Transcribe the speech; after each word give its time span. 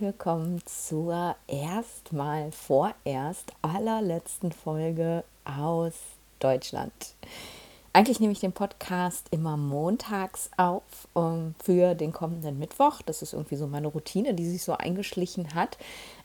herzlich 0.00 0.14
willkommen 0.14 0.62
zur 0.64 1.36
erstmal 1.46 2.50
vorerst 2.52 3.52
allerletzten 3.60 4.50
Folge 4.50 5.24
aus 5.44 5.92
Deutschland. 6.38 6.92
Eigentlich 7.92 8.18
nehme 8.18 8.32
ich 8.32 8.40
den 8.40 8.52
Podcast 8.52 9.26
immer 9.30 9.58
montags 9.58 10.48
auf 10.56 10.82
um, 11.12 11.54
für 11.62 11.94
den 11.94 12.12
kommenden 12.12 12.58
Mittwoch. 12.58 13.02
Das 13.02 13.20
ist 13.20 13.34
irgendwie 13.34 13.56
so 13.56 13.66
meine 13.66 13.88
Routine, 13.88 14.32
die 14.32 14.48
sich 14.48 14.62
so 14.62 14.72
eingeschlichen 14.72 15.54
hat. 15.54 15.76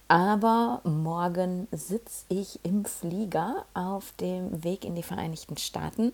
Aber 0.08 0.82
morgen 0.84 1.68
sitze 1.72 2.26
ich 2.30 2.60
im 2.64 2.86
Flieger 2.86 3.66
auf 3.74 4.14
dem 4.22 4.64
Weg 4.64 4.86
in 4.86 4.96
die 4.96 5.04
Vereinigten 5.04 5.58
Staaten 5.58 6.14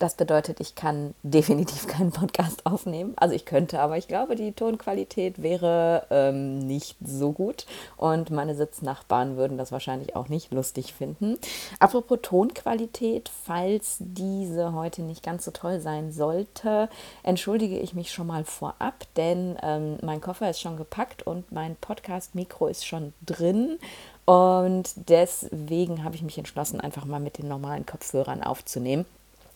das 0.00 0.14
bedeutet, 0.14 0.58
ich 0.60 0.74
kann 0.74 1.14
definitiv 1.22 1.86
keinen 1.86 2.10
Podcast 2.10 2.66
aufnehmen. 2.66 3.12
Also 3.16 3.34
ich 3.34 3.44
könnte, 3.44 3.80
aber 3.80 3.96
ich 3.96 4.08
glaube, 4.08 4.34
die 4.34 4.52
Tonqualität 4.52 5.42
wäre 5.42 6.06
ähm, 6.10 6.58
nicht 6.58 6.96
so 7.04 7.32
gut 7.32 7.66
und 7.96 8.30
meine 8.30 8.56
Sitznachbarn 8.56 9.36
würden 9.36 9.58
das 9.58 9.70
wahrscheinlich 9.70 10.16
auch 10.16 10.28
nicht 10.28 10.52
lustig 10.52 10.92
finden. 10.94 11.38
Apropos 11.78 12.18
Tonqualität, 12.22 13.30
falls 13.44 13.96
diese 14.00 14.72
heute 14.72 15.02
nicht 15.02 15.22
ganz 15.22 15.44
so 15.44 15.52
toll 15.52 15.80
sein 15.80 16.10
sollte, 16.12 16.88
entschuldige 17.22 17.78
ich 17.78 17.94
mich 17.94 18.10
schon 18.12 18.26
mal 18.26 18.44
vorab, 18.44 19.06
denn 19.16 19.56
ähm, 19.62 19.98
mein 20.02 20.20
Koffer 20.20 20.50
ist 20.50 20.60
schon 20.60 20.76
gepackt 20.76 21.22
und 21.26 21.52
mein 21.52 21.76
Podcast-Mikro 21.76 22.66
ist 22.66 22.86
schon 22.86 23.12
drin. 23.24 23.78
Und 24.24 25.08
deswegen 25.08 26.04
habe 26.04 26.14
ich 26.14 26.22
mich 26.22 26.38
entschlossen, 26.38 26.80
einfach 26.80 27.04
mal 27.04 27.20
mit 27.20 27.38
den 27.38 27.48
normalen 27.48 27.84
Kopfhörern 27.84 28.42
aufzunehmen. 28.42 29.04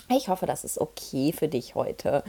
Ich 0.08 0.28
hoffe, 0.28 0.46
das 0.46 0.64
ist 0.64 0.78
okay 0.78 1.32
für 1.32 1.48
dich 1.48 1.74
heute. 1.74 2.22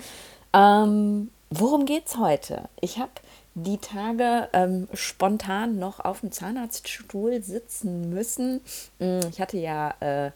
Ähm, 0.54 1.32
worum 1.50 1.86
es 1.88 2.18
heute? 2.18 2.70
Ich 2.80 2.98
habe 2.98 3.12
die 3.56 3.78
Tage 3.78 4.50
ähm, 4.54 4.88
spontan 4.94 5.80
noch 5.80 6.00
auf 6.00 6.22
dem 6.22 6.32
Zahnarztstuhl 6.32 7.42
sitzen 7.42 8.10
müssen. 8.10 8.62
Hm, 9.00 9.22
ich 9.30 9.40
hatte 9.40 9.58
ja 9.58 9.94
äh, 10.00 10.32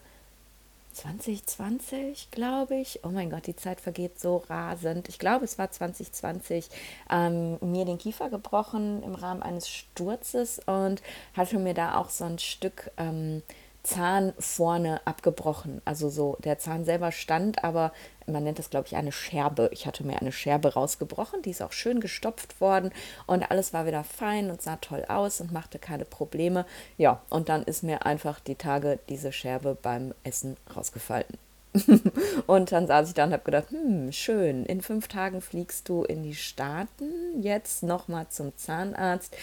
2020, 0.92 2.30
glaube 2.30 2.76
ich. 2.76 3.00
Oh 3.04 3.08
mein 3.08 3.30
Gott, 3.30 3.46
die 3.46 3.56
Zeit 3.56 3.80
vergeht 3.80 4.18
so 4.18 4.38
rasend. 4.48 5.08
Ich 5.08 5.18
glaube, 5.18 5.44
es 5.44 5.58
war 5.58 5.70
2020. 5.70 6.68
Ähm, 7.10 7.58
mir 7.60 7.84
den 7.84 7.98
Kiefer 7.98 8.28
gebrochen 8.28 9.02
im 9.02 9.14
Rahmen 9.14 9.42
eines 9.42 9.68
Sturzes 9.68 10.60
und 10.66 11.02
hatte 11.34 11.58
mir 11.58 11.74
da 11.74 11.96
auch 11.96 12.10
so 12.10 12.24
ein 12.24 12.38
Stück 12.38 12.90
ähm, 12.96 13.42
Zahn 13.90 14.32
vorne 14.38 15.00
abgebrochen. 15.04 15.82
Also 15.84 16.08
so, 16.08 16.36
der 16.44 16.58
Zahn 16.58 16.84
selber 16.84 17.10
stand, 17.10 17.64
aber 17.64 17.92
man 18.26 18.44
nennt 18.44 18.58
das, 18.58 18.70
glaube 18.70 18.86
ich, 18.86 18.94
eine 18.94 19.10
Scherbe. 19.10 19.68
Ich 19.72 19.86
hatte 19.86 20.04
mir 20.04 20.20
eine 20.20 20.30
Scherbe 20.30 20.74
rausgebrochen, 20.74 21.42
die 21.42 21.50
ist 21.50 21.62
auch 21.62 21.72
schön 21.72 22.00
gestopft 22.00 22.60
worden 22.60 22.92
und 23.26 23.50
alles 23.50 23.72
war 23.72 23.86
wieder 23.86 24.04
fein 24.04 24.50
und 24.50 24.62
sah 24.62 24.76
toll 24.76 25.04
aus 25.08 25.40
und 25.40 25.52
machte 25.52 25.78
keine 25.78 26.04
Probleme. 26.04 26.66
Ja, 26.98 27.20
und 27.30 27.48
dann 27.48 27.64
ist 27.64 27.82
mir 27.82 28.06
einfach 28.06 28.38
die 28.38 28.54
Tage 28.54 29.00
diese 29.08 29.32
Scherbe 29.32 29.76
beim 29.80 30.14
Essen 30.22 30.56
rausgefallen. 30.74 31.36
und 32.46 32.72
dann 32.72 32.86
saß 32.86 33.08
ich 33.08 33.14
da 33.14 33.24
und 33.24 33.32
habe 33.32 33.44
gedacht, 33.44 33.70
hm, 33.70 34.12
schön, 34.12 34.64
in 34.66 34.80
fünf 34.80 35.08
Tagen 35.08 35.40
fliegst 35.40 35.88
du 35.88 36.04
in 36.04 36.22
die 36.22 36.34
Staaten, 36.34 37.42
jetzt 37.42 37.82
nochmal 37.82 38.28
zum 38.28 38.56
Zahnarzt. 38.56 39.36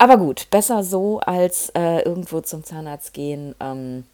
Aber 0.00 0.16
gut, 0.16 0.48
besser 0.50 0.82
so 0.82 1.20
als 1.20 1.68
äh, 1.76 2.00
irgendwo 2.00 2.40
zum 2.40 2.64
Zahnarzt 2.64 3.12
gehen, 3.12 3.54
ähm, 3.60 4.04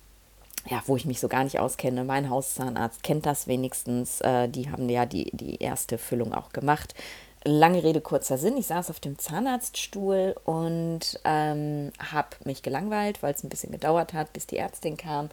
ja, 0.69 0.83
wo 0.87 0.97
ich 0.97 1.05
mich 1.05 1.21
so 1.21 1.29
gar 1.29 1.45
nicht 1.45 1.61
auskenne. 1.61 2.03
Mein 2.03 2.29
Hauszahnarzt 2.29 3.05
kennt 3.05 3.25
das 3.25 3.47
wenigstens. 3.47 4.21
Äh, 4.21 4.49
die 4.49 4.69
haben 4.69 4.89
ja 4.89 5.07
die, 5.07 5.31
die 5.33 5.63
erste 5.63 5.97
Füllung 5.97 6.35
auch 6.35 6.49
gemacht. 6.49 6.97
Lange 7.45 7.85
Rede, 7.85 8.01
kurzer 8.01 8.37
Sinn. 8.37 8.57
Ich 8.57 8.67
saß 8.67 8.91
auf 8.91 8.99
dem 8.99 9.17
Zahnarztstuhl 9.17 10.35
und 10.45 11.21
ähm, 11.23 11.93
habe 12.01 12.31
mich 12.43 12.65
gelangweilt, 12.65 13.23
weil 13.23 13.35
es 13.35 13.45
ein 13.45 13.49
bisschen 13.49 13.71
gedauert 13.71 14.13
hat, 14.13 14.33
bis 14.33 14.49
die 14.49 14.57
Ärztin 14.57 14.97
kam 14.97 15.31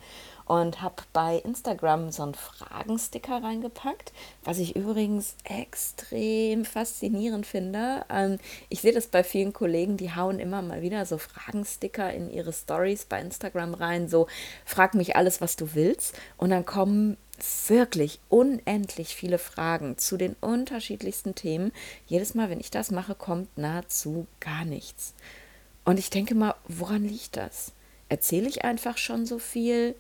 und 0.54 0.84
habe 0.84 1.02
bei 1.14 1.38
Instagram 1.38 2.12
so 2.12 2.22
einen 2.22 2.36
Fragensticker 2.36 3.42
reingepackt, 3.42 4.14
was 4.44 4.60
ich 4.60 4.76
übrigens 4.76 5.36
extrem 5.46 6.64
faszinierend 6.64 7.48
finde. 7.48 8.06
Ähm, 8.08 8.38
ich 8.70 8.82
sehe 8.82 8.94
das 8.94 9.08
bei 9.08 9.24
vielen 9.24 9.52
Kollegen, 9.52 9.98
die 9.98 10.14
hauen 10.14 10.38
immer 10.38 10.62
mal 10.62 10.84
wieder 10.84 11.08
so 11.08 11.18
Fragensticker 11.18 12.14
in 12.14 12.30
ihre 12.30 12.54
Stories 12.54 13.06
bei 13.06 13.20
Instagram 13.20 13.74
rein, 13.74 14.08
so 14.08 14.28
frag 14.64 14.94
mich 14.94 15.16
alles, 15.16 15.42
was 15.42 15.56
du 15.56 15.74
willst 15.74 16.16
und 16.38 16.52
dann 16.52 16.66
kommen 16.66 17.18
wirklich 17.68 18.20
unendlich 18.30 19.16
viele 19.16 19.40
Fragen 19.40 19.98
zu 19.98 20.18
den 20.18 20.36
unterschiedlichsten 20.40 21.34
Themen. 21.34 21.72
Jedes 22.06 22.36
Mal, 22.36 22.52
wenn 22.52 22.60
ich 22.60 22.70
das 22.70 22.92
mache, 22.92 23.16
kommt 23.16 23.58
nahezu 23.58 24.28
gar 24.40 24.66
nichts. 24.66 25.16
Und 25.84 25.98
ich 25.98 26.12
denke 26.12 26.36
mal, 26.36 26.54
woran 26.68 27.04
liegt 27.04 27.38
das? 27.38 27.72
Erzähle 28.08 28.48
ich 28.48 28.64
einfach 28.64 29.00
schon 29.00 29.26
so 29.26 29.40
viel? 29.40 29.96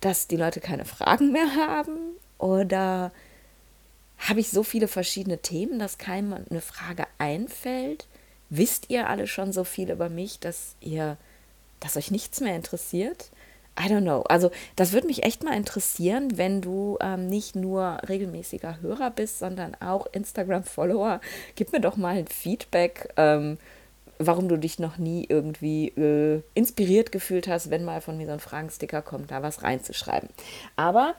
Dass 0.00 0.26
die 0.26 0.36
Leute 0.36 0.60
keine 0.60 0.84
Fragen 0.84 1.32
mehr 1.32 1.54
haben? 1.56 1.98
Oder 2.38 3.12
habe 4.18 4.40
ich 4.40 4.50
so 4.50 4.62
viele 4.62 4.88
verschiedene 4.88 5.38
Themen, 5.38 5.78
dass 5.78 5.98
keinem 5.98 6.34
eine 6.50 6.60
Frage 6.60 7.06
einfällt? 7.18 8.06
Wisst 8.50 8.90
ihr 8.90 9.08
alle 9.08 9.26
schon 9.26 9.52
so 9.52 9.64
viel 9.64 9.90
über 9.90 10.08
mich, 10.08 10.40
dass 10.40 10.74
ihr, 10.80 11.16
dass 11.80 11.96
euch 11.96 12.10
nichts 12.10 12.40
mehr 12.40 12.56
interessiert? 12.56 13.30
I 13.78 13.84
don't 13.84 14.02
know. 14.02 14.22
Also 14.22 14.50
das 14.74 14.92
würde 14.92 15.06
mich 15.06 15.22
echt 15.22 15.44
mal 15.44 15.56
interessieren, 15.56 16.36
wenn 16.36 16.60
du 16.60 16.98
ähm, 17.00 17.28
nicht 17.28 17.54
nur 17.54 17.98
regelmäßiger 18.08 18.80
Hörer 18.80 19.10
bist, 19.10 19.38
sondern 19.38 19.76
auch 19.76 20.06
Instagram-Follower. 20.12 21.20
Gib 21.54 21.72
mir 21.72 21.80
doch 21.80 21.96
mal 21.96 22.16
ein 22.16 22.26
Feedback. 22.26 23.12
Ähm, 23.16 23.58
warum 24.18 24.48
du 24.48 24.58
dich 24.58 24.78
noch 24.78 24.98
nie 24.98 25.26
irgendwie 25.28 25.88
äh, 25.88 26.42
inspiriert 26.54 27.12
gefühlt 27.12 27.48
hast, 27.48 27.70
wenn 27.70 27.84
mal 27.84 28.00
von 28.00 28.16
mir 28.16 28.26
so 28.26 28.32
ein 28.32 28.40
Fragensticker 28.40 29.02
kommt, 29.02 29.30
da 29.30 29.42
was 29.42 29.62
reinzuschreiben. 29.62 30.28
Aber 30.76 31.14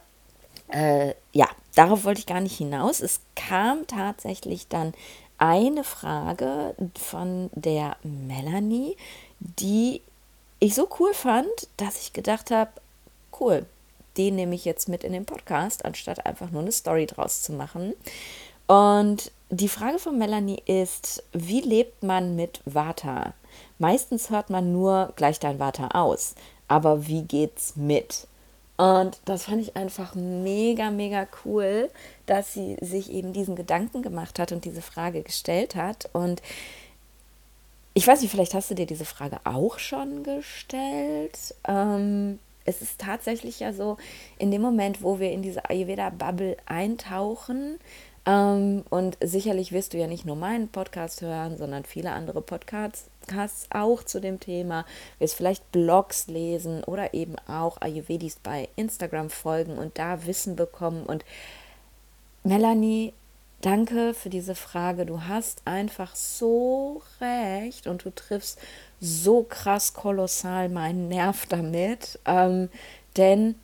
äh, 0.70 1.14
ja, 1.32 1.48
darauf 1.76 2.04
wollte 2.04 2.20
ich 2.20 2.26
gar 2.26 2.42
nicht 2.42 2.58
hinaus. 2.58 3.00
Es 3.00 3.22
kam 3.36 3.88
tatsächlich 3.88 4.68
dann 4.68 4.94
eine 5.38 5.84
Frage 5.84 6.76
von 6.98 7.50
der 7.54 7.96
Melanie, 8.04 8.98
die 9.40 10.02
ich 10.60 10.76
so 10.76 10.90
cool 11.00 11.14
fand, 11.14 11.48
dass 11.78 12.02
ich 12.02 12.14
gedacht 12.14 12.52
habe, 12.52 12.72
cool, 13.40 13.66
den 14.18 14.36
nehme 14.36 14.56
ich 14.56 14.66
jetzt 14.66 14.90
mit 14.90 15.06
in 15.06 15.14
den 15.14 15.26
Podcast, 15.26 15.86
anstatt 15.86 16.26
einfach 16.26 16.52
nur 16.52 16.62
eine 16.62 16.74
Story 16.74 17.06
draus 17.06 17.42
zu 17.42 17.54
machen. 17.54 17.94
Und 18.68 19.32
die 19.50 19.70
Frage 19.70 20.00
von 20.00 20.18
Melanie 20.18 20.62
ist, 20.66 21.24
wie 21.34 21.62
lebt 21.62 22.04
man 22.04 22.36
mit 22.36 22.62
Vata? 22.66 23.34
Meistens 23.80 24.30
hört 24.30 24.50
man 24.50 24.72
nur 24.72 25.14
gleich 25.16 25.40
dein 25.40 25.60
Vata 25.60 25.90
aus, 25.90 26.36
aber 26.68 27.08
wie 27.08 27.24
geht's 27.24 27.76
mit? 27.76 28.28
Und 28.78 29.20
das 29.26 29.46
fand 29.46 29.62
ich 29.62 29.76
einfach 29.76 30.16
mega, 30.16 30.90
mega 30.90 31.28
cool, 31.44 31.90
dass 32.28 32.54
sie 32.54 32.78
sich 32.80 33.12
eben 33.12 33.34
diesen 33.34 33.56
Gedanken 33.56 34.02
gemacht 34.02 34.40
hat 34.40 34.52
und 34.52 34.64
diese 34.64 34.82
Frage 34.82 35.22
gestellt 35.22 35.76
hat. 35.76 36.10
Und 36.14 36.42
ich 37.94 38.08
weiß 38.08 38.22
nicht, 38.22 38.32
vielleicht 38.32 38.54
hast 38.54 38.72
du 38.72 38.76
dir 38.76 38.86
diese 38.86 39.04
Frage 39.04 39.40
auch 39.44 39.80
schon 39.80 40.24
gestellt. 40.24 41.56
Ähm, 41.68 42.40
es 42.64 42.82
ist 42.82 43.02
tatsächlich 43.02 43.60
ja 43.60 43.74
so, 43.74 43.98
in 44.38 44.52
dem 44.52 44.62
Moment, 44.62 45.02
wo 45.02 45.20
wir 45.20 45.32
in 45.32 45.42
diese 45.42 45.70
Ayurveda-Bubble 45.70 46.56
eintauchen, 46.66 47.80
ähm, 48.26 48.84
und 48.90 49.18
sicherlich 49.22 49.72
wirst 49.72 49.94
du 49.94 49.98
ja 49.98 50.08
nicht 50.08 50.26
nur 50.26 50.36
meinen 50.36 50.68
Podcast 50.68 51.22
hören, 51.22 51.58
sondern 51.58 51.84
viele 51.86 52.12
andere 52.12 52.42
Podcasts 52.42 53.10
auch 53.70 54.04
zu 54.04 54.20
dem 54.20 54.40
Thema. 54.40 54.86
Wirst 55.20 55.36
vielleicht 55.36 55.72
Blogs 55.72 56.28
lesen 56.28 56.84
oder 56.84 57.14
eben 57.14 57.36
auch 57.48 57.80
Ayurvedis 57.82 58.38
bei 58.42 58.70
Instagram 58.76 59.30
folgen 59.30 59.78
und 59.78 59.98
da 59.98 60.26
Wissen 60.26 60.56
bekommen. 60.56 61.06
Und 61.06 61.24
Melanie, 62.44 63.14
danke 63.62 64.14
für 64.14 64.30
diese 64.30 64.56
Frage. 64.56 65.06
Du 65.06 65.24
hast 65.24 65.62
einfach 65.66 66.16
so 66.16 67.02
recht 67.22 67.88
und 67.88 68.06
du 68.06 68.10
triffst 68.10 68.60
so 69.00 69.44
krass 69.44 69.94
kolossal 69.94 70.70
meinen 70.70 71.08
Nerv 71.08 71.46
damit. 71.46 72.20
Ähm, 72.26 72.70
denn 73.18 73.56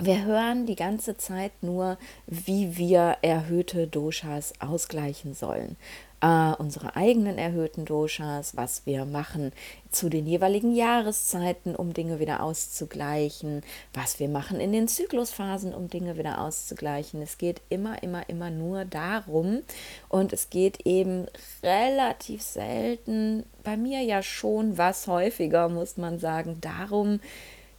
wir 0.00 0.24
hören 0.24 0.66
die 0.66 0.76
ganze 0.76 1.16
Zeit 1.16 1.52
nur, 1.62 1.98
wie 2.26 2.76
wir 2.76 3.18
erhöhte 3.22 3.86
Doshas 3.86 4.52
ausgleichen 4.60 5.34
sollen. 5.34 5.76
Äh, 6.22 6.52
unsere 6.58 6.96
eigenen 6.96 7.38
erhöhten 7.38 7.86
Doshas, 7.86 8.54
was 8.54 8.84
wir 8.84 9.06
machen 9.06 9.52
zu 9.90 10.10
den 10.10 10.26
jeweiligen 10.26 10.74
Jahreszeiten, 10.74 11.74
um 11.74 11.94
Dinge 11.94 12.20
wieder 12.20 12.42
auszugleichen, 12.42 13.62
was 13.94 14.20
wir 14.20 14.28
machen 14.28 14.60
in 14.60 14.72
den 14.72 14.86
Zyklusphasen, 14.86 15.72
um 15.72 15.88
Dinge 15.88 16.18
wieder 16.18 16.42
auszugleichen. 16.42 17.22
Es 17.22 17.38
geht 17.38 17.62
immer, 17.70 18.02
immer, 18.02 18.28
immer 18.28 18.50
nur 18.50 18.84
darum 18.84 19.62
und 20.10 20.34
es 20.34 20.50
geht 20.50 20.86
eben 20.86 21.26
relativ 21.62 22.42
selten, 22.42 23.44
bei 23.64 23.78
mir 23.78 24.02
ja 24.02 24.22
schon 24.22 24.76
was 24.76 25.06
häufiger, 25.06 25.70
muss 25.70 25.96
man 25.96 26.18
sagen, 26.18 26.58
darum, 26.60 27.20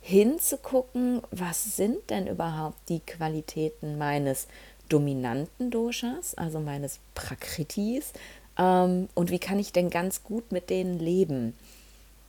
hinzugucken, 0.01 1.21
was 1.31 1.77
sind 1.77 2.09
denn 2.09 2.27
überhaupt 2.27 2.77
die 2.89 2.99
Qualitäten 2.99 3.97
meines 3.97 4.47
dominanten 4.89 5.71
Doshas, 5.71 6.35
also 6.35 6.59
meines 6.59 6.99
Prakritis, 7.15 8.13
ähm, 8.57 9.07
und 9.15 9.31
wie 9.31 9.39
kann 9.39 9.59
ich 9.59 9.71
denn 9.71 9.89
ganz 9.89 10.23
gut 10.23 10.51
mit 10.51 10.69
denen 10.69 10.99
leben? 10.99 11.55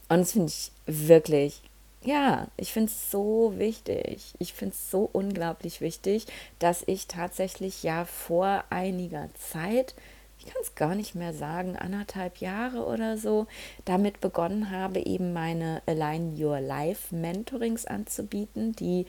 Und 0.08 0.20
das 0.20 0.32
finde 0.32 0.48
ich 0.48 0.72
wirklich, 0.86 1.60
ja, 2.04 2.48
ich 2.56 2.72
finde 2.72 2.90
es 2.90 3.10
so 3.10 3.54
wichtig. 3.56 4.34
Ich 4.38 4.52
finde 4.52 4.74
es 4.74 4.90
so 4.90 5.08
unglaublich 5.12 5.80
wichtig, 5.80 6.26
dass 6.58 6.82
ich 6.86 7.06
tatsächlich 7.06 7.82
ja 7.82 8.04
vor 8.04 8.64
einiger 8.70 9.28
Zeit 9.34 9.94
ich 10.44 10.52
kann 10.52 10.62
es 10.62 10.74
gar 10.74 10.94
nicht 10.94 11.14
mehr 11.14 11.32
sagen, 11.32 11.76
anderthalb 11.76 12.38
Jahre 12.38 12.84
oder 12.84 13.16
so, 13.16 13.46
damit 13.84 14.20
begonnen 14.20 14.70
habe, 14.70 15.00
eben 15.00 15.32
meine 15.32 15.82
Align 15.86 16.36
Your 16.36 16.60
Life 16.60 17.14
Mentorings 17.14 17.86
anzubieten, 17.86 18.72
die 18.72 19.06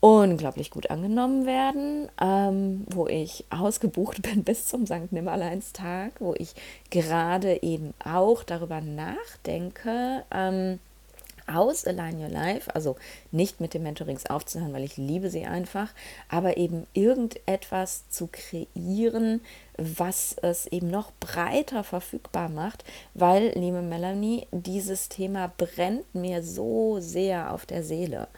unglaublich 0.00 0.70
gut 0.70 0.90
angenommen 0.90 1.44
werden, 1.44 2.08
ähm, 2.20 2.86
wo 2.88 3.06
ich 3.06 3.44
ausgebucht 3.50 4.22
bin 4.22 4.44
bis 4.44 4.66
zum 4.66 4.86
St. 4.86 5.10
Nimmerleinstag, 5.12 6.12
wo 6.20 6.34
ich 6.38 6.54
gerade 6.90 7.62
eben 7.62 7.92
auch 8.02 8.44
darüber 8.44 8.80
nachdenke, 8.80 10.24
ähm, 10.30 10.78
aus 11.48 11.84
Align 11.84 12.20
Your 12.20 12.28
Life, 12.28 12.74
also 12.74 12.96
nicht 13.30 13.60
mit 13.60 13.74
den 13.74 13.82
Mentorings 13.82 14.26
aufzuhören, 14.26 14.72
weil 14.72 14.84
ich 14.84 14.96
liebe 14.96 15.30
sie 15.30 15.46
einfach, 15.46 15.88
aber 16.28 16.56
eben 16.56 16.86
irgendetwas 16.92 18.08
zu 18.08 18.28
kreieren, 18.30 19.40
was 19.76 20.36
es 20.42 20.66
eben 20.66 20.90
noch 20.90 21.12
breiter 21.20 21.84
verfügbar 21.84 22.48
macht, 22.48 22.84
weil, 23.14 23.52
liebe 23.54 23.82
Melanie, 23.82 24.46
dieses 24.50 25.08
Thema 25.08 25.52
brennt 25.56 26.14
mir 26.14 26.42
so 26.42 26.98
sehr 27.00 27.52
auf 27.52 27.64
der 27.64 27.84
Seele. 27.84 28.28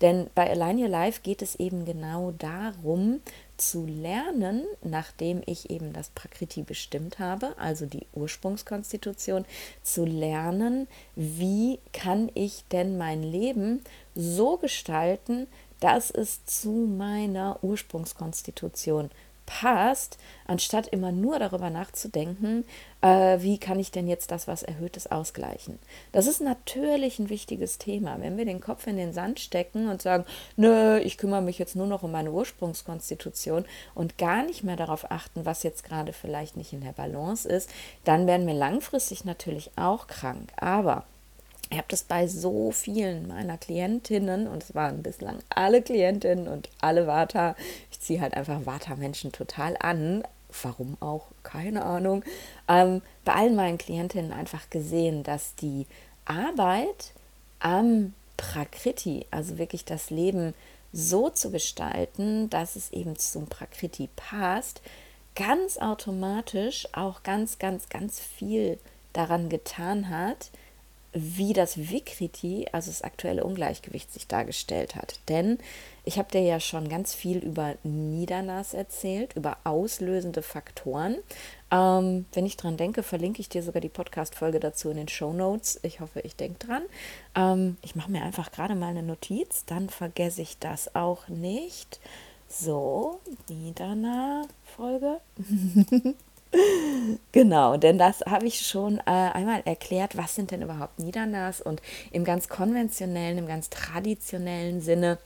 Denn 0.00 0.30
bei 0.34 0.50
Align 0.50 0.78
Your 0.78 0.88
Life 0.88 1.20
geht 1.22 1.42
es 1.42 1.56
eben 1.56 1.84
genau 1.84 2.32
darum, 2.32 3.20
zu 3.60 3.86
lernen, 3.86 4.64
nachdem 4.82 5.42
ich 5.46 5.70
eben 5.70 5.92
das 5.92 6.10
Prakriti 6.10 6.62
bestimmt 6.62 7.18
habe, 7.18 7.54
also 7.58 7.86
die 7.86 8.06
Ursprungskonstitution, 8.12 9.44
zu 9.82 10.04
lernen, 10.04 10.88
wie 11.14 11.78
kann 11.92 12.30
ich 12.34 12.64
denn 12.72 12.96
mein 12.96 13.22
Leben 13.22 13.82
so 14.14 14.56
gestalten, 14.56 15.46
dass 15.78 16.10
es 16.10 16.44
zu 16.44 16.70
meiner 16.70 17.58
Ursprungskonstitution 17.62 19.10
passt, 19.50 20.16
anstatt 20.46 20.86
immer 20.86 21.10
nur 21.10 21.40
darüber 21.40 21.70
nachzudenken, 21.70 22.64
äh, 23.00 23.38
wie 23.40 23.58
kann 23.58 23.80
ich 23.80 23.90
denn 23.90 24.06
jetzt 24.06 24.30
das, 24.30 24.46
was 24.46 24.62
Erhöhtes 24.62 25.10
ausgleichen. 25.10 25.80
Das 26.12 26.28
ist 26.28 26.40
natürlich 26.40 27.18
ein 27.18 27.30
wichtiges 27.30 27.76
Thema. 27.78 28.20
Wenn 28.20 28.36
wir 28.36 28.44
den 28.44 28.60
Kopf 28.60 28.86
in 28.86 28.96
den 28.96 29.12
Sand 29.12 29.40
stecken 29.40 29.88
und 29.88 30.02
sagen, 30.02 30.24
nö, 30.56 30.98
ich 30.98 31.18
kümmere 31.18 31.42
mich 31.42 31.58
jetzt 31.58 31.74
nur 31.74 31.88
noch 31.88 32.04
um 32.04 32.12
meine 32.12 32.30
Ursprungskonstitution 32.30 33.64
und 33.96 34.18
gar 34.18 34.44
nicht 34.44 34.62
mehr 34.62 34.76
darauf 34.76 35.10
achten, 35.10 35.44
was 35.44 35.64
jetzt 35.64 35.82
gerade 35.82 36.12
vielleicht 36.12 36.56
nicht 36.56 36.72
in 36.72 36.82
der 36.82 36.92
Balance 36.92 37.48
ist, 37.48 37.70
dann 38.04 38.28
werden 38.28 38.46
wir 38.46 38.54
langfristig 38.54 39.24
natürlich 39.24 39.72
auch 39.74 40.06
krank. 40.06 40.52
Aber 40.56 41.06
ich 41.70 41.78
habe 41.78 41.86
das 41.88 42.02
bei 42.02 42.26
so 42.26 42.72
vielen 42.72 43.28
meiner 43.28 43.56
Klientinnen 43.56 44.48
und 44.48 44.64
es 44.64 44.74
waren 44.74 45.02
bislang 45.02 45.38
alle 45.50 45.82
Klientinnen 45.82 46.48
und 46.48 46.68
alle 46.80 47.06
Vata. 47.06 47.54
Ich 47.92 48.00
ziehe 48.00 48.20
halt 48.20 48.34
einfach 48.34 48.66
Vata-Menschen 48.66 49.30
total 49.30 49.76
an. 49.78 50.24
Warum 50.62 50.96
auch? 50.98 51.26
Keine 51.44 51.84
Ahnung. 51.84 52.24
Ähm, 52.68 53.02
bei 53.24 53.34
allen 53.34 53.54
meinen 53.54 53.78
Klientinnen 53.78 54.32
einfach 54.32 54.68
gesehen, 54.68 55.22
dass 55.22 55.54
die 55.54 55.86
Arbeit 56.24 57.12
am 57.60 58.14
Prakriti, 58.36 59.26
also 59.30 59.58
wirklich 59.58 59.84
das 59.84 60.10
Leben 60.10 60.54
so 60.92 61.30
zu 61.30 61.52
gestalten, 61.52 62.50
dass 62.50 62.74
es 62.74 62.90
eben 62.90 63.16
zum 63.16 63.46
Prakriti 63.46 64.08
passt, 64.16 64.82
ganz 65.36 65.78
automatisch 65.78 66.88
auch 66.92 67.22
ganz, 67.22 67.58
ganz, 67.58 67.88
ganz 67.88 68.18
viel 68.18 68.78
daran 69.12 69.48
getan 69.48 70.08
hat, 70.08 70.50
wie 71.12 71.52
das 71.52 71.76
Vikriti, 71.76 72.66
also 72.72 72.90
das 72.90 73.02
aktuelle 73.02 73.44
Ungleichgewicht, 73.44 74.12
sich 74.12 74.26
dargestellt 74.26 74.94
hat. 74.94 75.18
Denn 75.28 75.58
ich 76.04 76.18
habe 76.18 76.30
dir 76.30 76.40
ja 76.40 76.60
schon 76.60 76.88
ganz 76.88 77.14
viel 77.14 77.38
über 77.38 77.74
Niedernas 77.82 78.74
erzählt, 78.74 79.34
über 79.36 79.58
auslösende 79.64 80.42
Faktoren. 80.42 81.16
Ähm, 81.70 82.26
wenn 82.32 82.46
ich 82.46 82.56
dran 82.56 82.76
denke, 82.76 83.02
verlinke 83.02 83.40
ich 83.40 83.48
dir 83.48 83.62
sogar 83.62 83.80
die 83.80 83.88
Podcast-Folge 83.88 84.60
dazu 84.60 84.90
in 84.90 84.96
den 84.96 85.08
Show 85.08 85.32
Notes. 85.32 85.80
Ich 85.82 86.00
hoffe, 86.00 86.20
ich 86.20 86.36
denke 86.36 86.66
dran. 86.66 86.82
Ähm, 87.34 87.76
ich 87.82 87.96
mache 87.96 88.10
mir 88.10 88.22
einfach 88.22 88.52
gerade 88.52 88.74
mal 88.74 88.88
eine 88.88 89.02
Notiz, 89.02 89.64
dann 89.66 89.88
vergesse 89.88 90.42
ich 90.42 90.58
das 90.58 90.94
auch 90.94 91.28
nicht. 91.28 92.00
So, 92.48 93.20
Nidana-Folge. 93.48 95.20
Genau, 97.32 97.76
denn 97.76 97.96
das 97.98 98.22
habe 98.22 98.46
ich 98.46 98.66
schon 98.66 98.98
äh, 98.98 99.02
einmal 99.10 99.62
erklärt, 99.64 100.16
was 100.16 100.34
sind 100.34 100.50
denn 100.50 100.62
überhaupt 100.62 100.98
Niedernas 100.98 101.60
und 101.60 101.80
im 102.10 102.24
ganz 102.24 102.48
konventionellen, 102.48 103.38
im 103.38 103.46
ganz 103.46 103.70
traditionellen 103.70 104.80
Sinne 104.80 105.18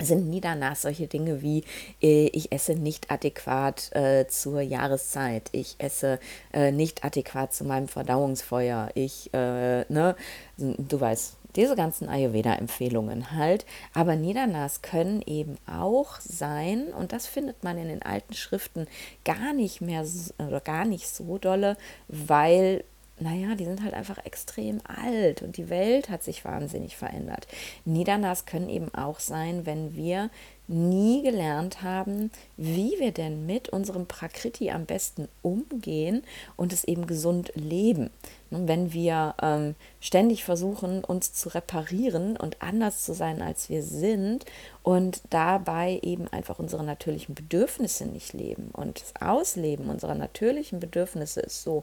sind 0.00 0.30
Niedernas 0.30 0.82
solche 0.82 1.06
Dinge 1.06 1.42
wie 1.42 1.64
äh, 2.02 2.26
ich 2.28 2.52
esse 2.52 2.74
nicht 2.74 3.10
adäquat 3.10 3.94
äh, 3.94 4.26
zur 4.26 4.60
Jahreszeit, 4.60 5.48
ich 5.52 5.76
esse 5.78 6.18
äh, 6.52 6.72
nicht 6.72 7.04
adäquat 7.04 7.52
zu 7.52 7.64
meinem 7.64 7.88
Verdauungsfeuer, 7.88 8.90
ich, 8.94 9.32
äh, 9.34 9.84
ne, 9.92 10.16
du 10.56 11.00
weißt, 11.00 11.36
diese 11.56 11.76
ganzen 11.76 12.08
Ayurveda-Empfehlungen 12.08 13.32
halt. 13.32 13.66
Aber 13.94 14.16
Niedernas 14.16 14.82
können 14.82 15.22
eben 15.26 15.56
auch 15.66 16.20
sein, 16.20 16.88
und 16.88 17.12
das 17.12 17.26
findet 17.26 17.62
man 17.62 17.78
in 17.78 17.88
den 17.88 18.02
alten 18.02 18.34
Schriften 18.34 18.86
gar 19.24 19.52
nicht 19.52 19.80
mehr 19.80 20.04
oder 20.38 20.60
gar 20.60 20.84
nicht 20.84 21.08
so 21.08 21.38
dolle, 21.38 21.76
weil 22.08 22.84
naja, 23.18 23.54
die 23.54 23.64
sind 23.66 23.82
halt 23.82 23.94
einfach 23.94 24.24
extrem 24.24 24.80
alt 24.84 25.42
und 25.42 25.56
die 25.56 25.70
Welt 25.70 26.08
hat 26.08 26.24
sich 26.24 26.44
wahnsinnig 26.44 26.96
verändert. 26.96 27.46
Niedernas 27.84 28.46
können 28.46 28.68
eben 28.68 28.92
auch 28.94 29.20
sein, 29.20 29.64
wenn 29.64 29.94
wir 29.94 30.30
nie 30.68 31.22
gelernt 31.22 31.82
haben, 31.82 32.30
wie 32.56 32.94
wir 32.98 33.12
denn 33.12 33.46
mit 33.46 33.68
unserem 33.68 34.06
Prakriti 34.06 34.70
am 34.70 34.86
besten 34.86 35.28
umgehen 35.42 36.22
und 36.56 36.72
es 36.72 36.84
eben 36.84 37.06
gesund 37.06 37.52
leben. 37.54 38.10
Und 38.50 38.68
wenn 38.68 38.92
wir 38.92 39.34
ähm, 39.42 39.74
ständig 40.00 40.44
versuchen, 40.44 41.04
uns 41.04 41.32
zu 41.32 41.48
reparieren 41.48 42.36
und 42.36 42.62
anders 42.62 43.02
zu 43.02 43.14
sein, 43.14 43.42
als 43.42 43.68
wir 43.68 43.82
sind 43.82 44.44
und 44.82 45.22
dabei 45.30 46.00
eben 46.02 46.28
einfach 46.28 46.58
unsere 46.58 46.84
natürlichen 46.84 47.34
Bedürfnisse 47.34 48.06
nicht 48.06 48.32
leben 48.32 48.70
und 48.72 49.00
das 49.00 49.14
Ausleben 49.20 49.88
unserer 49.88 50.14
natürlichen 50.14 50.80
Bedürfnisse 50.80 51.40
ist 51.40 51.62
so 51.62 51.82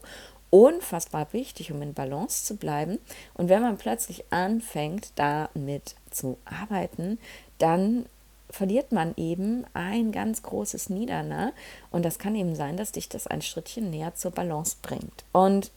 unfassbar 0.50 1.28
wichtig, 1.32 1.70
um 1.72 1.80
in 1.80 1.94
Balance 1.94 2.44
zu 2.44 2.56
bleiben. 2.56 2.98
Und 3.34 3.48
wenn 3.48 3.62
man 3.62 3.78
plötzlich 3.78 4.24
anfängt, 4.30 5.12
damit 5.14 5.94
zu 6.10 6.38
arbeiten, 6.44 7.18
dann 7.58 8.06
verliert 8.50 8.92
man 8.92 9.14
eben 9.16 9.64
ein 9.74 10.12
ganz 10.12 10.42
großes 10.42 10.90
Niederner. 10.90 11.52
Und 11.90 12.04
das 12.04 12.18
kann 12.18 12.34
eben 12.34 12.54
sein, 12.54 12.76
dass 12.76 12.92
dich 12.92 13.08
das 13.08 13.26
ein 13.26 13.42
Schrittchen 13.42 13.90
näher 13.90 14.14
zur 14.14 14.32
Balance 14.32 14.76
bringt. 14.82 15.24
Und 15.32 15.70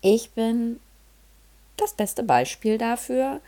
ich 0.00 0.30
bin 0.30 0.80
das 1.76 1.94
beste 1.94 2.22
Beispiel 2.22 2.78
dafür, 2.78 3.40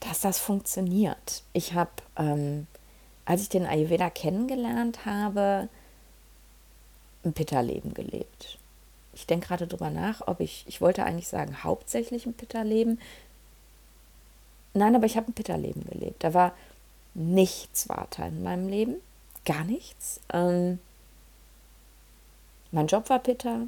dass 0.00 0.20
das 0.20 0.38
funktioniert. 0.38 1.42
Ich 1.52 1.74
habe, 1.74 1.90
ähm, 2.16 2.66
als 3.24 3.42
ich 3.42 3.48
den 3.48 3.66
Ayurveda 3.66 4.10
kennengelernt 4.10 5.04
habe, 5.04 5.68
ein 7.24 7.32
Pitta-Leben 7.32 7.94
gelebt. 7.94 8.58
Ich 9.12 9.26
denke 9.26 9.48
gerade 9.48 9.66
darüber 9.66 9.90
nach, 9.90 10.26
ob 10.28 10.40
ich, 10.40 10.64
ich 10.68 10.80
wollte 10.80 11.04
eigentlich 11.04 11.28
sagen, 11.28 11.64
hauptsächlich 11.64 12.26
ein 12.26 12.34
Pitta-Leben. 12.34 13.00
Nein, 14.74 14.94
aber 14.94 15.06
ich 15.06 15.16
habe 15.16 15.30
ein 15.30 15.34
Pitta-Leben 15.34 15.84
gelebt. 15.90 16.22
Da 16.22 16.34
war 16.34 16.54
nichts 17.18 17.88
Vata 17.88 18.26
in 18.26 18.42
meinem 18.42 18.68
Leben, 18.68 18.94
gar 19.44 19.64
nichts. 19.64 20.20
Ähm, 20.32 20.78
mein 22.70 22.86
Job 22.86 23.10
war 23.10 23.18
Pitta. 23.18 23.62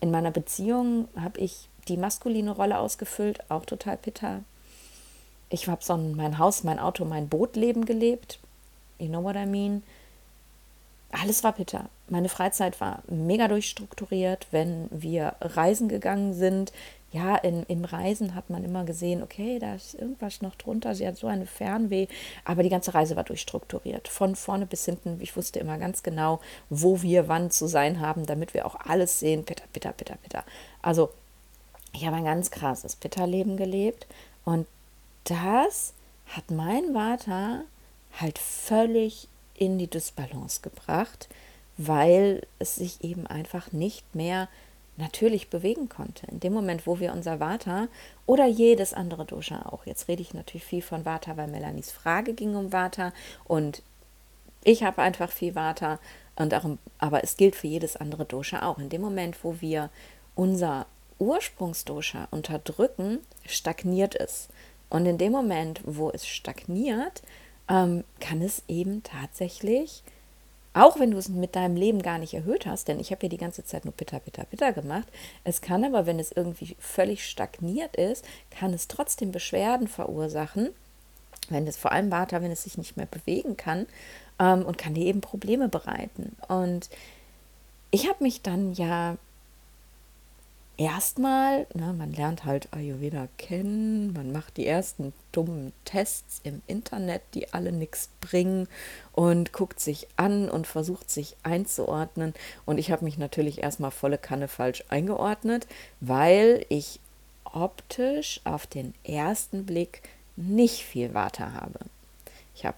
In 0.00 0.10
meiner 0.10 0.30
Beziehung 0.30 1.08
habe 1.18 1.40
ich 1.40 1.68
die 1.88 1.96
maskuline 1.96 2.50
Rolle 2.50 2.78
ausgefüllt, 2.78 3.50
auch 3.50 3.64
total 3.64 3.96
Pitta. 3.96 4.40
Ich 5.48 5.68
habe 5.68 5.84
so 5.84 5.94
ein, 5.94 6.16
mein 6.16 6.38
Haus, 6.38 6.64
mein 6.64 6.78
Auto, 6.78 7.04
mein 7.04 7.28
Bootleben 7.28 7.84
gelebt. 7.84 8.40
You 8.98 9.08
know 9.08 9.22
what 9.22 9.36
I 9.36 9.46
mean? 9.46 9.82
Alles 11.12 11.44
war 11.44 11.52
Pitta. 11.52 11.88
Meine 12.08 12.28
Freizeit 12.28 12.80
war 12.80 13.02
mega 13.06 13.46
durchstrukturiert. 13.46 14.48
Wenn 14.50 14.88
wir 14.90 15.36
reisen 15.40 15.88
gegangen 15.88 16.34
sind, 16.34 16.72
ja, 17.16 17.36
in, 17.36 17.62
im 17.64 17.86
Reisen 17.86 18.34
hat 18.34 18.50
man 18.50 18.62
immer 18.62 18.84
gesehen, 18.84 19.22
okay, 19.22 19.58
da 19.58 19.74
ist 19.74 19.94
irgendwas 19.94 20.42
noch 20.42 20.54
drunter, 20.54 20.94
sie 20.94 21.06
hat 21.06 21.16
so 21.16 21.26
eine 21.26 21.46
Fernweh, 21.46 22.08
aber 22.44 22.62
die 22.62 22.68
ganze 22.68 22.92
Reise 22.92 23.16
war 23.16 23.24
durchstrukturiert. 23.24 24.06
Von 24.06 24.36
vorne 24.36 24.66
bis 24.66 24.84
hinten, 24.84 25.18
ich 25.22 25.34
wusste 25.34 25.58
immer 25.58 25.78
ganz 25.78 26.02
genau, 26.02 26.40
wo 26.68 27.00
wir 27.00 27.26
wann 27.26 27.50
zu 27.50 27.68
sein 27.68 28.00
haben, 28.00 28.26
damit 28.26 28.52
wir 28.52 28.66
auch 28.66 28.74
alles 28.74 29.18
sehen, 29.18 29.44
bitter, 29.44 29.64
bitter, 29.72 29.92
bitter, 29.92 30.16
bitter. 30.22 30.44
Also, 30.82 31.10
ich 31.94 32.04
habe 32.04 32.16
ein 32.16 32.24
ganz 32.24 32.50
krasses 32.50 32.96
Pitterleben 32.96 33.56
gelebt 33.56 34.06
und 34.44 34.66
das 35.24 35.94
hat 36.26 36.50
mein 36.50 36.92
Vater 36.92 37.62
halt 38.20 38.38
völlig 38.38 39.28
in 39.54 39.78
die 39.78 39.88
Dysbalance 39.88 40.60
gebracht, 40.60 41.28
weil 41.78 42.46
es 42.58 42.74
sich 42.74 43.02
eben 43.02 43.26
einfach 43.26 43.72
nicht 43.72 44.14
mehr 44.14 44.48
natürlich 44.96 45.50
bewegen 45.50 45.88
konnte. 45.88 46.26
In 46.26 46.40
dem 46.40 46.52
Moment, 46.52 46.86
wo 46.86 47.00
wir 47.00 47.12
unser 47.12 47.40
Vata 47.40 47.88
oder 48.24 48.46
jedes 48.46 48.94
andere 48.94 49.24
Dosha 49.24 49.66
auch, 49.66 49.86
jetzt 49.86 50.08
rede 50.08 50.22
ich 50.22 50.34
natürlich 50.34 50.64
viel 50.64 50.82
von 50.82 51.04
Vata, 51.04 51.36
weil 51.36 51.48
Melanies 51.48 51.90
Frage 51.90 52.34
ging 52.34 52.54
um 52.54 52.72
Vata 52.72 53.12
und 53.44 53.82
ich 54.64 54.82
habe 54.82 55.02
einfach 55.02 55.30
viel 55.30 55.54
Vata, 55.54 55.98
und 56.36 56.52
darum, 56.52 56.78
aber 56.98 57.24
es 57.24 57.36
gilt 57.36 57.56
für 57.56 57.66
jedes 57.66 57.96
andere 57.96 58.24
Dosha 58.24 58.66
auch. 58.66 58.78
In 58.78 58.90
dem 58.90 59.00
Moment, 59.00 59.42
wo 59.42 59.60
wir 59.60 59.90
unser 60.34 60.86
Ursprungsdosha 61.18 62.28
unterdrücken, 62.30 63.20
stagniert 63.46 64.14
es. 64.14 64.48
Und 64.90 65.06
in 65.06 65.18
dem 65.18 65.32
Moment, 65.32 65.80
wo 65.84 66.10
es 66.10 66.26
stagniert, 66.26 67.22
ähm, 67.68 68.04
kann 68.20 68.42
es 68.42 68.62
eben 68.68 69.02
tatsächlich 69.02 70.02
auch 70.76 71.00
wenn 71.00 71.10
du 71.10 71.16
es 71.16 71.30
mit 71.30 71.56
deinem 71.56 71.74
Leben 71.74 72.02
gar 72.02 72.18
nicht 72.18 72.34
erhöht 72.34 72.66
hast, 72.66 72.88
denn 72.88 73.00
ich 73.00 73.10
habe 73.10 73.22
ja 73.24 73.28
die 73.30 73.38
ganze 73.38 73.64
Zeit 73.64 73.86
nur 73.86 73.94
Pitter, 73.94 74.20
Pitter, 74.20 74.44
Pitter 74.44 74.72
gemacht. 74.74 75.08
Es 75.42 75.62
kann 75.62 75.84
aber, 75.84 76.04
wenn 76.04 76.18
es 76.18 76.32
irgendwie 76.32 76.76
völlig 76.78 77.26
stagniert 77.26 77.96
ist, 77.96 78.26
kann 78.50 78.74
es 78.74 78.86
trotzdem 78.86 79.32
Beschwerden 79.32 79.88
verursachen, 79.88 80.68
wenn 81.48 81.66
es 81.66 81.78
vor 81.78 81.92
allem 81.92 82.10
Vata, 82.10 82.42
wenn 82.42 82.50
es 82.50 82.64
sich 82.64 82.76
nicht 82.76 82.98
mehr 82.98 83.06
bewegen 83.06 83.56
kann 83.56 83.86
ähm, 84.38 84.66
und 84.66 84.76
kann 84.76 84.92
dir 84.92 85.06
eben 85.06 85.22
Probleme 85.22 85.70
bereiten. 85.70 86.36
Und 86.48 86.90
ich 87.90 88.06
habe 88.06 88.22
mich 88.22 88.42
dann 88.42 88.74
ja 88.74 89.16
erstmal, 90.76 91.66
ne, 91.74 91.92
man 91.92 92.12
lernt 92.12 92.44
halt 92.44 92.68
Ayurveda 92.72 93.28
kennen, 93.38 94.12
man 94.12 94.32
macht 94.32 94.56
die 94.56 94.66
ersten 94.66 95.12
dummen 95.32 95.72
Tests 95.84 96.40
im 96.44 96.62
Internet, 96.66 97.22
die 97.34 97.52
alle 97.52 97.72
nichts 97.72 98.10
bringen 98.20 98.68
und 99.12 99.52
guckt 99.52 99.80
sich 99.80 100.06
an 100.16 100.50
und 100.50 100.66
versucht 100.66 101.10
sich 101.10 101.36
einzuordnen. 101.42 102.34
Und 102.64 102.78
ich 102.78 102.90
habe 102.90 103.04
mich 103.04 103.18
natürlich 103.18 103.62
erstmal 103.62 103.90
volle 103.90 104.18
Kanne 104.18 104.48
falsch 104.48 104.84
eingeordnet, 104.88 105.66
weil 106.00 106.66
ich 106.68 107.00
optisch 107.44 108.40
auf 108.44 108.66
den 108.66 108.94
ersten 109.04 109.64
Blick 109.64 110.02
nicht 110.36 110.82
viel 110.82 111.14
Warte 111.14 111.54
habe. 111.54 111.80
Ich 112.54 112.66
habe 112.66 112.76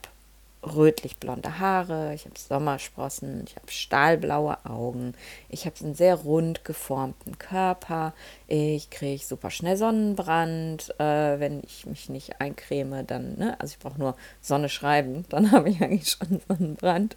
rötlich-blonde 0.62 1.58
Haare, 1.58 2.14
ich 2.14 2.24
habe 2.24 2.38
Sommersprossen, 2.38 3.44
ich 3.46 3.56
habe 3.56 3.70
stahlblaue 3.70 4.64
Augen, 4.64 5.14
ich 5.48 5.66
habe 5.66 5.76
einen 5.80 5.94
sehr 5.94 6.16
rund 6.16 6.64
geformten 6.64 7.38
Körper, 7.38 8.12
ich 8.48 8.90
kriege 8.90 9.22
super 9.22 9.50
schnell 9.50 9.76
Sonnenbrand, 9.76 10.94
äh, 10.98 11.38
wenn 11.38 11.62
ich 11.64 11.86
mich 11.86 12.08
nicht 12.08 12.40
eincreme, 12.40 13.06
dann, 13.06 13.36
ne, 13.36 13.60
also 13.60 13.72
ich 13.72 13.78
brauche 13.78 13.98
nur 13.98 14.16
Sonne 14.40 14.68
schreiben, 14.68 15.24
dann 15.28 15.52
habe 15.52 15.70
ich 15.70 15.80
eigentlich 15.80 16.10
schon 16.10 16.40
Sonnenbrand. 16.48 17.14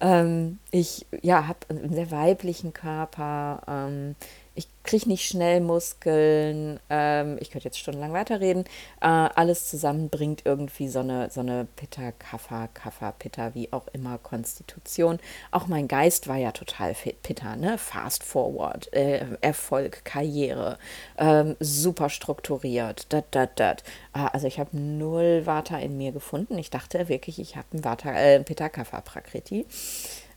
Ähm, 0.00 0.58
ich 0.70 1.06
ja, 1.22 1.46
habe 1.46 1.60
einen 1.68 1.94
sehr 1.94 2.10
weiblichen 2.10 2.72
Körper, 2.72 3.62
ähm, 3.68 4.16
ich 4.54 4.66
kriege 4.82 5.08
nicht 5.08 5.26
schnell 5.26 5.60
Muskeln, 5.60 6.80
ähm, 6.90 7.38
ich 7.40 7.50
könnte 7.50 7.66
jetzt 7.66 7.78
stundenlang 7.78 8.12
weiterreden. 8.12 8.64
Äh, 9.00 9.06
alles 9.06 9.68
zusammen 9.68 10.08
bringt 10.08 10.44
irgendwie 10.44 10.88
so 10.88 11.00
eine, 11.00 11.30
so 11.30 11.40
eine 11.40 11.66
Pitta, 11.76 12.12
Kaffa, 12.12 12.68
Kaffa, 12.74 13.12
Pitta, 13.12 13.54
wie 13.54 13.72
auch 13.72 13.86
immer, 13.92 14.18
Konstitution. 14.18 15.18
Auch 15.50 15.66
mein 15.66 15.86
Geist 15.86 16.28
war 16.28 16.36
ja 16.36 16.52
total 16.52 16.94
Pitta, 17.22 17.56
ne? 17.56 17.78
Fast 17.78 18.24
forward, 18.24 18.92
äh, 18.92 19.24
Erfolg, 19.40 20.04
Karriere, 20.04 20.78
ähm, 21.18 21.56
super 21.60 22.10
strukturiert, 22.10 23.06
dat, 23.12 23.26
dat, 23.30 23.60
dat. 23.60 23.84
Äh, 24.14 24.26
also 24.32 24.46
ich 24.46 24.58
habe 24.58 24.76
null 24.76 25.42
Vata 25.46 25.78
in 25.78 25.96
mir 25.96 26.12
gefunden. 26.12 26.58
Ich 26.58 26.70
dachte 26.70 27.08
wirklich, 27.08 27.38
ich 27.38 27.56
habe 27.56 27.68
ein 27.74 27.84
Vata, 27.84 28.12
äh, 28.12 28.42
Pitta, 28.42 28.68
Kaffa, 28.68 29.00
Prakriti. 29.00 29.66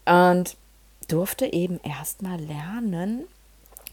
Und 0.05 0.55
durfte 1.07 1.51
eben 1.51 1.79
erstmal 1.83 2.39
lernen, 2.39 3.25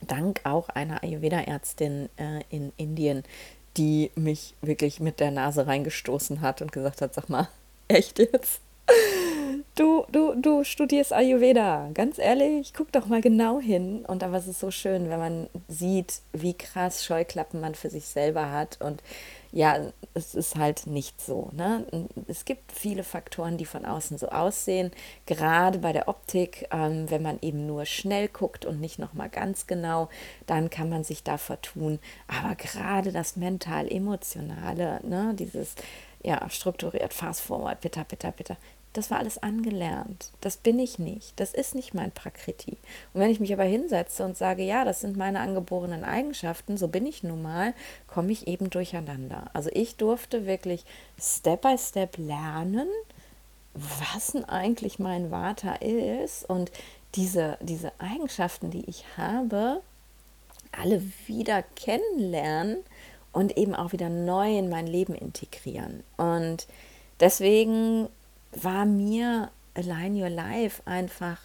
dank 0.07 0.40
auch 0.45 0.69
einer 0.69 1.02
Ayurveda-Ärztin 1.02 2.09
äh, 2.16 2.40
in 2.50 2.73
Indien, 2.76 3.25
die 3.76 4.11
mich 4.14 4.54
wirklich 4.62 5.00
mit 5.00 5.21
der 5.21 5.30
Nase 5.30 5.66
reingestoßen 5.66 6.40
hat 6.40 6.62
und 6.62 6.73
gesagt 6.73 7.00
hat, 7.02 7.14
sag 7.14 7.28
mal, 7.28 7.49
echt 7.88 8.19
jetzt? 8.19 8.61
Du, 9.76 10.04
du, 10.11 10.35
du 10.35 10.64
studierst 10.64 11.12
Ayurveda, 11.12 11.90
ganz 11.95 12.19
ehrlich, 12.19 12.75
guck 12.75 12.90
doch 12.92 13.07
mal 13.07 13.21
genau 13.21 13.61
hin. 13.61 14.04
Und 14.07 14.23
war 14.23 14.35
es 14.35 14.47
so 14.59 14.71
schön, 14.71 15.09
wenn 15.09 15.19
man 15.19 15.47
sieht, 15.69 16.21
wie 16.33 16.54
krass 16.54 17.04
Scheuklappen 17.04 17.61
man 17.61 17.75
für 17.75 17.88
sich 17.88 18.07
selber 18.07 18.50
hat 18.50 18.78
und 18.80 19.02
ja, 19.52 19.92
es 20.14 20.35
ist 20.35 20.57
halt 20.57 20.87
nicht 20.87 21.21
so. 21.21 21.50
Ne? 21.52 21.85
Es 22.28 22.45
gibt 22.45 22.73
viele 22.73 23.02
Faktoren, 23.02 23.57
die 23.57 23.64
von 23.64 23.85
außen 23.85 24.19
so 24.19 24.28
aussehen. 24.28 24.90
Gerade 25.26 25.78
bei 25.78 25.92
der 25.92 26.09
Optik, 26.09 26.69
ähm, 26.71 27.11
wenn 27.11 27.23
man 27.23 27.38
eben 27.42 27.66
nur 27.66 27.85
schnell 27.85 28.28
guckt 28.28 28.64
und 28.64 28.80
nicht 28.80 28.99
nochmal 28.99 29.28
ganz 29.28 29.66
genau, 29.66 30.09
dann 30.47 30.71
kann 30.71 30.88
man 30.88 31.04
sich 31.04 31.23
da 31.25 31.37
vertun. 31.37 31.99
Aber 32.28 32.54
gerade 32.54 33.12
das 33.12 33.37
mental-emotionale, 33.37 35.00
ne? 35.04 35.35
dieses 35.35 35.75
ja, 36.23 36.49
strukturiert, 36.50 37.14
fast 37.14 37.40
forward, 37.40 37.80
bitter, 37.80 38.04
bitter, 38.04 38.33
bitter, 38.33 38.57
das 38.92 39.11
war 39.11 39.18
alles 39.18 39.40
angelernt. 39.42 40.30
Das 40.40 40.56
bin 40.56 40.78
ich 40.78 40.99
nicht. 40.99 41.38
Das 41.38 41.54
ist 41.54 41.75
nicht 41.75 41.94
mein 41.94 42.11
Prakriti. 42.11 42.76
Und 43.12 43.20
wenn 43.20 43.30
ich 43.30 43.38
mich 43.38 43.52
aber 43.52 43.64
hinsetze 43.64 44.25
und 44.25 44.37
sage, 44.37 44.64
ja, 44.64 44.85
das 44.85 45.00
sind 45.00 45.16
meine 45.16 45.40
angeborenen 45.40 46.04
Eigenschaften, 46.04 46.76
so 46.76 46.88
bin 46.88 47.06
ich 47.06 47.23
nun 47.23 47.40
mal, 47.40 47.73
komme 48.09 48.32
ich 48.32 48.49
eben 48.49 48.68
durcheinander. 48.68 49.49
Also 49.52 49.70
ich 49.73 49.97
durfte 49.97 50.44
wirklich 50.47 50.85
Step 51.20 51.62
by 51.62 51.76
Step 51.78 52.16
lernen, 52.18 52.88
was 53.75 54.32
denn 54.32 54.44
eigentlich 54.44 54.99
mein 54.99 55.30
Vata 55.30 55.75
ist 55.75 56.49
und 56.50 56.73
diese, 57.14 57.59
diese 57.61 57.92
Eigenschaften, 58.00 58.70
die 58.70 58.88
ich 58.88 59.04
habe, 59.16 59.82
alle 60.73 61.02
wieder 61.26 61.62
kennenlernen 61.76 62.78
und 63.32 63.56
eben 63.56 63.75
auch 63.75 63.92
wieder 63.92 64.09
neu 64.09 64.59
in 64.59 64.68
mein 64.68 64.88
Leben 64.88 65.14
integrieren. 65.14 66.02
Und 66.16 66.66
deswegen 67.20 68.09
war 68.52 68.85
mir 68.85 69.50
Align 69.75 70.21
Your 70.21 70.30
Life 70.30 70.83
einfach 70.85 71.38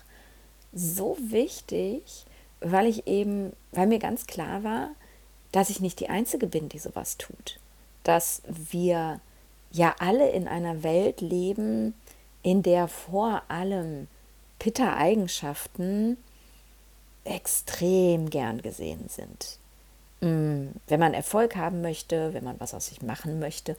so 0.74 1.18
wichtig, 1.20 2.26
weil 2.60 2.88
ich 2.88 3.08
eben, 3.08 3.54
weil 3.72 3.88
mir 3.88 4.00
ganz 4.00 4.28
klar 4.28 4.64
war, 4.64 4.90
dass 5.52 5.70
ich 5.70 5.80
nicht 5.80 6.00
die 6.00 6.10
Einzige 6.10 6.48
bin, 6.48 6.70
die 6.70 6.80
sowas 6.80 7.18
tut. 7.18 7.60
Dass 8.04 8.42
wir 8.48 9.22
ja 9.72 9.96
alle 10.00 10.30
in 10.32 10.48
einer 10.48 10.84
Welt 10.84 11.22
leben, 11.22 11.94
in 12.44 12.62
der 12.62 12.88
vor 12.88 13.44
allem 13.48 14.08
Pitta-Eigenschaften 14.60 16.18
extrem 17.24 18.30
gern 18.30 18.62
gesehen 18.62 19.10
sind. 19.10 19.58
Mm, 20.22 20.68
wenn 20.88 21.00
man 21.00 21.14
Erfolg 21.14 21.56
haben 21.56 21.82
möchte, 21.82 22.34
wenn 22.34 22.44
man 22.44 22.60
was 22.60 22.74
aus 22.74 22.88
sich 22.88 23.02
machen 23.02 23.40
möchte, 23.40 23.76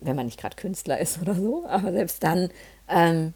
wenn 0.00 0.16
man 0.16 0.26
nicht 0.26 0.40
gerade 0.40 0.56
Künstler 0.56 0.98
ist 0.98 1.20
oder 1.20 1.34
so, 1.34 1.66
aber 1.66 1.92
selbst 1.92 2.22
dann, 2.22 2.50
ähm, 2.88 3.34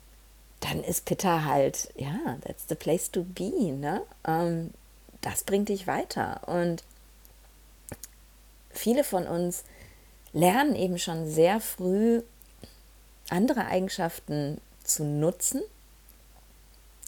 dann 0.61 0.85
ist 0.85 1.05
Pitta 1.05 1.45
halt, 1.45 1.93
ja, 1.97 2.39
that's 2.43 2.65
the 2.69 2.75
place 2.75 3.11
to 3.11 3.25
be, 3.25 3.73
ne? 3.73 4.03
Ähm, 4.27 4.71
das 5.21 5.45
bringt 5.45 5.69
dich 5.69 5.87
weiter. 5.87 6.43
Und 6.47 6.83
viele 8.71 9.05
von 9.05 9.27
uns 9.27 9.65
lernen 10.33 10.75
eben 10.75 10.99
schon 10.99 11.31
sehr 11.31 11.61
früh 11.61 12.23
andere 13.31 13.67
Eigenschaften 13.67 14.61
zu 14.85 15.05
nutzen, 15.05 15.63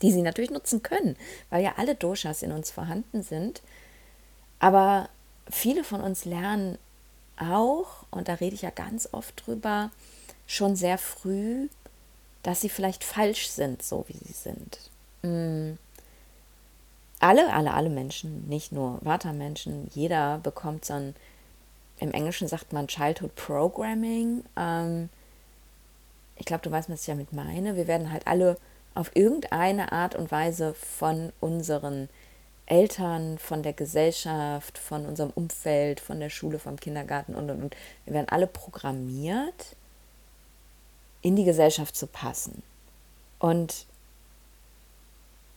die 0.03 0.13
sie 0.13 0.23
natürlich 0.23 0.51
nutzen 0.51 0.83
können, 0.83 1.17
weil 1.51 1.63
ja 1.63 1.75
alle 1.77 1.95
Doshas 1.95 2.43
in 2.43 2.53
uns 2.53 2.71
vorhanden 2.71 3.23
sind. 3.23 3.63
Aber 4.59 5.09
viele 5.51 5.85
von 5.85 6.01
uns 6.01 6.25
lernen 6.25 6.79
auch, 7.37 8.05
und 8.11 8.29
da 8.29 8.35
rede 8.35 8.55
ich 8.55 8.63
ja 8.63 8.71
ganz 8.71 9.09
oft 9.13 9.47
drüber, 9.47 9.91
schon 10.47 10.77
sehr 10.77 10.99
früh, 10.99 11.69
dass 12.43 12.61
sie 12.61 12.69
vielleicht 12.69 13.05
falsch 13.05 13.49
sind, 13.49 13.83
so 13.83 14.05
wie 14.09 14.19
sie 14.19 14.33
sind. 14.33 14.79
Mm. 15.23 15.79
Alle, 17.21 17.53
alle, 17.55 17.73
alle 17.73 17.89
Menschen, 17.89 18.47
nicht 18.49 18.71
nur 18.71 18.99
Vata-Menschen, 19.03 19.91
jeder 19.95 20.39
bekommt 20.39 20.85
so 20.85 20.93
ein, 20.93 21.15
im 21.99 22.13
Englischen 22.13 22.49
sagt 22.49 22.73
man 22.73 22.87
Childhood 22.87 23.35
Programming. 23.35 24.45
Ähm, 24.57 25.09
ich 26.37 26.45
glaube, 26.45 26.63
du 26.63 26.71
weißt, 26.71 26.91
was 26.91 27.01
ich 27.01 27.07
damit 27.07 27.33
meine. 27.33 27.77
Wir 27.77 27.87
werden 27.87 28.13
halt 28.13 28.27
alle 28.27 28.59
auf 28.95 29.15
irgendeine 29.15 29.93
Art 29.93 30.15
und 30.15 30.31
Weise 30.31 30.75
von 30.75 31.33
unseren 31.41 32.11
Eltern, 32.67 33.39
von 33.39 33.63
der 33.63 33.73
Gesellschaft, 33.73 34.79
von 34.79 35.07
unserem 35.07 35.31
Umfeld, 35.31 36.01
von 36.01 36.21
der 36.21 36.31
Schule, 36.31 36.59
vom 36.59 36.79
Kindergarten 36.79 37.35
und 37.35 37.51
und 37.51 37.63
und. 37.63 37.77
Wir 38.05 38.15
werden 38.15 38.29
alle 38.29 38.47
programmiert, 38.47 39.77
in 41.21 41.37
die 41.37 41.45
Gesellschaft 41.45 41.97
zu 41.97 42.07
passen. 42.07 42.63
Und 43.39 43.87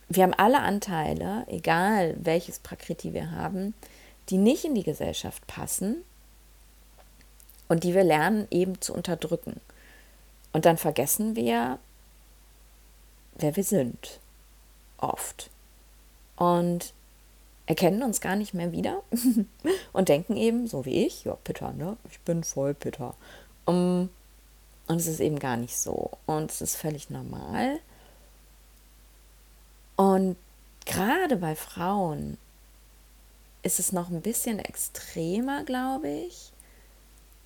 wir 0.08 0.22
haben 0.22 0.34
alle 0.34 0.60
Anteile, 0.60 1.44
egal 1.48 2.16
welches 2.18 2.58
Prakriti 2.58 3.12
wir 3.12 3.30
haben, 3.30 3.74
die 4.28 4.38
nicht 4.38 4.64
in 4.64 4.74
die 4.74 4.82
Gesellschaft 4.82 5.46
passen 5.46 6.04
und 7.68 7.84
die 7.84 7.94
wir 7.94 8.04
lernen 8.04 8.46
eben 8.50 8.80
zu 8.80 8.94
unterdrücken. 8.94 9.60
Und 10.52 10.64
dann 10.64 10.78
vergessen 10.78 11.36
wir, 11.36 11.78
wer 13.34 13.56
wir 13.56 13.64
sind. 13.64 14.20
oft 14.98 15.50
und 16.36 16.92
erkennen 17.68 18.02
uns 18.02 18.22
gar 18.22 18.34
nicht 18.34 18.54
mehr 18.54 18.72
wieder 18.72 19.02
und 19.92 20.08
denken 20.08 20.38
eben, 20.38 20.66
so 20.66 20.86
wie 20.86 21.04
ich, 21.04 21.24
ja, 21.24 21.34
Pitter, 21.44 21.72
ne? 21.74 21.98
Ich 22.10 22.18
bin 22.20 22.42
voll 22.42 22.72
Pitter. 22.72 23.14
Um, 23.66 24.08
und 24.86 24.96
es 24.96 25.06
ist 25.06 25.20
eben 25.20 25.38
gar 25.38 25.58
nicht 25.58 25.76
so. 25.76 26.12
Und 26.24 26.50
es 26.50 26.62
ist 26.62 26.76
völlig 26.76 27.10
normal. 27.10 27.78
Und 29.96 30.36
gerade 30.86 31.36
bei 31.36 31.54
Frauen 31.54 32.38
ist 33.62 33.78
es 33.78 33.92
noch 33.92 34.08
ein 34.08 34.22
bisschen 34.22 34.58
extremer, 34.58 35.62
glaube 35.64 36.08
ich, 36.08 36.52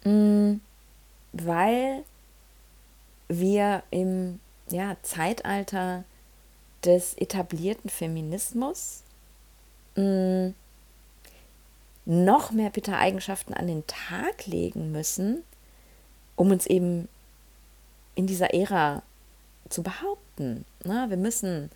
mm, 0.04 0.60
weil 1.32 2.04
wir 3.26 3.82
im 3.90 4.38
ja, 4.70 4.96
Zeitalter 5.02 6.04
des 6.84 7.14
etablierten 7.14 7.90
Feminismus 7.90 9.02
mm, 9.96 10.54
noch 12.04 12.50
mehr 12.50 12.70
bitte 12.70 12.96
Eigenschaften 12.96 13.54
an 13.54 13.66
den 13.66 13.86
Tag 13.86 14.46
legen 14.46 14.92
müssen, 14.92 15.42
um 16.36 16.50
uns 16.50 16.66
eben 16.66 17.08
in 18.14 18.26
dieser 18.26 18.52
Ära 18.52 19.02
zu 19.68 19.82
behaupten. 19.82 20.64
Na, 20.84 21.10
wir 21.10 21.16
müssen 21.16 21.70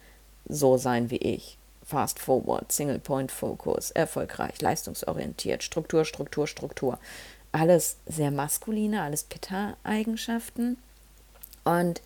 so 0.49 0.77
sein 0.77 1.11
wie 1.11 1.17
ich. 1.17 1.59
Fast 1.85 2.19
forward, 2.19 2.73
Single 2.73 2.99
Point 2.99 3.31
Focus, 3.31 3.93
erfolgreich, 3.93 4.61
leistungsorientiert, 4.61 5.63
Struktur, 5.63 6.05
Struktur, 6.05 6.49
Struktur. 6.49 6.99
Alles 7.53 7.97
sehr 8.07 8.33
maskuline, 8.33 9.03
alles 9.03 9.23
Pitta-Eigenschaften. 9.23 10.79
Und 11.65 12.03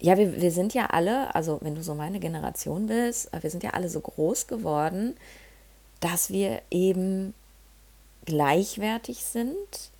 ja, 0.00 0.16
wir, 0.16 0.40
wir 0.40 0.50
sind 0.50 0.74
ja 0.74 0.86
alle, 0.86 1.34
also 1.34 1.58
wenn 1.62 1.74
du 1.74 1.82
so 1.82 1.94
meine 1.94 2.20
Generation 2.20 2.86
bist, 2.86 3.30
wir 3.38 3.50
sind 3.50 3.62
ja 3.62 3.70
alle 3.70 3.88
so 3.88 4.00
groß 4.00 4.46
geworden, 4.46 5.14
dass 6.00 6.30
wir 6.30 6.62
eben 6.70 7.34
gleichwertig 8.24 9.22
sind. 9.24 9.90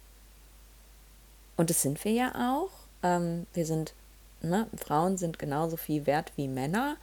Und 1.57 1.71
das 1.71 1.83
sind 1.83 2.03
wir 2.05 2.13
ja 2.13 2.55
auch. 2.55 2.71
Ähm, 3.03 3.47
wir 3.53 3.67
sind, 3.67 3.93
ne, 4.41 4.67
Frauen 4.77 5.19
sind 5.19 5.39
genauso 5.39 5.77
viel 5.77 6.07
wert 6.07 6.33
wie 6.37 6.49
Männer. 6.49 6.97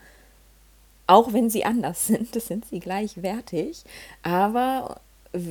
Auch 1.06 1.34
wenn 1.34 1.50
sie 1.50 1.66
anders 1.66 2.08
sind, 2.08 2.36
das 2.36 2.48
sind 2.48 2.66
sie 2.66 2.80
gleichwertig. 2.80 3.84
Aber 4.24 5.00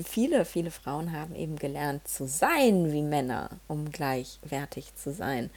viele, 0.04 0.44
viele 0.44 0.72
Frauen 0.72 1.12
haben 1.12 1.36
eben 1.36 1.56
gelernt 1.56 2.08
zu 2.08 2.26
sein 2.26 2.92
wie 2.92 3.02
Männer, 3.02 3.50
um 3.68 3.92
gleichwertig 3.92 4.96
zu 4.96 5.12
sein. 5.12 5.50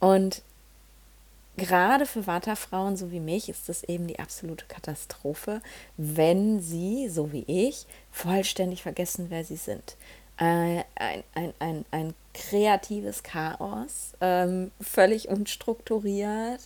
Und 0.00 0.42
gerade 1.56 2.06
für 2.06 2.26
Vata-Frauen 2.26 2.96
so 2.96 3.10
wie 3.10 3.20
mich 3.20 3.48
ist 3.48 3.68
es 3.68 3.84
eben 3.84 4.06
die 4.06 4.18
absolute 4.18 4.66
Katastrophe, 4.66 5.60
wenn 5.96 6.60
sie, 6.60 7.08
so 7.08 7.32
wie 7.32 7.44
ich, 7.46 7.86
vollständig 8.10 8.82
vergessen, 8.82 9.26
wer 9.28 9.44
sie 9.44 9.56
sind. 9.56 9.96
Äh, 10.36 10.82
ein, 10.96 11.24
ein, 11.34 11.54
ein, 11.60 11.84
ein 11.92 12.14
kreatives 12.32 13.22
Chaos, 13.22 14.14
ähm, 14.20 14.72
völlig 14.80 15.28
unstrukturiert, 15.28 16.60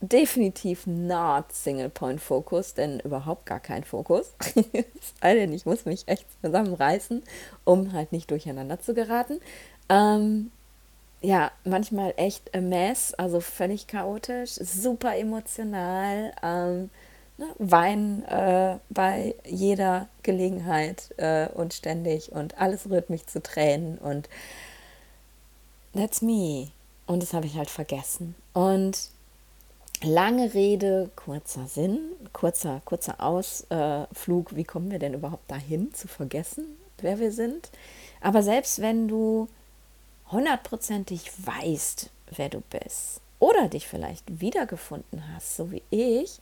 definitiv 0.00 0.86
not 0.86 1.52
Single 1.52 1.90
Point 1.90 2.20
Focus, 2.20 2.74
denn 2.74 3.00
überhaupt 3.00 3.46
gar 3.46 3.60
kein 3.60 3.84
Fokus. 3.84 4.32
ich 5.22 5.66
muss 5.66 5.84
mich 5.84 6.06
echt 6.08 6.26
zusammenreißen, 6.42 7.22
um 7.64 7.92
halt 7.92 8.12
nicht 8.12 8.30
durcheinander 8.30 8.80
zu 8.80 8.94
geraten. 8.94 9.40
Ähm, 9.88 10.50
ja, 11.20 11.50
manchmal 11.64 12.14
echt 12.16 12.54
a 12.54 12.60
mess, 12.60 13.14
also 13.14 13.40
völlig 13.40 13.86
chaotisch, 13.86 14.52
super 14.52 15.16
emotional, 15.16 16.32
ähm, 16.42 16.90
ne, 17.36 17.46
weinen 17.58 18.24
äh, 18.24 18.78
bei 18.90 19.34
jeder 19.44 20.08
Gelegenheit 20.22 21.14
äh, 21.16 21.48
und 21.48 21.74
ständig 21.74 22.32
und 22.32 22.58
alles 22.60 22.88
rührt 22.88 23.10
mich 23.10 23.26
zu 23.26 23.42
Tränen 23.42 23.98
und 23.98 24.28
that's 25.94 26.22
me. 26.22 26.68
Und 27.06 27.22
das 27.22 27.32
habe 27.32 27.46
ich 27.46 27.56
halt 27.56 27.70
vergessen. 27.70 28.34
Und 28.52 29.08
lange 30.02 30.52
Rede, 30.52 31.10
kurzer 31.16 31.66
Sinn, 31.66 31.98
kurzer, 32.34 32.82
kurzer 32.84 33.20
Ausflug, 33.20 34.54
wie 34.54 34.64
kommen 34.64 34.90
wir 34.90 34.98
denn 34.98 35.14
überhaupt 35.14 35.50
dahin 35.50 35.92
zu 35.94 36.06
vergessen, 36.06 36.66
wer 37.00 37.18
wir 37.18 37.32
sind? 37.32 37.70
Aber 38.20 38.42
selbst 38.42 38.82
wenn 38.82 39.08
du 39.08 39.48
hundertprozentig 40.30 41.30
weißt, 41.38 42.10
wer 42.36 42.48
du 42.48 42.60
bist 42.60 43.20
oder 43.38 43.68
dich 43.68 43.86
vielleicht 43.86 44.40
wiedergefunden 44.40 45.22
hast, 45.34 45.56
so 45.56 45.70
wie 45.70 45.82
ich, 45.90 46.38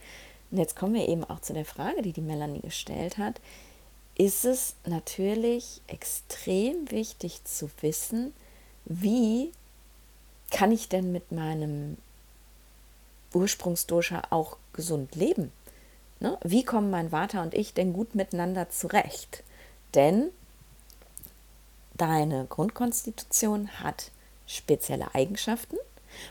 und 0.51 0.59
jetzt 0.59 0.77
kommen 0.77 0.95
wir 0.95 1.09
eben 1.09 1.25
auch 1.25 1.41
zu 1.41 1.53
der 1.53 1.65
Frage, 1.65 2.03
die 2.03 2.13
die 2.13 2.21
Melanie 2.21 2.61
gestellt 2.61 3.19
hat, 3.19 3.41
ist 4.17 4.45
es 4.45 4.77
natürlich 4.87 5.83
extrem 5.89 6.91
wichtig 6.91 7.45
zu 7.45 7.69
wissen, 7.81 8.33
wie 8.87 9.53
kann 10.51 10.73
ich 10.73 10.89
denn 10.89 11.13
mit 11.13 11.33
meinem 11.33 11.99
Ursprungsdosha 13.35 14.23
auch 14.31 14.57
gesund 14.73 15.15
leben? 15.17 15.53
Ne? 16.21 16.39
Wie 16.43 16.65
kommen 16.65 16.91
mein 16.91 17.11
Vater 17.11 17.43
und 17.43 17.53
ich 17.53 17.75
denn 17.75 17.93
gut 17.93 18.15
miteinander 18.15 18.71
zurecht? 18.71 19.43
Denn 19.95 20.31
deine 21.97 22.47
Grundkonstitution 22.47 23.69
hat 23.83 24.11
spezielle 24.47 25.15
Eigenschaften. 25.15 25.77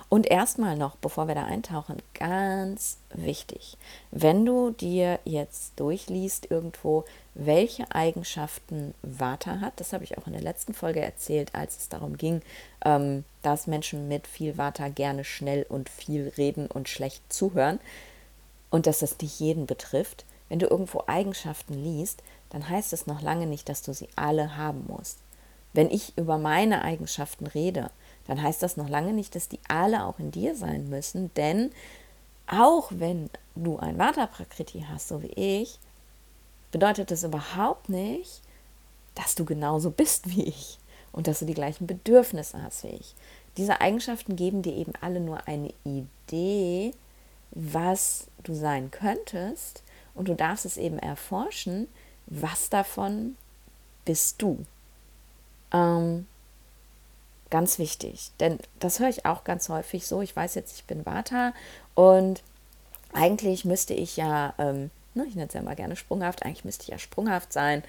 Und 0.09 0.25
erstmal 0.25 0.77
noch, 0.77 0.95
bevor 0.95 1.27
wir 1.27 1.35
da 1.35 1.43
eintauchen, 1.43 2.01
ganz 2.15 2.97
wichtig, 3.13 3.77
wenn 4.09 4.45
du 4.45 4.71
dir 4.71 5.19
jetzt 5.25 5.73
durchliest 5.79 6.49
irgendwo, 6.49 7.05
welche 7.35 7.91
Eigenschaften 7.93 8.95
Vata 9.03 9.59
hat, 9.59 9.79
das 9.79 9.93
habe 9.93 10.03
ich 10.03 10.17
auch 10.17 10.25
in 10.25 10.33
der 10.33 10.41
letzten 10.41 10.73
Folge 10.73 11.01
erzählt, 11.01 11.53
als 11.53 11.77
es 11.77 11.89
darum 11.89 12.17
ging, 12.17 12.41
ähm, 12.83 13.25
dass 13.41 13.67
Menschen 13.67 14.07
mit 14.07 14.25
viel 14.25 14.57
Vata 14.57 14.87
gerne 14.87 15.23
schnell 15.23 15.65
und 15.67 15.89
viel 15.89 16.33
reden 16.37 16.67
und 16.67 16.89
schlecht 16.89 17.21
zuhören 17.31 17.79
und 18.71 18.87
dass 18.87 18.99
das 18.99 19.19
nicht 19.19 19.39
jeden 19.39 19.65
betrifft. 19.67 20.25
Wenn 20.49 20.59
du 20.59 20.67
irgendwo 20.67 21.03
Eigenschaften 21.07 21.73
liest, 21.73 22.23
dann 22.49 22.69
heißt 22.69 22.93
es 22.93 23.07
noch 23.07 23.21
lange 23.21 23.47
nicht, 23.47 23.67
dass 23.67 23.81
du 23.81 23.93
sie 23.93 24.07
alle 24.15 24.57
haben 24.57 24.85
musst. 24.87 25.19
Wenn 25.75 25.91
ich 25.91 26.17
über 26.17 26.37
meine 26.37 26.83
Eigenschaften 26.83 27.47
rede, 27.47 27.91
dann 28.27 28.41
heißt 28.41 28.63
das 28.63 28.77
noch 28.77 28.87
lange 28.87 29.11
nicht, 29.11 29.35
dass 29.35 29.49
die 29.49 29.59
alle 29.67 30.05
auch 30.05 30.19
in 30.19 30.31
dir 30.31 30.55
sein 30.55 30.89
müssen, 30.89 31.33
denn 31.33 31.71
auch 32.47 32.87
wenn 32.91 33.29
du 33.55 33.77
ein 33.77 33.97
Vata 33.97 34.25
Prakriti 34.25 34.85
hast, 34.89 35.09
so 35.09 35.21
wie 35.21 35.33
ich, 35.35 35.79
bedeutet 36.71 37.11
das 37.11 37.23
überhaupt 37.23 37.89
nicht, 37.89 38.41
dass 39.15 39.35
du 39.35 39.43
genauso 39.43 39.91
bist 39.91 40.29
wie 40.29 40.43
ich 40.43 40.79
und 41.11 41.27
dass 41.27 41.39
du 41.39 41.45
die 41.45 41.53
gleichen 41.53 41.87
Bedürfnisse 41.87 42.61
hast 42.63 42.85
wie 42.85 42.95
ich. 42.95 43.13
Diese 43.57 43.81
Eigenschaften 43.81 44.37
geben 44.37 44.61
dir 44.61 44.75
eben 44.75 44.93
alle 45.01 45.19
nur 45.19 45.45
eine 45.45 45.73
Idee, 45.83 46.93
was 47.51 48.27
du 48.43 48.53
sein 48.53 48.91
könntest 48.91 49.83
und 50.13 50.29
du 50.29 50.35
darfst 50.35 50.65
es 50.65 50.77
eben 50.77 50.99
erforschen, 50.99 51.89
was 52.27 52.69
davon 52.69 53.35
bist 54.05 54.41
du. 54.41 54.65
Ähm, 55.75 56.25
ganz 57.49 57.79
wichtig, 57.79 58.31
denn 58.39 58.59
das 58.79 58.99
höre 58.99 59.09
ich 59.09 59.25
auch 59.25 59.43
ganz 59.43 59.69
häufig 59.69 60.07
so. 60.07 60.21
Ich 60.21 60.35
weiß 60.35 60.55
jetzt, 60.55 60.75
ich 60.77 60.85
bin 60.85 61.05
Vata 61.05 61.53
und 61.93 62.43
eigentlich 63.13 63.65
müsste 63.65 63.93
ich 63.93 64.17
ja, 64.17 64.53
ähm, 64.57 64.89
ne, 65.13 65.25
ich 65.27 65.35
nenne 65.35 65.47
es 65.47 65.53
ja 65.53 65.61
mal 65.61 65.75
gerne 65.75 65.95
sprunghaft, 65.95 66.43
eigentlich 66.43 66.65
müsste 66.65 66.83
ich 66.83 66.89
ja 66.89 66.97
sprunghaft 66.97 67.53
sein, 67.53 67.83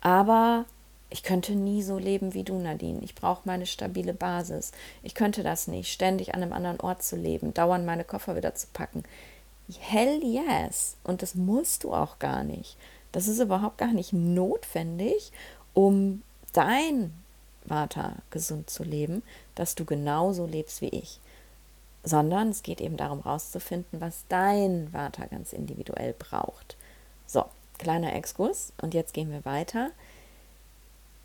aber 0.00 0.64
ich 1.08 1.22
könnte 1.22 1.52
nie 1.52 1.82
so 1.82 1.98
leben 1.98 2.34
wie 2.34 2.44
du, 2.44 2.56
Nadine. 2.58 3.00
Ich 3.02 3.16
brauche 3.16 3.42
meine 3.44 3.66
stabile 3.66 4.14
Basis. 4.14 4.70
Ich 5.02 5.16
könnte 5.16 5.42
das 5.42 5.66
nicht, 5.66 5.92
ständig 5.92 6.34
an 6.34 6.42
einem 6.42 6.52
anderen 6.52 6.78
Ort 6.80 7.02
zu 7.02 7.16
leben, 7.16 7.52
dauernd 7.52 7.84
meine 7.84 8.04
Koffer 8.04 8.36
wieder 8.36 8.54
zu 8.54 8.68
packen. 8.72 9.02
Hell 9.80 10.22
yes. 10.22 10.96
Und 11.02 11.22
das 11.22 11.34
musst 11.34 11.82
du 11.82 11.92
auch 11.92 12.20
gar 12.20 12.44
nicht. 12.44 12.76
Das 13.10 13.26
ist 13.26 13.40
überhaupt 13.40 13.78
gar 13.78 13.92
nicht 13.92 14.12
notwendig, 14.12 15.32
um 15.74 16.22
dein 16.52 17.12
Vata 17.64 18.16
gesund 18.30 18.70
zu 18.70 18.84
leben, 18.84 19.22
dass 19.54 19.74
du 19.74 19.84
genauso 19.84 20.46
lebst 20.46 20.80
wie 20.80 20.88
ich. 20.88 21.20
Sondern 22.02 22.48
es 22.48 22.62
geht 22.62 22.80
eben 22.80 22.96
darum, 22.96 23.22
herauszufinden, 23.22 24.00
was 24.00 24.24
dein 24.28 24.92
Vata 24.92 25.26
ganz 25.26 25.52
individuell 25.52 26.14
braucht. 26.18 26.76
So, 27.26 27.44
kleiner 27.78 28.14
Exkurs 28.14 28.72
und 28.80 28.94
jetzt 28.94 29.12
gehen 29.12 29.30
wir 29.30 29.44
weiter. 29.44 29.90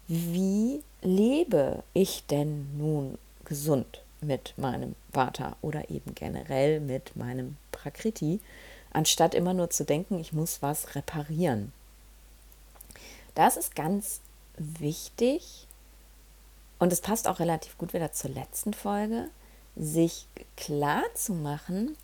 Wie 0.07 0.83
lebe 1.01 1.83
ich 1.93 2.25
denn 2.27 2.77
nun 2.77 3.17
gesund 3.45 4.01
mit 4.21 4.53
meinem 4.57 4.95
Vata 5.11 5.55
oder 5.61 5.89
eben 5.89 6.13
generell 6.13 6.79
mit 6.79 7.15
meinem 7.15 7.57
Prakriti, 7.71 8.39
anstatt 8.91 9.33
immer 9.33 9.53
nur 9.53 9.69
zu 9.69 9.83
denken, 9.85 10.19
ich 10.19 10.33
muss 10.33 10.61
was 10.61 10.95
reparieren? 10.95 11.71
Das 13.33 13.57
ist 13.57 13.75
ganz 13.75 14.21
wichtig, 14.57 15.67
und 16.77 16.91
es 16.91 17.01
passt 17.01 17.27
auch 17.27 17.39
relativ 17.39 17.77
gut 17.77 17.93
wieder 17.93 18.11
zur 18.11 18.31
letzten 18.31 18.73
Folge, 18.73 19.29
sich 19.75 20.27
klar 20.57 21.03
zu 21.13 21.33
machen, 21.33 21.97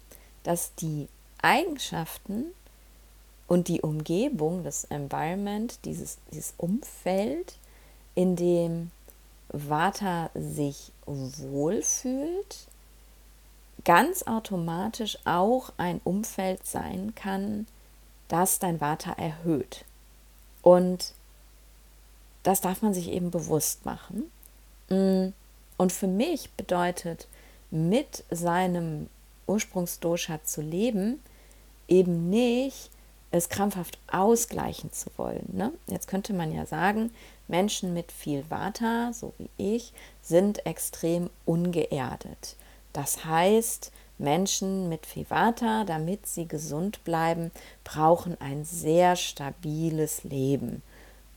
dass 0.44 0.74
die 0.76 1.08
Eigenschaften 1.42 2.46
und 3.48 3.68
die 3.68 3.82
Umgebung, 3.82 4.64
das 4.64 4.86
Environment, 4.86 5.78
dieses, 5.86 6.18
dieses 6.32 6.54
Umfeld, 6.58 7.58
in 8.16 8.36
dem 8.36 8.92
Vata 9.50 10.30
sich 10.34 10.92
wohlfühlt, 11.06 12.68
ganz 13.84 14.24
automatisch 14.24 15.18
auch 15.26 15.74
ein 15.78 16.00
Umfeld 16.04 16.66
sein 16.66 17.14
kann, 17.16 17.68
das 18.28 18.60
dein 18.60 18.80
Vata 18.80 19.12
erhöht. 19.14 19.84
Und 20.62 21.14
das 22.44 22.62
darf 22.62 22.82
man 22.82 22.94
sich 22.94 23.10
eben 23.10 23.32
bewusst 23.32 23.86
machen. 23.86 24.32
Mm, 24.90 25.34
und 25.78 25.92
für 25.92 26.08
mich 26.08 26.52
bedeutet, 26.52 27.28
mit 27.72 28.24
seinem 28.30 29.08
Ursprungsdosha 29.48 30.44
zu 30.44 30.62
leben, 30.62 31.22
eben 31.88 32.30
nicht 32.30 32.90
es 33.32 33.48
krampfhaft 33.50 33.98
ausgleichen 34.12 34.92
zu 34.92 35.10
wollen. 35.18 35.48
Ne? 35.54 35.72
Jetzt 35.88 36.08
könnte 36.08 36.34
man 36.34 36.54
ja 36.54 36.66
sagen, 36.66 37.12
Menschen 37.48 37.94
mit 37.94 38.12
viel 38.12 38.44
Vata, 38.50 39.14
so 39.14 39.34
wie 39.38 39.50
ich, 39.58 39.94
sind 40.22 40.66
extrem 40.66 41.30
ungeerdet. 41.46 42.56
Das 42.94 43.24
heißt, 43.26 43.92
Menschen 44.18 44.90
mit 44.90 45.06
viel 45.06 45.26
Vata, 45.30 45.86
damit 45.86 46.28
sie 46.28 46.48
gesund 46.48 47.04
bleiben, 47.04 47.52
brauchen 47.84 48.40
ein 48.40 48.66
sehr 48.66 49.16
stabiles 49.16 50.24
Leben. 50.24 50.84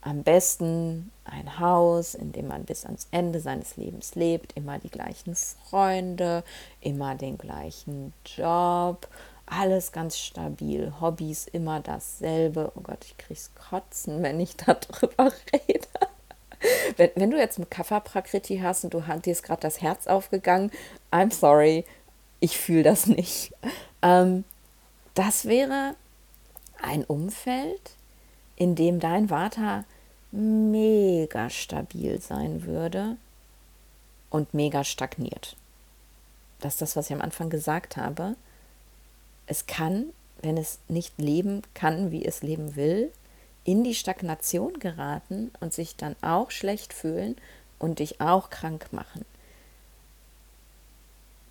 Am 0.06 0.22
besten 0.22 1.10
ein 1.24 1.58
Haus, 1.58 2.14
in 2.14 2.32
dem 2.32 2.48
man 2.48 2.64
bis 2.64 2.84
ans 2.84 3.08
Ende 3.10 3.40
seines 3.40 3.78
Lebens 3.78 4.14
lebt, 4.14 4.52
immer 4.54 4.78
die 4.78 4.90
gleichen 4.90 5.34
Freunde, 5.34 6.44
immer 6.82 7.14
den 7.14 7.38
gleichen 7.38 8.12
Job, 8.26 9.08
alles 9.46 9.92
ganz 9.92 10.18
stabil, 10.18 10.92
Hobbys 11.00 11.46
immer 11.46 11.80
dasselbe. 11.80 12.70
Oh 12.74 12.82
Gott, 12.82 13.02
ich 13.02 13.16
krieg's 13.16 13.50
kotzen, 13.54 14.22
wenn 14.22 14.38
ich 14.40 14.56
darüber 14.56 15.32
rede. 15.52 15.88
Wenn, 16.98 17.10
wenn 17.14 17.30
du 17.30 17.38
jetzt 17.38 17.56
einen 17.56 17.70
Kaffer 17.70 18.00
Prakriti 18.00 18.58
hast 18.58 18.84
und 18.84 18.92
du 18.92 19.00
dir 19.00 19.34
gerade 19.34 19.60
das 19.62 19.80
Herz 19.80 20.06
aufgegangen, 20.06 20.70
I'm 21.10 21.32
sorry, 21.32 21.86
ich 22.40 22.58
fühle 22.58 22.82
das 22.82 23.06
nicht. 23.06 23.54
Ähm, 24.02 24.44
das 25.14 25.46
wäre 25.46 25.94
ein 26.82 27.04
Umfeld, 27.04 27.92
in 28.56 28.74
dem 28.74 29.00
dein 29.00 29.30
Vata 29.30 29.84
mega 30.34 31.48
stabil 31.48 32.20
sein 32.20 32.64
würde 32.64 33.16
und 34.30 34.52
mega 34.52 34.82
stagniert. 34.82 35.56
Das 36.60 36.74
ist 36.74 36.82
das, 36.82 36.96
was 36.96 37.06
ich 37.06 37.12
am 37.14 37.22
Anfang 37.22 37.50
gesagt 37.50 37.96
habe. 37.96 38.34
Es 39.46 39.66
kann, 39.66 40.06
wenn 40.42 40.56
es 40.56 40.78
nicht 40.88 41.18
leben 41.18 41.62
kann, 41.74 42.10
wie 42.10 42.24
es 42.24 42.42
leben 42.42 42.74
will, 42.74 43.12
in 43.64 43.84
die 43.84 43.94
Stagnation 43.94 44.78
geraten 44.78 45.50
und 45.60 45.72
sich 45.72 45.96
dann 45.96 46.16
auch 46.20 46.50
schlecht 46.50 46.92
fühlen 46.92 47.36
und 47.78 47.98
dich 47.98 48.20
auch 48.20 48.50
krank 48.50 48.92
machen. 48.92 49.24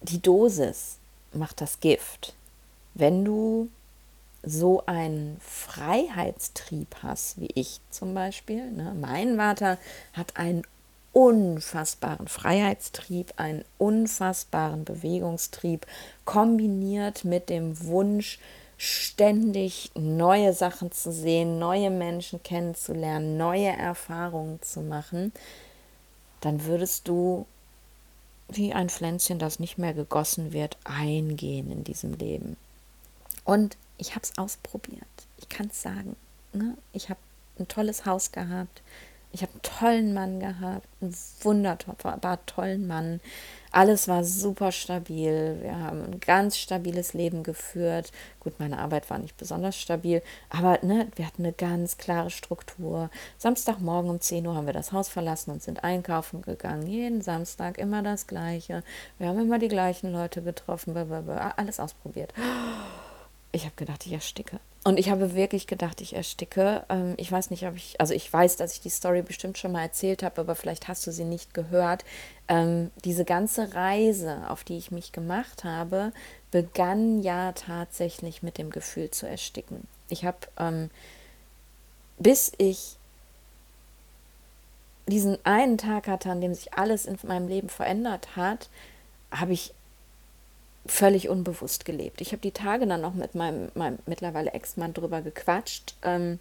Die 0.02 0.22
Dosis 0.22 0.98
macht 1.32 1.62
das 1.62 1.80
Gift. 1.80 2.34
Wenn 2.94 3.24
du 3.24 3.70
so 4.44 4.84
einen 4.86 5.38
Freiheitstrieb 5.40 6.96
hast, 7.02 7.40
wie 7.40 7.50
ich 7.56 7.80
zum 7.90 8.14
Beispiel, 8.14 8.70
ne? 8.72 8.94
mein 9.00 9.38
Vater 9.38 9.78
hat 10.12 10.36
einen 10.38 10.64
unfassbaren 11.14 12.28
Freiheitstrieb, 12.28 13.34
einen 13.38 13.64
unfassbaren 13.78 14.84
Bewegungstrieb, 14.84 15.86
kombiniert 16.26 17.24
mit 17.24 17.50
dem 17.50 17.86
Wunsch, 17.86 18.40
ständig 18.78 19.92
neue 19.96 20.52
Sachen 20.52 20.92
zu 20.92 21.14
sehen, 21.14 21.60
neue 21.60 21.90
Menschen 21.90 22.44
kennenzulernen, 22.44 23.38
neue 23.38 23.70
Erfahrungen 23.70 24.62
zu 24.62 24.82
machen, 24.82 25.32
dann 26.42 26.66
würdest 26.66 27.08
du 27.08 27.46
wie 28.50 28.74
ein 28.74 28.90
Pflänzchen, 28.90 29.40
das 29.40 29.60
nicht 29.60 29.78
mehr 29.78 29.94
gegossen 29.94 30.52
wird, 30.52 30.78
eingehen 30.84 31.72
in 31.72 31.84
diesem 31.86 32.14
Leben. 32.14 32.58
Und 33.46 33.78
ich 33.98 34.12
habe 34.12 34.22
es 34.24 34.38
ausprobiert. 34.38 35.04
Ich 35.38 35.50
kann 35.50 35.68
es 35.68 35.82
sagen. 35.82 36.16
Ne? 36.54 36.78
Ich 36.92 37.10
habe 37.10 37.20
ein 37.60 37.68
tolles 37.68 38.06
Haus 38.06 38.32
gehabt. 38.32 38.82
Ich 39.36 39.42
habe 39.42 39.52
einen 39.52 39.62
tollen 39.64 40.14
Mann 40.14 40.40
gehabt, 40.40 40.88
einen 41.02 41.16
wunderbar 41.42 42.46
tollen 42.46 42.86
Mann. 42.86 43.20
Alles 43.72 44.08
war 44.08 44.24
super 44.24 44.72
stabil. 44.72 45.58
Wir 45.60 45.80
haben 45.80 46.04
ein 46.04 46.20
ganz 46.20 46.56
stabiles 46.60 47.16
Leben 47.16 47.42
geführt. 47.42 48.12
Gut, 48.40 48.60
meine 48.60 48.78
Arbeit 48.78 49.10
war 49.10 49.18
nicht 49.18 49.36
besonders 49.36 49.76
stabil, 49.76 50.22
aber 50.52 50.78
ne, 50.84 51.08
wir 51.16 51.26
hatten 51.26 51.44
eine 51.44 51.54
ganz 51.54 51.98
klare 51.98 52.30
Struktur. 52.30 53.10
Samstagmorgen 53.40 54.12
um 54.12 54.22
10 54.22 54.46
Uhr 54.46 54.54
haben 54.54 54.68
wir 54.68 54.74
das 54.74 54.92
Haus 54.92 55.10
verlassen 55.10 55.50
und 55.50 55.64
sind 55.64 55.84
einkaufen 55.84 56.44
gegangen. 56.44 56.86
Jeden 56.86 57.24
Samstag 57.24 57.80
immer 57.80 58.04
das 58.04 58.28
Gleiche. 58.28 58.84
Wir 59.18 59.30
haben 59.30 59.40
immer 59.40 59.58
die 59.58 59.68
gleichen 59.68 60.12
Leute 60.12 60.44
getroffen. 60.44 60.96
Alles 61.58 61.80
ausprobiert 61.80 62.36
ich 63.54 63.66
habe 63.66 63.76
gedacht, 63.76 64.06
ich 64.06 64.12
ersticke. 64.12 64.60
Und 64.84 65.00
ich 65.00 65.10
habe 65.10 65.36
wirklich 65.36 65.68
gedacht, 65.68 66.02
ich 66.02 66.16
ersticke. 66.16 66.84
Ähm, 66.90 67.14
ich 67.18 67.32
weiß 67.32 67.52
nicht, 67.52 67.66
ob 67.66 67.78
ich, 67.78 68.02
also 68.02 68.14
ich 68.14 68.32
weiß, 68.32 68.58
dass 68.58 68.74
ich 68.74 68.82
die 68.82 68.90
Story 68.90 69.22
bestimmt 69.22 69.58
schon 69.58 69.72
mal 69.72 69.84
erzählt 69.84 70.24
habe, 70.24 70.42
aber 70.42 70.56
vielleicht 70.56 70.90
hast 70.90 71.08
du 71.08 71.12
sie 71.12 71.24
nicht 71.24 71.54
gehört. 71.54 72.04
Ähm, 72.50 72.92
diese 73.06 73.24
ganze 73.24 73.74
Reise, 73.76 74.42
auf 74.50 74.66
die 74.66 74.78
ich 74.78 74.92
mich 74.92 75.14
gemacht 75.14 75.64
habe, 75.64 76.12
begann 76.52 77.22
ja 77.22 77.54
tatsächlich 77.54 78.44
mit 78.44 78.58
dem 78.58 78.72
Gefühl 78.72 79.12
zu 79.12 79.28
ersticken. 79.28 79.88
Ich 80.10 80.26
habe, 80.26 80.40
ähm, 80.58 80.90
bis 82.18 82.52
ich 82.58 82.98
diesen 85.08 85.38
einen 85.46 85.78
Tag 85.78 86.08
hatte, 86.08 86.32
an 86.32 86.42
dem 86.42 86.56
sich 86.56 86.74
alles 86.74 87.06
in 87.06 87.18
meinem 87.24 87.48
Leben 87.48 87.70
verändert 87.70 88.36
hat, 88.36 88.70
habe 89.32 89.54
ich 89.54 89.74
völlig 90.86 91.30
unbewusst 91.30 91.86
gelebt. 91.86 92.22
Ich 92.22 92.32
habe 92.32 92.42
die 92.42 92.52
Tage 92.52 92.86
dann 92.88 93.02
noch 93.02 93.14
mit 93.14 93.36
meinem, 93.36 93.70
meinem 93.74 94.00
mittlerweile 94.06 94.52
Ex-Mann 94.52 94.94
drüber 94.94 95.22
gequatscht 95.22 95.96
ähm, 96.04 96.40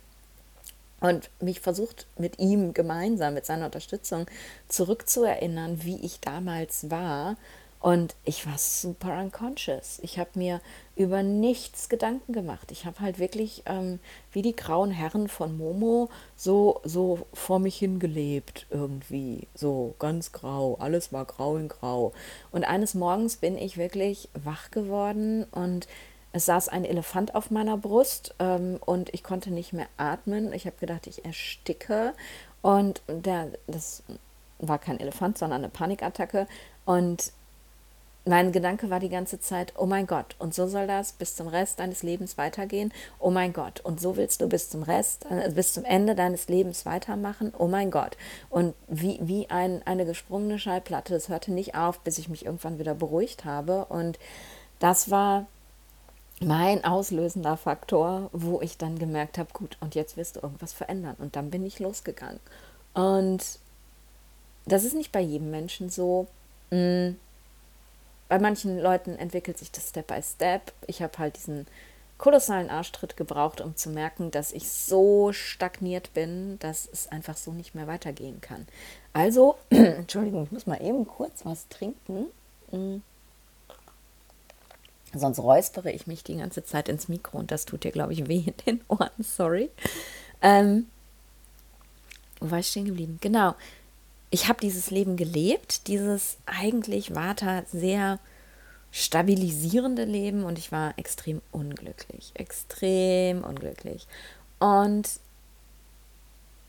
und 1.01 1.31
mich 1.41 1.61
versucht, 1.61 2.07
mit 2.17 2.39
ihm 2.39 2.75
gemeinsam, 2.75 3.35
mit 3.35 3.47
seiner 3.47 3.67
Unterstützung 3.67 4.27
zurückzuerinnern, 4.69 5.85
wie 5.85 6.05
ich 6.05 6.21
damals 6.21 6.91
war 6.91 7.37
und 7.83 8.15
ich 8.25 8.47
war 8.47 8.59
super 8.59 9.19
unconscious. 9.21 9.99
Ich 10.03 10.17
habe 10.21 10.31
mir 10.35 10.61
über 10.95 11.25
nichts 11.25 11.89
Gedanken 11.89 12.33
gemacht. 12.33 12.71
Ich 12.71 12.87
habe 12.87 13.01
halt 13.01 13.19
wirklich 13.19 13.65
ähm, 13.67 13.99
wie 14.31 14.43
die 14.43 14.55
grauen 14.55 14.93
Herren 14.93 15.27
von 15.27 15.59
Momo 15.59 16.09
so, 16.37 16.81
so 16.85 17.27
vor 17.33 17.59
mich 17.59 17.77
hingelebt 17.79 18.67
irgendwie. 18.71 19.49
So 19.57 19.97
ganz 19.99 20.31
grau. 20.31 20.77
Alles 20.79 21.13
war 21.13 21.25
grau 21.25 21.57
in 21.57 21.67
grau. 21.67 22.13
Und 22.53 22.63
eines 22.63 22.95
Morgens 22.95 23.37
bin 23.37 23.59
ich 23.59 23.77
wirklich 23.77 24.29
wach 24.33 24.71
geworden 24.71 25.43
und 25.51 25.89
es 26.31 26.47
saß 26.47 26.69
ein 26.69 26.85
Elefant 26.85 27.35
auf 27.35 27.51
meiner 27.51 27.77
Brust 27.77 28.37
ähm, 28.39 28.79
und 28.87 29.13
ich 29.13 29.25
konnte 29.25 29.51
nicht 29.51 29.73
mehr 29.73 29.89
atmen. 29.97 30.53
Ich 30.53 30.67
habe 30.67 30.77
gedacht, 30.79 31.09
ich 31.09 31.25
ersticke. 31.25 32.15
Und 32.63 33.03
der, 33.09 33.49
das 33.67 34.05
war 34.61 34.79
kein 34.79 35.01
Elefant, 35.01 35.37
sondern 35.37 35.63
eine 35.63 35.69
Panikattacke. 35.69 36.47
Und 36.85 37.33
mein 38.25 38.53
Gedanke 38.53 38.89
war 38.89 39.01
die 39.01 39.09
ganze 39.09 39.41
Zeit, 39.41 39.73
oh 39.77 39.87
mein 39.87 40.07
Gott, 40.07 40.37
und 40.39 40.55
so 40.55 40.69
soll 40.69 40.87
das 40.87 41.13
bis 41.13 41.35
zum 41.35 41.49
Rest 41.49 41.81
deines 41.81 42.05
Lebens 42.05 42.39
weitergehen. 42.39 42.93
Oh 43.19 43.31
mein 43.31 43.53
Gott, 43.53 43.81
und 43.81 44.01
so 44.01 44.17
willst 44.17 44.41
du 44.41 44.49
bis 44.49 44.71
zum 44.71 44.85
Rest, 44.85 45.27
äh, 45.29 45.51
bis 45.51 45.73
zum 45.73 45.85
Ende 45.85 46.15
deines 46.15 46.49
Lebens 46.49 46.87
weitermachen. 46.87 47.53
Oh 47.59 47.67
mein 47.67 47.91
Gott. 47.91 48.17
Und 48.49 48.75
wie, 48.87 49.19
wie 49.23 49.51
ein, 49.51 49.83
eine 49.87 50.07
gesprungene 50.07 50.61
Schallplatte, 50.61 51.17
es 51.17 51.29
hörte 51.29 51.53
nicht 51.53 51.75
auf, 51.75 51.99
bis 52.01 52.19
ich 52.19 52.29
mich 52.29 52.45
irgendwann 52.45 52.79
wieder 52.79 52.95
beruhigt 52.95 53.45
habe. 53.45 53.87
Und 53.87 54.21
das 54.79 55.11
war 55.11 55.47
mein 56.41 56.85
auslösender 56.85 57.57
Faktor, 57.57 58.31
wo 58.33 58.61
ich 58.61 58.79
dann 58.79 59.01
gemerkt 59.01 59.37
habe, 59.37 59.51
gut, 59.53 59.77
und 59.81 59.97
jetzt 59.97 60.17
wirst 60.17 60.37
du 60.37 60.41
irgendwas 60.41 60.73
verändern. 60.73 61.17
Und 61.19 61.35
dann 61.35 61.51
bin 61.51 61.67
ich 61.67 61.81
losgegangen. 61.81 62.41
Und 62.95 63.59
das 64.65 64.85
ist 64.85 64.95
nicht 64.95 65.11
bei 65.11 65.21
jedem 65.21 65.51
Menschen 65.51 65.91
so. 65.91 66.29
Mh, 66.71 67.09
mm, 67.09 67.17
bei 68.33 68.39
manchen 68.39 68.79
Leuten 68.79 69.15
entwickelt 69.17 69.59
sich 69.59 69.71
das 69.73 69.91
Step 69.91 70.07
by 70.07 70.23
Step. 70.23 70.73
Ich 70.87 71.03
habe 71.03 71.19
halt 71.19 71.37
diesen 71.37 71.67
kolossalen 72.17 72.71
Arschtritt 72.71 73.19
gebraucht, 73.19 73.61
um 73.61 73.77
zu 73.77 73.91
merken, 73.91 74.31
dass 74.31 74.53
ich 74.53 74.71
so 74.71 75.35
stagniert 75.35 76.15
bin, 76.15 76.59
dass 76.61 76.89
es 76.91 77.09
einfach 77.09 77.37
so 77.37 77.53
nicht 77.53 77.75
mehr 77.75 77.87
weitergehen 77.89 78.41
kann. 78.41 78.67
Also, 79.13 79.57
Entschuldigung, 79.69 80.45
ich 80.45 80.51
muss 80.51 80.67
mal 80.67 80.81
eben 80.81 81.07
kurz 81.07 81.45
was 81.45 81.69
trinken. 81.69 82.25
Mhm. 82.71 83.03
Sonst 85.13 85.39
räuspere 85.39 85.93
ich 85.93 86.07
mich 86.07 86.25
die 86.25 86.39
ganze 86.39 86.65
Zeit 86.65 86.89
ins 86.89 87.09
Mikro 87.09 87.37
und 87.37 87.51
das 87.51 87.67
tut 87.67 87.85
dir, 87.85 87.93
glaube 87.93 88.15
ich, 88.15 88.29
weh 88.29 88.45
in 88.47 88.55
den 88.65 88.81
Ohren. 88.89 89.11
Sorry. 89.19 89.69
Ähm, 90.41 90.87
wo 92.41 92.51
war 92.51 92.61
ich 92.61 92.69
stehen 92.69 92.87
geblieben? 92.87 93.19
Genau 93.21 93.55
ich 94.33 94.49
habe 94.49 94.61
dieses 94.61 94.91
Leben 94.91 95.17
gelebt, 95.17 95.87
dieses 95.89 96.39
eigentlich 96.47 97.15
Vata 97.15 97.65
sehr 97.71 98.19
stabilisierende 98.91 100.05
Leben 100.05 100.45
und 100.45 100.59
ich 100.59 100.73
war 100.73 100.99
extrem 100.99 101.43
unglücklich, 101.53 102.33
extrem 102.35 103.45
unglücklich. 103.45 104.07
Und 104.59 105.21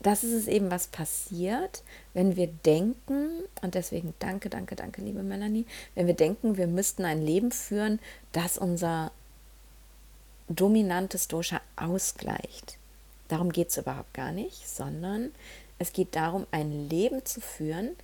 das 0.00 0.24
ist 0.24 0.34
es 0.34 0.46
eben, 0.46 0.70
was 0.70 0.88
passiert, 0.88 1.82
wenn 2.12 2.36
wir 2.36 2.48
denken, 2.48 3.30
und 3.62 3.74
deswegen 3.74 4.12
danke, 4.18 4.50
danke, 4.50 4.76
danke, 4.76 5.00
liebe 5.00 5.22
Melanie, 5.22 5.64
wenn 5.94 6.06
wir 6.06 6.14
denken, 6.14 6.58
wir 6.58 6.66
müssten 6.66 7.06
ein 7.06 7.24
Leben 7.24 7.50
führen, 7.50 7.98
das 8.32 8.58
unser 8.58 9.10
dominantes 10.48 11.28
Dosha 11.28 11.62
ausgleicht. 11.76 12.76
Darum 13.28 13.50
geht 13.50 13.70
es 13.70 13.78
überhaupt 13.78 14.12
gar 14.12 14.32
nicht, 14.32 14.68
sondern 14.68 15.30
es 15.78 15.92
geht 15.92 16.14
darum, 16.16 16.46
ein 16.50 16.88
Leben 16.88 17.24
zu 17.24 17.40
führen, 17.40 17.96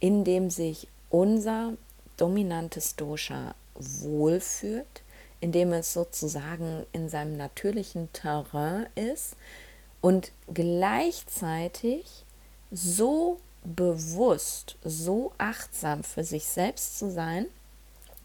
in 0.00 0.24
dem 0.24 0.50
sich 0.50 0.88
unser 1.10 1.74
dominantes 2.16 2.96
Dosha 2.96 3.54
wohlfühlt, 3.74 5.02
in 5.40 5.52
dem 5.52 5.72
es 5.72 5.92
sozusagen 5.92 6.84
in 6.92 7.08
seinem 7.08 7.36
natürlichen 7.36 8.12
Terrain 8.12 8.86
ist 8.94 9.36
und 10.00 10.32
gleichzeitig 10.52 12.24
so 12.70 13.40
bewusst, 13.64 14.76
so 14.82 15.32
achtsam 15.38 16.02
für 16.02 16.24
sich 16.24 16.44
selbst 16.44 16.98
zu 16.98 17.10
sein, 17.10 17.46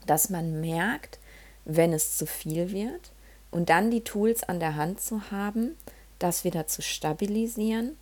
dass 0.05 0.29
man 0.29 0.59
merkt, 0.61 1.19
wenn 1.65 1.93
es 1.93 2.17
zu 2.17 2.25
viel 2.25 2.71
wird 2.71 3.11
und 3.51 3.69
dann 3.69 3.91
die 3.91 4.03
Tools 4.03 4.43
an 4.43 4.59
der 4.59 4.75
Hand 4.75 5.01
zu 5.01 5.31
haben, 5.31 5.77
das 6.19 6.43
wieder 6.43 6.67
zu 6.67 6.81
stabilisieren 6.81 7.97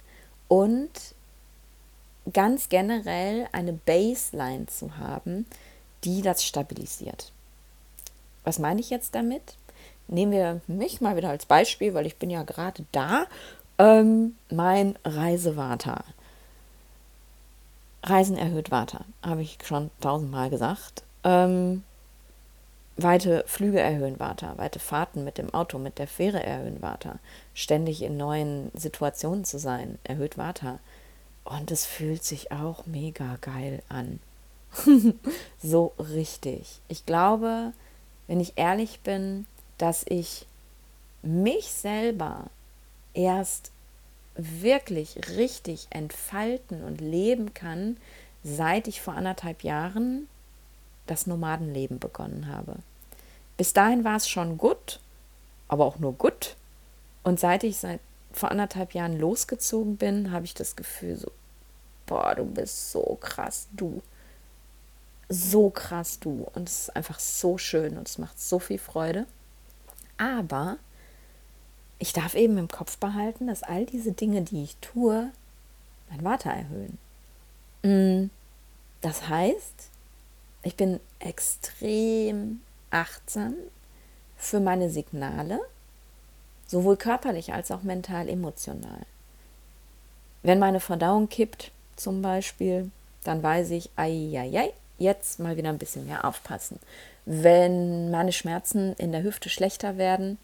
und 0.52 0.92
ganz 2.34 2.68
generell 2.68 3.48
eine 3.54 3.72
Baseline 3.72 4.66
zu 4.66 4.98
haben, 4.98 5.46
die 6.04 6.22
das 6.22 6.44
stabilisiert. 6.44 7.32
Was 8.44 8.60
meine 8.60 8.82
ich 8.82 8.90
jetzt 8.90 9.16
damit? 9.16 9.56
Nehmen 10.10 10.34
wir 10.34 10.60
mich 10.68 11.00
mal 11.00 11.16
wieder 11.16 11.30
als 11.30 11.46
Beispiel, 11.46 11.94
weil 11.94 12.06
ich 12.06 12.18
bin 12.18 12.30
ja 12.30 12.44
gerade 12.44 12.84
da. 12.92 13.28
Ähm, 13.78 14.36
mein 14.50 15.00
Reisewater. 15.06 16.04
Reisen 18.04 18.38
erhöht 18.38 18.72
Water, 18.72 19.06
habe 19.24 19.44
ich 19.44 19.58
schon 19.64 19.90
tausendmal 20.02 20.50
gesagt. 20.50 21.04
Ähm, 21.24 21.84
weite 22.98 23.44
Flüge 23.48 23.80
erhöhen 23.80 24.20
Water, 24.20 24.58
weite 24.58 24.80
Fahrten 24.80 25.24
mit 25.24 25.38
dem 25.38 25.54
Auto, 25.54 25.80
mit 25.80 25.98
der 25.98 26.08
Fähre 26.08 26.44
erhöhen 26.44 26.82
Water. 26.82 27.20
Ständig 27.54 28.02
in 28.02 28.18
neuen 28.18 28.72
Situationen 28.74 29.46
zu 29.46 29.60
sein, 29.60 29.98
erhöht 30.04 30.38
Water. 30.38 30.80
Und 31.44 31.72
es 31.72 31.86
fühlt 31.86 32.24
sich 32.24 32.52
auch 32.52 32.86
mega 32.86 33.38
geil 33.42 33.82
an. 33.90 34.20
so 35.62 35.94
richtig. 35.98 36.80
Ich 36.88 37.06
glaube, 37.06 37.74
wenn 38.28 38.40
ich 38.40 38.54
ehrlich 38.58 39.02
bin, 39.02 39.46
dass 39.78 40.06
ich 40.08 40.46
mich 41.24 41.72
selber 41.72 42.46
erst 43.14 43.72
wirklich 44.36 45.18
richtig 45.38 45.88
entfalten 45.90 46.84
und 46.84 47.02
leben 47.02 47.54
kann, 47.54 47.98
seit 48.44 48.88
ich 48.88 49.02
vor 49.02 49.14
anderthalb 49.16 49.64
Jahren 49.64 50.28
das 51.08 51.28
Nomadenleben 51.28 52.00
begonnen 52.00 52.48
habe. 52.48 52.78
Bis 53.58 53.74
dahin 53.74 54.04
war 54.04 54.16
es 54.16 54.30
schon 54.30 54.58
gut, 54.58 55.00
aber 55.68 55.86
auch 55.86 56.00
nur 56.00 56.14
gut. 56.14 56.56
Und 57.24 57.40
seit 57.40 57.64
ich 57.64 57.78
seit 57.78 58.00
vor 58.32 58.50
anderthalb 58.50 58.94
Jahren 58.94 59.20
losgezogen 59.20 59.98
bin, 59.98 60.32
habe 60.32 60.46
ich 60.46 60.54
das 60.54 60.76
Gefühl 60.76 61.18
so, 61.18 61.32
boah, 62.06 62.34
du 62.36 62.46
bist 62.46 62.92
so 62.92 63.18
krass, 63.20 63.68
du 63.74 64.02
so 65.32 65.70
krass 65.70 66.20
du. 66.20 66.48
Und 66.54 66.68
es 66.68 66.82
ist 66.82 66.96
einfach 66.96 67.20
so 67.20 67.58
schön 67.58 67.98
und 67.98 68.08
es 68.08 68.18
macht 68.18 68.40
so 68.40 68.60
viel 68.60 68.78
Freude. 68.78 69.26
Aber 70.18 70.78
ich 72.00 72.14
darf 72.14 72.36
eben 72.36 72.58
im 72.58 72.68
Kopf 72.68 72.98
behalten, 72.98 73.48
dass 73.48 73.64
all 73.64 73.86
diese 73.86 74.12
Dinge, 74.12 74.42
die 74.42 74.64
ich 74.64 74.76
tue, 74.78 75.32
mein 76.10 76.24
Water 76.24 76.52
erhöhen. 76.52 76.98
Mm, 77.84 78.30
das 79.02 79.30
heißt, 79.30 79.91
ich 80.64 80.76
bin 80.76 81.00
extrem 81.20 82.62
achtsam 82.90 83.56
für 84.38 84.60
meine 84.60 84.90
Signale, 84.90 85.60
sowohl 86.68 86.98
körperlich 86.98 87.54
als 87.54 87.72
auch 87.72 87.84
mental, 87.84 88.30
emotional. 88.30 89.06
Wenn 90.44 90.60
meine 90.60 90.80
Verdauung 90.80 91.30
kippt, 91.30 91.72
zum 91.96 92.22
Beispiel, 92.22 92.90
dann 93.24 93.44
weiß 93.44 93.72
ich, 93.72 93.90
ai, 93.96 94.32
ai, 94.36 94.60
ai, 94.60 94.74
jetzt 94.98 95.40
mal 95.40 95.58
wieder 95.58 95.70
ein 95.70 95.78
bisschen 95.78 96.08
mehr 96.08 96.26
aufpassen. 96.26 96.80
Wenn 97.26 98.10
meine 98.10 98.32
Schmerzen 98.32 98.94
in 98.94 99.12
der 99.12 99.24
Hüfte 99.24 99.50
schlechter 99.50 99.98
werden, 99.98 100.40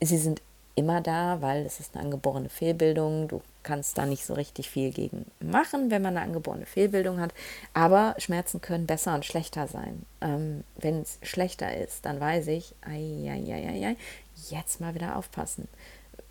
sie 0.00 0.18
sind 0.18 0.40
immer 0.76 1.00
da, 1.00 1.40
weil 1.40 1.66
es 1.66 1.80
ist 1.80 1.96
eine 1.96 2.04
angeborene 2.04 2.48
Fehlbildung. 2.48 3.28
Du 3.28 3.42
kannst 3.62 3.98
da 3.98 4.06
nicht 4.06 4.24
so 4.24 4.34
richtig 4.34 4.70
viel 4.70 4.92
gegen 4.92 5.24
machen, 5.40 5.90
wenn 5.90 6.02
man 6.02 6.16
eine 6.16 6.24
angeborene 6.24 6.66
Fehlbildung 6.66 7.18
hat. 7.18 7.34
Aber 7.74 8.14
Schmerzen 8.18 8.60
können 8.60 8.86
besser 8.86 9.14
und 9.14 9.24
schlechter 9.24 9.66
sein. 9.66 10.04
Ähm, 10.20 10.62
wenn 10.76 11.00
es 11.00 11.18
schlechter 11.22 11.76
ist, 11.76 12.04
dann 12.04 12.20
weiß 12.20 12.46
ich, 12.48 12.74
ai, 12.82 13.26
ai, 13.28 13.86
ai, 13.86 13.96
jetzt 14.50 14.80
mal 14.80 14.94
wieder 14.94 15.16
aufpassen. 15.16 15.66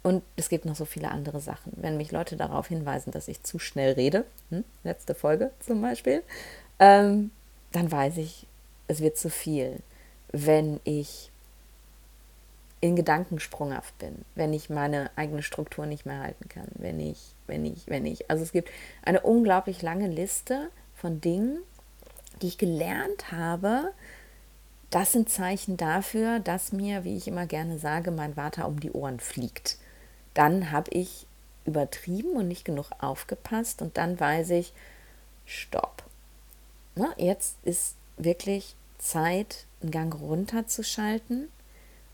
Und 0.03 0.21
es 0.36 0.49
gibt 0.49 0.65
noch 0.65 0.75
so 0.75 0.86
viele 0.86 1.10
andere 1.10 1.39
Sachen. 1.39 1.73
Wenn 1.75 1.97
mich 1.97 2.12
Leute 2.12 2.38
darauf 2.38 2.67
hinweisen, 2.67 3.10
dass 3.12 3.27
ich 3.27 3.41
zu 3.41 3.58
schnell 3.58 3.93
rede, 3.93 4.25
hm, 4.51 4.63
letzte 4.84 5.15
Folge 5.15 5.49
zum 5.60 5.81
Beispiel, 5.81 6.21
ähm, 6.77 7.31
dann 7.71 7.91
weiß 7.91 8.17
ich, 8.17 8.45
es 8.88 9.01
wird 9.01 9.17
zu 9.17 9.31
viel. 9.31 9.79
Wenn 10.31 10.79
ich 10.84 11.31
in 12.86 12.95
Gedanken 12.95 13.39
sprunghaft 13.39 13.98
bin, 13.98 14.26
wenn 14.36 14.54
ich 14.54 14.69
meine 14.69 15.12
eigene 15.15 15.43
Struktur 15.43 15.86
nicht 15.86 16.06
mehr 16.06 16.19
halten 16.19 16.50
kann, 16.50 16.67
wenn 16.76 17.00
ich, 17.00 17.36
wenn 17.48 17.65
ich, 17.65 17.88
wenn 17.88 18.06
ich. 18.06 18.30
Also 18.30 18.43
es 18.43 18.52
gibt 18.52 18.69
eine 19.04 19.21
unglaublich 19.21 19.82
lange 19.82 20.08
Liste 20.08 20.69
von 20.95 21.21
Dingen, 21.21 21.60
die 22.41 22.48
ich 22.48 22.58
gelernt 22.58 23.32
habe. 23.32 23.91
Das 24.89 25.12
sind 25.12 25.30
Zeichen 25.30 25.78
dafür, 25.78 26.39
dass 26.39 26.71
mir, 26.71 27.04
wie 27.04 27.17
ich 27.17 27.28
immer 27.28 27.45
gerne 27.45 27.80
sage, 27.80 28.12
mein 28.12 28.36
Vater 28.36 28.67
um 28.67 28.80
die 28.80 28.91
Ohren 28.91 29.19
fliegt. 29.19 29.78
Dann 30.34 30.71
habe 30.71 30.91
ich 30.91 31.28
übertrieben 31.65 32.36
und 32.36 32.48
nicht 32.48 32.65
genug 32.65 32.91
aufgepasst 33.00 33.82
und 33.82 33.98
dann 33.98 34.19
weiß 34.19 34.52
ich, 34.52 34.74
stopp 35.45 35.95
ne, 36.95 37.13
jetzt 37.17 37.58
ist 37.63 37.95
wirklich 38.17 38.76
Zeit, 38.98 39.65
einen 39.82 39.91
Gang 39.91 40.19
runterzuschalten 40.19 41.50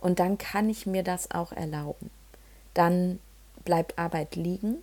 und 0.02 0.20
dann 0.20 0.38
kann 0.38 0.70
ich 0.70 0.86
mir 0.86 1.04
das 1.04 1.32
auch 1.32 1.52
erlauben. 1.52 2.10
Dann 2.74 3.20
bleibt 3.64 3.98
Arbeit 3.98 4.36
liegen, 4.36 4.78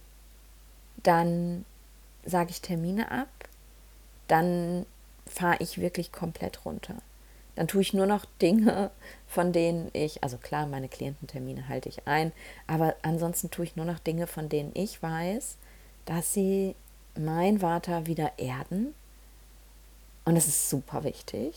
dann 1.03 1.65
sage 2.25 2.51
ich 2.51 2.61
Termine 2.61 3.11
ab, 3.11 3.29
dann 4.29 4.87
fahre 5.27 5.57
ich 5.61 5.79
wirklich 5.79 6.13
komplett 6.13 6.65
runter. 6.65 6.97
Dann 7.57 7.67
tue 7.67 7.83
ich 7.83 7.93
nur 7.93 8.07
noch 8.07 8.25
Dinge, 8.41 8.91
von 9.27 9.53
denen 9.53 9.91
ich, 9.93 10.23
also 10.23 10.39
klar, 10.39 10.67
meine 10.67 10.89
Kliententermine 10.89 11.69
halte 11.69 11.89
ich 11.89 12.07
ein, 12.07 12.33
aber 12.67 12.95
ansonsten 13.03 13.51
tue 13.51 13.65
ich 13.65 13.77
nur 13.77 13.85
noch 13.87 13.99
Dinge, 13.99 14.27
von 14.27 14.49
denen 14.49 14.71
ich 14.75 15.03
weiß, 15.03 15.57
dass 16.05 16.33
sie 16.33 16.77
mein 17.17 17.59
Vater 17.59 18.07
wieder 18.07 18.39
erden 18.39 18.95
und 20.29 20.35
das 20.35 20.47
ist 20.47 20.69
super 20.69 21.05
wichtig. 21.05 21.55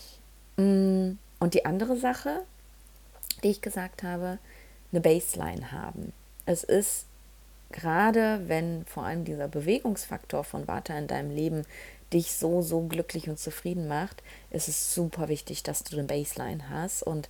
Mm, 0.56 1.12
und 1.38 1.52
die 1.52 1.66
andere 1.66 1.94
Sache, 1.96 2.42
die 3.42 3.50
ich 3.50 3.60
gesagt 3.60 4.02
habe, 4.02 4.38
eine 4.90 5.00
Baseline 5.00 5.72
haben. 5.72 6.12
Es 6.46 6.64
ist 6.64 7.06
gerade, 7.70 8.42
wenn 8.46 8.84
vor 8.86 9.04
allem 9.04 9.24
dieser 9.24 9.48
Bewegungsfaktor 9.48 10.44
von 10.44 10.68
Vata 10.68 10.96
in 10.96 11.06
deinem 11.06 11.30
Leben 11.30 11.64
dich 12.12 12.32
so, 12.32 12.62
so 12.62 12.82
glücklich 12.82 13.28
und 13.28 13.38
zufrieden 13.38 13.88
macht, 13.88 14.22
ist 14.50 14.68
es 14.68 14.94
super 14.94 15.28
wichtig, 15.28 15.62
dass 15.62 15.82
du 15.82 15.96
eine 15.96 16.06
Baseline 16.06 16.68
hast. 16.68 17.02
Und 17.02 17.28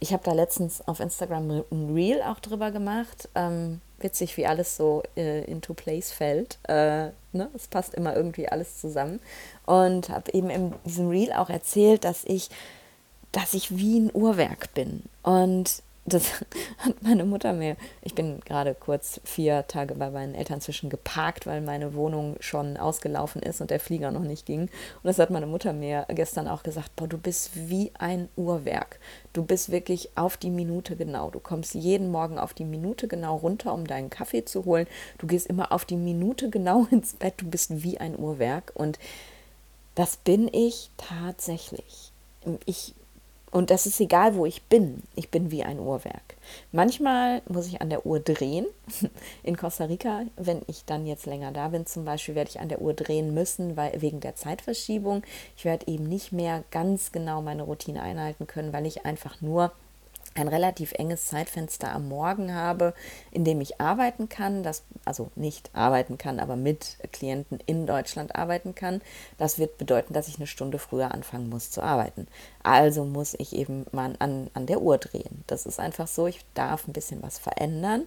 ich 0.00 0.12
habe 0.12 0.24
da 0.24 0.32
letztens 0.32 0.86
auf 0.86 1.00
Instagram 1.00 1.64
ein 1.70 1.94
Reel 1.94 2.22
auch 2.22 2.40
drüber 2.40 2.70
gemacht. 2.70 3.28
Ähm, 3.34 3.80
witzig, 3.98 4.36
wie 4.36 4.46
alles 4.46 4.76
so 4.76 5.02
äh, 5.16 5.44
into 5.44 5.74
place 5.74 6.10
fällt. 6.10 6.58
Äh, 6.64 7.10
ne? 7.32 7.50
Es 7.54 7.68
passt 7.68 7.94
immer 7.94 8.16
irgendwie 8.16 8.48
alles 8.48 8.80
zusammen. 8.80 9.20
Und 9.66 10.08
habe 10.08 10.32
eben 10.32 10.50
in 10.50 10.74
diesem 10.84 11.08
Reel 11.08 11.32
auch 11.32 11.50
erzählt, 11.50 12.04
dass 12.04 12.24
ich, 12.24 12.50
dass 13.34 13.52
ich 13.52 13.76
wie 13.76 13.98
ein 13.98 14.10
Uhrwerk 14.14 14.72
bin. 14.74 15.02
Und 15.24 15.82
das 16.06 16.40
hat 16.78 17.02
meine 17.02 17.24
Mutter 17.24 17.52
mir. 17.52 17.76
Ich 18.02 18.14
bin 18.14 18.40
gerade 18.44 18.74
kurz 18.74 19.20
vier 19.24 19.66
Tage 19.66 19.96
bei 19.96 20.08
meinen 20.10 20.36
Eltern 20.36 20.60
zwischen 20.60 20.88
geparkt, 20.88 21.44
weil 21.44 21.60
meine 21.60 21.94
Wohnung 21.94 22.36
schon 22.38 22.76
ausgelaufen 22.76 23.42
ist 23.42 23.60
und 23.60 23.70
der 23.70 23.80
Flieger 23.80 24.12
noch 24.12 24.22
nicht 24.22 24.46
ging. 24.46 24.62
Und 24.62 24.70
das 25.02 25.18
hat 25.18 25.30
meine 25.30 25.46
Mutter 25.46 25.72
mir 25.72 26.06
gestern 26.10 26.46
auch 26.46 26.62
gesagt: 26.62 26.94
Boah, 26.94 27.08
du 27.08 27.18
bist 27.18 27.50
wie 27.54 27.90
ein 27.98 28.28
Uhrwerk. 28.36 29.00
Du 29.32 29.44
bist 29.44 29.72
wirklich 29.72 30.10
auf 30.14 30.36
die 30.36 30.50
Minute 30.50 30.94
genau. 30.94 31.30
Du 31.30 31.40
kommst 31.40 31.74
jeden 31.74 32.12
Morgen 32.12 32.38
auf 32.38 32.54
die 32.54 32.64
Minute 32.64 33.08
genau 33.08 33.36
runter, 33.36 33.74
um 33.74 33.84
deinen 33.84 34.10
Kaffee 34.10 34.44
zu 34.44 34.64
holen. 34.64 34.86
Du 35.18 35.26
gehst 35.26 35.48
immer 35.48 35.72
auf 35.72 35.84
die 35.84 35.96
Minute 35.96 36.50
genau 36.50 36.86
ins 36.92 37.14
Bett. 37.14 37.34
Du 37.38 37.46
bist 37.46 37.82
wie 37.82 37.98
ein 37.98 38.16
Uhrwerk. 38.16 38.70
Und 38.76 39.00
das 39.96 40.18
bin 40.18 40.48
ich 40.52 40.90
tatsächlich. 40.98 42.12
Ich 42.66 42.94
Und 43.54 43.70
das 43.70 43.86
ist 43.86 44.00
egal, 44.00 44.34
wo 44.34 44.46
ich 44.46 44.64
bin. 44.64 45.04
Ich 45.14 45.30
bin 45.30 45.52
wie 45.52 45.62
ein 45.62 45.78
Uhrwerk. 45.78 46.34
Manchmal 46.72 47.40
muss 47.48 47.68
ich 47.68 47.80
an 47.80 47.88
der 47.88 48.04
Uhr 48.04 48.18
drehen. 48.18 48.66
In 49.44 49.56
Costa 49.56 49.84
Rica, 49.84 50.24
wenn 50.34 50.62
ich 50.66 50.84
dann 50.86 51.06
jetzt 51.06 51.24
länger 51.24 51.52
da 51.52 51.68
bin, 51.68 51.86
zum 51.86 52.04
Beispiel, 52.04 52.34
werde 52.34 52.50
ich 52.50 52.58
an 52.58 52.68
der 52.68 52.82
Uhr 52.82 52.94
drehen 52.94 53.32
müssen, 53.32 53.76
weil 53.76 54.02
wegen 54.02 54.18
der 54.18 54.34
Zeitverschiebung. 54.34 55.22
Ich 55.56 55.64
werde 55.64 55.86
eben 55.86 56.08
nicht 56.08 56.32
mehr 56.32 56.64
ganz 56.72 57.12
genau 57.12 57.42
meine 57.42 57.62
Routine 57.62 58.02
einhalten 58.02 58.48
können, 58.48 58.72
weil 58.72 58.86
ich 58.86 59.06
einfach 59.06 59.40
nur 59.40 59.70
ein 60.34 60.48
relativ 60.48 60.92
enges 60.92 61.26
Zeitfenster 61.26 61.92
am 61.92 62.08
Morgen 62.08 62.54
habe, 62.54 62.94
in 63.30 63.44
dem 63.44 63.60
ich 63.60 63.80
arbeiten 63.80 64.28
kann, 64.28 64.62
das, 64.62 64.82
also 65.04 65.30
nicht 65.36 65.70
arbeiten 65.72 66.18
kann, 66.18 66.40
aber 66.40 66.56
mit 66.56 66.98
Klienten 67.12 67.60
in 67.66 67.86
Deutschland 67.86 68.34
arbeiten 68.34 68.74
kann. 68.74 69.00
Das 69.38 69.58
wird 69.58 69.78
bedeuten, 69.78 70.12
dass 70.12 70.28
ich 70.28 70.36
eine 70.36 70.46
Stunde 70.46 70.78
früher 70.78 71.12
anfangen 71.12 71.48
muss 71.48 71.70
zu 71.70 71.82
arbeiten. 71.82 72.26
Also 72.62 73.04
muss 73.04 73.34
ich 73.34 73.54
eben 73.54 73.86
mal 73.92 74.14
an, 74.18 74.50
an 74.54 74.66
der 74.66 74.82
Uhr 74.82 74.98
drehen. 74.98 75.44
Das 75.46 75.66
ist 75.66 75.78
einfach 75.78 76.08
so, 76.08 76.26
ich 76.26 76.44
darf 76.54 76.88
ein 76.88 76.92
bisschen 76.92 77.22
was 77.22 77.38
verändern. 77.38 78.06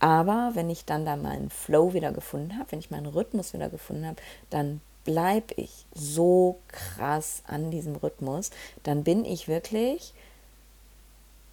Aber 0.00 0.52
wenn 0.54 0.70
ich 0.70 0.84
dann 0.84 1.04
da 1.04 1.16
meinen 1.16 1.50
Flow 1.50 1.92
wieder 1.92 2.12
gefunden 2.12 2.58
habe, 2.58 2.72
wenn 2.72 2.78
ich 2.78 2.90
meinen 2.90 3.06
Rhythmus 3.06 3.52
wieder 3.52 3.68
gefunden 3.68 4.06
habe, 4.06 4.16
dann 4.50 4.80
bleibe 5.04 5.54
ich 5.56 5.86
so 5.94 6.60
krass 6.68 7.42
an 7.46 7.70
diesem 7.70 7.96
Rhythmus. 7.96 8.50
Dann 8.82 9.04
bin 9.04 9.24
ich 9.24 9.48
wirklich 9.48 10.12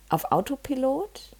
auf 0.10 0.32
Autopilot, 0.32 1.36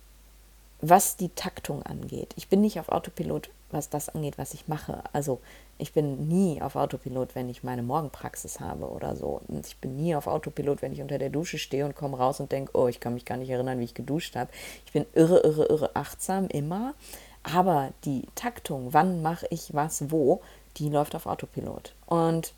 was 0.82 1.16
die 1.16 1.30
Taktung 1.30 1.84
angeht. 1.84 2.34
Ich 2.36 2.48
bin 2.48 2.62
nicht 2.62 2.80
auf 2.80 2.90
Autopilot, 2.90 3.50
was 3.72 3.90
das 3.90 4.10
angeht, 4.10 4.38
was 4.38 4.54
ich 4.54 4.68
mache. 4.68 5.04
Also 5.14 5.40
ich 5.78 5.94
bin 5.94 6.28
nie 6.28 6.62
auf 6.62 6.76
Autopilot, 6.76 7.36
wenn 7.36 7.50
ich 7.50 7.64
meine 7.64 7.84
Morgenpraxis 7.84 8.60
habe 8.60 8.90
oder 8.90 9.16
so. 9.16 9.42
Und 9.48 9.68
ich 9.68 9.78
bin 9.78 9.96
nie 9.96 10.16
auf 10.16 10.28
Autopilot, 10.28 10.82
wenn 10.82 10.94
ich 10.94 11.02
unter 11.02 11.18
der 11.18 11.30
Dusche 11.30 11.58
stehe 11.58 11.86
und 11.86 11.96
komme 11.96 12.18
raus 12.18 12.40
und 12.40 12.52
denke, 12.52 12.72
oh, 12.76 12.88
ich 12.88 13.00
kann 13.00 13.14
mich 13.14 13.26
gar 13.26 13.38
nicht 13.38 13.50
erinnern, 13.50 13.80
wie 13.80 13.86
ich 13.86 13.94
geduscht 13.94 14.36
habe. 14.36 14.52
Ich 14.86 14.94
bin 14.94 15.06
irre, 15.14 15.40
irre, 15.40 15.66
irre 15.66 15.96
achtsam 15.96 16.48
immer. 16.48 16.94
Aber 17.44 17.92
die 18.06 18.28
Taktung, 18.36 18.94
wann 18.94 19.22
mache 19.22 19.48
ich 19.50 19.74
was 19.74 20.12
wo, 20.12 20.42
die 20.78 20.90
läuft 20.90 21.16
auf 21.16 21.26
Autopilot. 21.26 21.94
Und 22.06 22.54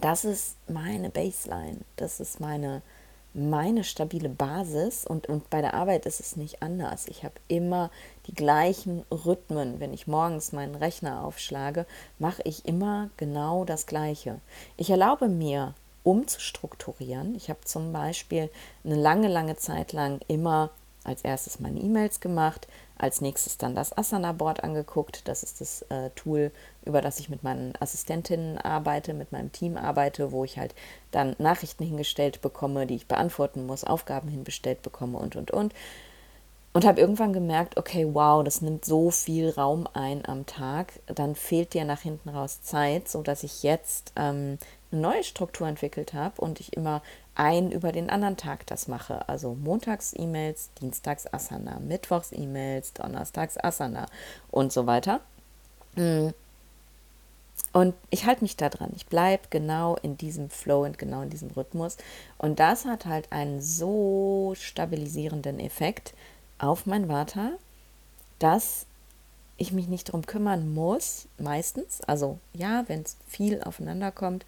das 0.00 0.24
ist 0.24 0.56
meine 0.68 1.10
Baseline. 1.10 1.78
Das 1.96 2.20
ist 2.20 2.40
meine 2.40 2.82
meine 3.34 3.84
stabile 3.84 4.28
Basis 4.28 5.04
und, 5.04 5.28
und 5.28 5.50
bei 5.50 5.60
der 5.60 5.74
Arbeit 5.74 6.06
ist 6.06 6.20
es 6.20 6.36
nicht 6.36 6.62
anders. 6.62 7.06
Ich 7.08 7.24
habe 7.24 7.34
immer 7.48 7.90
die 8.26 8.34
gleichen 8.34 9.04
Rhythmen. 9.10 9.80
Wenn 9.80 9.92
ich 9.92 10.06
morgens 10.06 10.52
meinen 10.52 10.76
Rechner 10.76 11.24
aufschlage, 11.24 11.84
mache 12.18 12.42
ich 12.44 12.64
immer 12.64 13.10
genau 13.16 13.64
das 13.64 13.86
Gleiche. 13.86 14.40
Ich 14.76 14.90
erlaube 14.90 15.28
mir, 15.28 15.74
umzustrukturieren. 16.04 17.34
Ich 17.34 17.48
habe 17.48 17.60
zum 17.64 17.92
Beispiel 17.92 18.50
eine 18.84 18.94
lange, 18.94 19.28
lange 19.28 19.56
Zeit 19.56 19.92
lang 19.92 20.20
immer 20.28 20.70
als 21.04 21.22
erstes 21.22 21.60
meine 21.60 21.80
E-Mails 21.80 22.20
gemacht, 22.20 22.66
als 22.96 23.20
nächstes 23.20 23.58
dann 23.58 23.74
das 23.74 23.96
Asana-Board 23.96 24.64
angeguckt. 24.64 25.28
Das 25.28 25.42
ist 25.42 25.60
das 25.60 25.82
äh, 25.90 26.10
Tool, 26.10 26.50
über 26.84 27.00
das 27.00 27.20
ich 27.20 27.28
mit 27.28 27.42
meinen 27.42 27.74
Assistentinnen 27.78 28.58
arbeite, 28.58 29.14
mit 29.14 29.32
meinem 29.32 29.52
Team 29.52 29.76
arbeite, 29.76 30.32
wo 30.32 30.44
ich 30.44 30.58
halt 30.58 30.74
dann 31.10 31.36
Nachrichten 31.38 31.84
hingestellt 31.84 32.40
bekomme, 32.40 32.86
die 32.86 32.96
ich 32.96 33.06
beantworten 33.06 33.66
muss, 33.66 33.84
Aufgaben 33.84 34.28
hinbestellt 34.28 34.82
bekomme 34.82 35.18
und, 35.18 35.36
und, 35.36 35.50
und. 35.50 35.74
Und 36.72 36.84
habe 36.84 37.00
irgendwann 37.00 37.32
gemerkt, 37.32 37.76
okay, 37.76 38.04
wow, 38.12 38.42
das 38.42 38.60
nimmt 38.60 38.84
so 38.84 39.12
viel 39.12 39.50
Raum 39.50 39.86
ein 39.92 40.26
am 40.26 40.44
Tag, 40.44 40.94
dann 41.06 41.36
fehlt 41.36 41.72
dir 41.72 41.84
nach 41.84 42.00
hinten 42.00 42.30
raus 42.30 42.62
Zeit, 42.62 43.08
sodass 43.08 43.44
ich 43.44 43.62
jetzt 43.62 44.12
ähm, 44.16 44.58
eine 44.90 45.00
neue 45.00 45.22
Struktur 45.22 45.68
entwickelt 45.68 46.14
habe 46.14 46.40
und 46.40 46.58
ich 46.58 46.72
immer 46.72 47.00
ein 47.34 47.72
über 47.72 47.92
den 47.92 48.10
anderen 48.10 48.36
Tag 48.36 48.66
das 48.66 48.88
mache. 48.88 49.28
Also 49.28 49.54
montags 49.54 50.14
E-Mails, 50.16 50.70
dienstags 50.80 51.32
Asana, 51.32 51.80
mittwochs 51.80 52.32
E-Mails, 52.32 52.92
donnerstags 52.92 53.56
Asana 53.58 54.06
und 54.50 54.72
so 54.72 54.86
weiter. 54.86 55.20
Mm. 55.96 56.28
Und 57.72 57.94
ich 58.10 58.26
halte 58.26 58.42
mich 58.42 58.56
da 58.56 58.68
dran. 58.68 58.92
Ich 58.94 59.06
bleibe 59.06 59.44
genau 59.50 59.96
in 59.96 60.16
diesem 60.16 60.48
Flow 60.48 60.84
und 60.84 60.98
genau 60.98 61.22
in 61.22 61.30
diesem 61.30 61.50
Rhythmus. 61.50 61.96
Und 62.38 62.60
das 62.60 62.84
hat 62.84 63.06
halt 63.06 63.32
einen 63.32 63.60
so 63.60 64.54
stabilisierenden 64.56 65.58
Effekt 65.58 66.14
auf 66.58 66.86
mein 66.86 67.08
Vata, 67.08 67.50
dass 68.38 68.86
ich 69.56 69.72
mich 69.72 69.88
nicht 69.88 70.08
darum 70.08 70.26
kümmern 70.26 70.72
muss, 70.72 71.26
meistens. 71.38 72.00
Also 72.02 72.38
ja, 72.52 72.84
wenn 72.88 73.02
es 73.02 73.16
viel 73.26 73.62
aufeinander 73.62 74.12
kommt, 74.12 74.44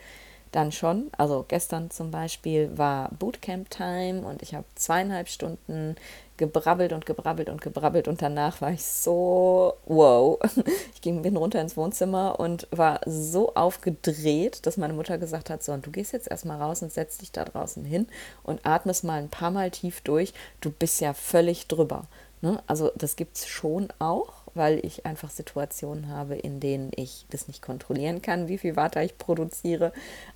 dann 0.56 0.72
schon. 0.72 1.10
Also 1.16 1.44
gestern 1.46 1.90
zum 1.90 2.10
Beispiel 2.10 2.76
war 2.76 3.10
Bootcamp-Time 3.18 4.26
und 4.26 4.42
ich 4.42 4.54
habe 4.54 4.64
zweieinhalb 4.74 5.28
Stunden 5.28 5.96
gebrabbelt 6.38 6.92
und 6.92 7.06
gebrabbelt 7.06 7.48
und 7.48 7.60
gebrabbelt 7.60 8.08
und 8.08 8.20
danach 8.20 8.60
war 8.60 8.70
ich 8.72 8.84
so 8.84 9.74
wow. 9.84 10.38
Ich 10.94 11.02
ging, 11.02 11.22
bin 11.22 11.36
runter 11.36 11.60
ins 11.60 11.76
Wohnzimmer 11.76 12.40
und 12.40 12.68
war 12.70 13.00
so 13.04 13.54
aufgedreht, 13.54 14.64
dass 14.66 14.76
meine 14.76 14.94
Mutter 14.94 15.18
gesagt 15.18 15.50
hat, 15.50 15.62
so, 15.62 15.72
und 15.72 15.86
du 15.86 15.90
gehst 15.90 16.12
jetzt 16.12 16.30
erstmal 16.30 16.60
raus 16.60 16.82
und 16.82 16.92
setzt 16.92 17.20
dich 17.20 17.32
da 17.32 17.44
draußen 17.44 17.84
hin 17.84 18.06
und 18.42 18.64
atmest 18.64 19.04
mal 19.04 19.20
ein 19.20 19.28
paar 19.28 19.50
Mal 19.50 19.70
tief 19.70 20.00
durch. 20.00 20.32
Du 20.60 20.70
bist 20.70 21.00
ja 21.00 21.12
völlig 21.12 21.68
drüber. 21.68 22.06
Ne? 22.40 22.62
Also 22.66 22.90
das 22.96 23.16
gibt 23.16 23.36
es 23.36 23.46
schon 23.46 23.88
auch 23.98 24.46
weil 24.56 24.84
ich 24.84 25.06
einfach 25.06 25.30
Situationen 25.30 26.08
habe, 26.08 26.34
in 26.34 26.60
denen 26.60 26.90
ich 26.96 27.26
das 27.30 27.46
nicht 27.46 27.62
kontrollieren 27.62 28.22
kann, 28.22 28.48
wie 28.48 28.58
viel 28.58 28.74
Water 28.74 29.04
ich 29.04 29.18
produziere. 29.18 29.92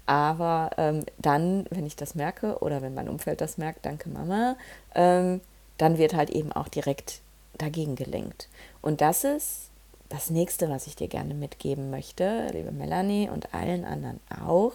Aber 0.06 0.70
ähm, 0.76 1.04
dann, 1.18 1.66
wenn 1.70 1.86
ich 1.86 1.96
das 1.96 2.14
merke 2.14 2.58
oder 2.58 2.82
wenn 2.82 2.94
mein 2.94 3.08
Umfeld 3.08 3.40
das 3.40 3.56
merkt, 3.58 3.86
danke 3.86 4.10
Mama, 4.10 4.56
ähm, 4.94 5.40
dann 5.78 5.96
wird 5.96 6.14
halt 6.14 6.30
eben 6.30 6.52
auch 6.52 6.68
direkt 6.68 7.22
dagegen 7.56 7.96
gelenkt. 7.96 8.48
Und 8.82 9.00
das 9.00 9.24
ist 9.24 9.70
das 10.10 10.28
nächste, 10.28 10.68
was 10.68 10.86
ich 10.86 10.96
dir 10.96 11.08
gerne 11.08 11.34
mitgeben 11.34 11.90
möchte, 11.90 12.48
liebe 12.52 12.72
Melanie 12.72 13.30
und 13.30 13.54
allen 13.54 13.84
anderen 13.84 14.20
auch. 14.44 14.72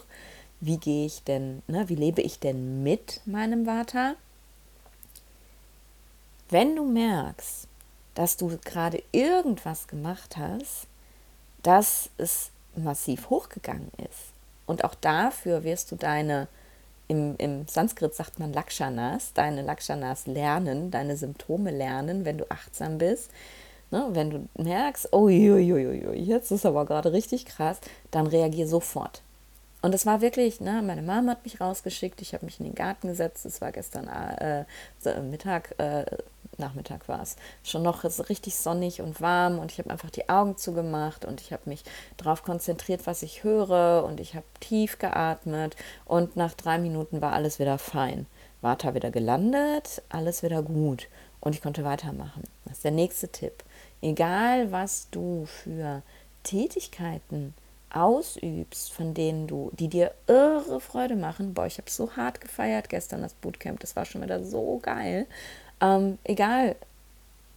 Wie 0.59 0.77
gehe 0.77 1.05
ich 1.05 1.23
denn, 1.23 1.61
ne, 1.67 1.88
wie 1.89 1.95
lebe 1.95 2.21
ich 2.21 2.39
denn 2.39 2.81
mit 2.81 3.21
meinem 3.25 3.67
Vata? 3.67 4.15
Wenn 6.49 6.75
du 6.75 6.86
merkst, 6.86 7.67
dass 8.13 8.38
du 8.38 8.58
gerade 8.63 9.03
irgendwas 9.12 9.88
gemacht 9.88 10.38
hast, 10.38 10.88
dass 11.63 12.10
es 12.17 12.51
massiv 12.75 13.29
hochgegangen 13.29 13.91
ist. 13.97 14.31
Und 14.65 14.84
auch 14.84 14.95
dafür 14.95 15.63
wirst 15.63 15.91
du 15.91 15.95
deine, 15.95 16.47
im, 17.08 17.36
im 17.38 17.67
Sanskrit 17.67 18.15
sagt 18.15 18.39
man 18.39 18.53
Lakshanas, 18.53 19.34
deine 19.34 19.62
Lakshanas 19.62 20.27
lernen, 20.27 20.91
deine 20.91 21.17
Symptome 21.17 21.71
lernen, 21.71 22.25
wenn 22.25 22.38
du 22.38 22.49
achtsam 22.49 22.97
bist. 22.97 23.29
Ne, 23.91 24.08
wenn 24.12 24.29
du 24.31 24.47
merkst, 24.58 25.13
oh, 25.13 25.29
jetzt 25.29 26.51
ist 26.51 26.65
aber 26.65 26.86
gerade 26.86 27.13
richtig 27.13 27.45
krass, 27.45 27.79
dann 28.10 28.25
reagier 28.25 28.67
sofort. 28.67 29.21
Und 29.84 29.93
es 29.93 30.08
war 30.08 30.21
wirklich, 30.21 30.60
ne, 30.60 30.81
meine 30.81 31.03
Mama 31.03 31.34
hat 31.34 31.43
mich 31.43 31.62
rausgeschickt, 31.62 32.19
ich 32.21 32.34
habe 32.34 32.45
mich 32.45 32.60
in 32.60 32.65
den 32.65 32.73
Garten 32.73 33.08
gesetzt, 33.08 33.45
es 33.45 33.62
war 33.62 33.71
gestern 33.71 34.08
äh, 34.08 34.65
Mittag, 35.21 35.75
äh, 35.77 36.05
Nachmittag 36.59 37.07
war 37.07 37.21
es, 37.21 37.35
schon 37.63 37.83
noch 37.83 38.03
richtig 38.03 38.55
sonnig 38.55 39.01
und 39.01 39.21
warm 39.21 39.59
und 39.59 39.71
ich 39.71 39.79
habe 39.79 39.89
einfach 39.89 40.09
die 40.09 40.29
Augen 40.29 40.57
zugemacht 40.57 41.25
und 41.25 41.41
ich 41.41 41.51
habe 41.51 41.63
mich 41.65 41.83
darauf 42.17 42.43
konzentriert, 42.43 43.06
was 43.06 43.23
ich 43.23 43.43
höre 43.43 44.03
und 44.06 44.19
ich 44.19 44.35
habe 44.35 44.45
tief 44.60 44.99
geatmet 44.99 45.75
und 46.06 46.35
nach 46.35 46.53
drei 46.53 46.77
Minuten 46.77 47.21
war 47.21 47.33
alles 47.33 47.60
wieder 47.60 47.77
fein. 47.77 48.25
Vata 48.62 48.95
wieder 48.95 49.12
gelandet, 49.12 50.01
alles 50.10 50.41
wieder 50.41 50.63
gut 50.63 51.08
und 51.39 51.53
ich 51.53 51.62
konnte 51.62 51.83
weitermachen. 51.83 52.43
Das 52.65 52.77
ist 52.77 52.83
der 52.83 52.91
nächste 52.91 53.27
Tipp. 53.27 53.63
Egal, 54.01 54.71
was 54.71 55.08
du 55.12 55.45
für 55.45 56.01
Tätigkeiten 56.43 57.53
ausübst, 57.95 58.91
von 58.93 59.13
denen 59.13 59.47
du, 59.47 59.71
die 59.73 59.87
dir 59.87 60.13
irre 60.27 60.81
Freude 60.81 61.15
machen. 61.15 61.53
Boah, 61.53 61.65
ich 61.65 61.77
habe 61.77 61.89
so 61.89 62.12
hart 62.15 62.41
gefeiert 62.41 62.89
gestern 62.89 63.21
das 63.21 63.33
Bootcamp, 63.33 63.79
das 63.79 63.95
war 63.95 64.06
schon 64.06 64.21
wieder 64.21 64.43
so 64.43 64.79
geil. 64.81 65.27
Ähm, 65.82 66.17
egal, 66.23 66.76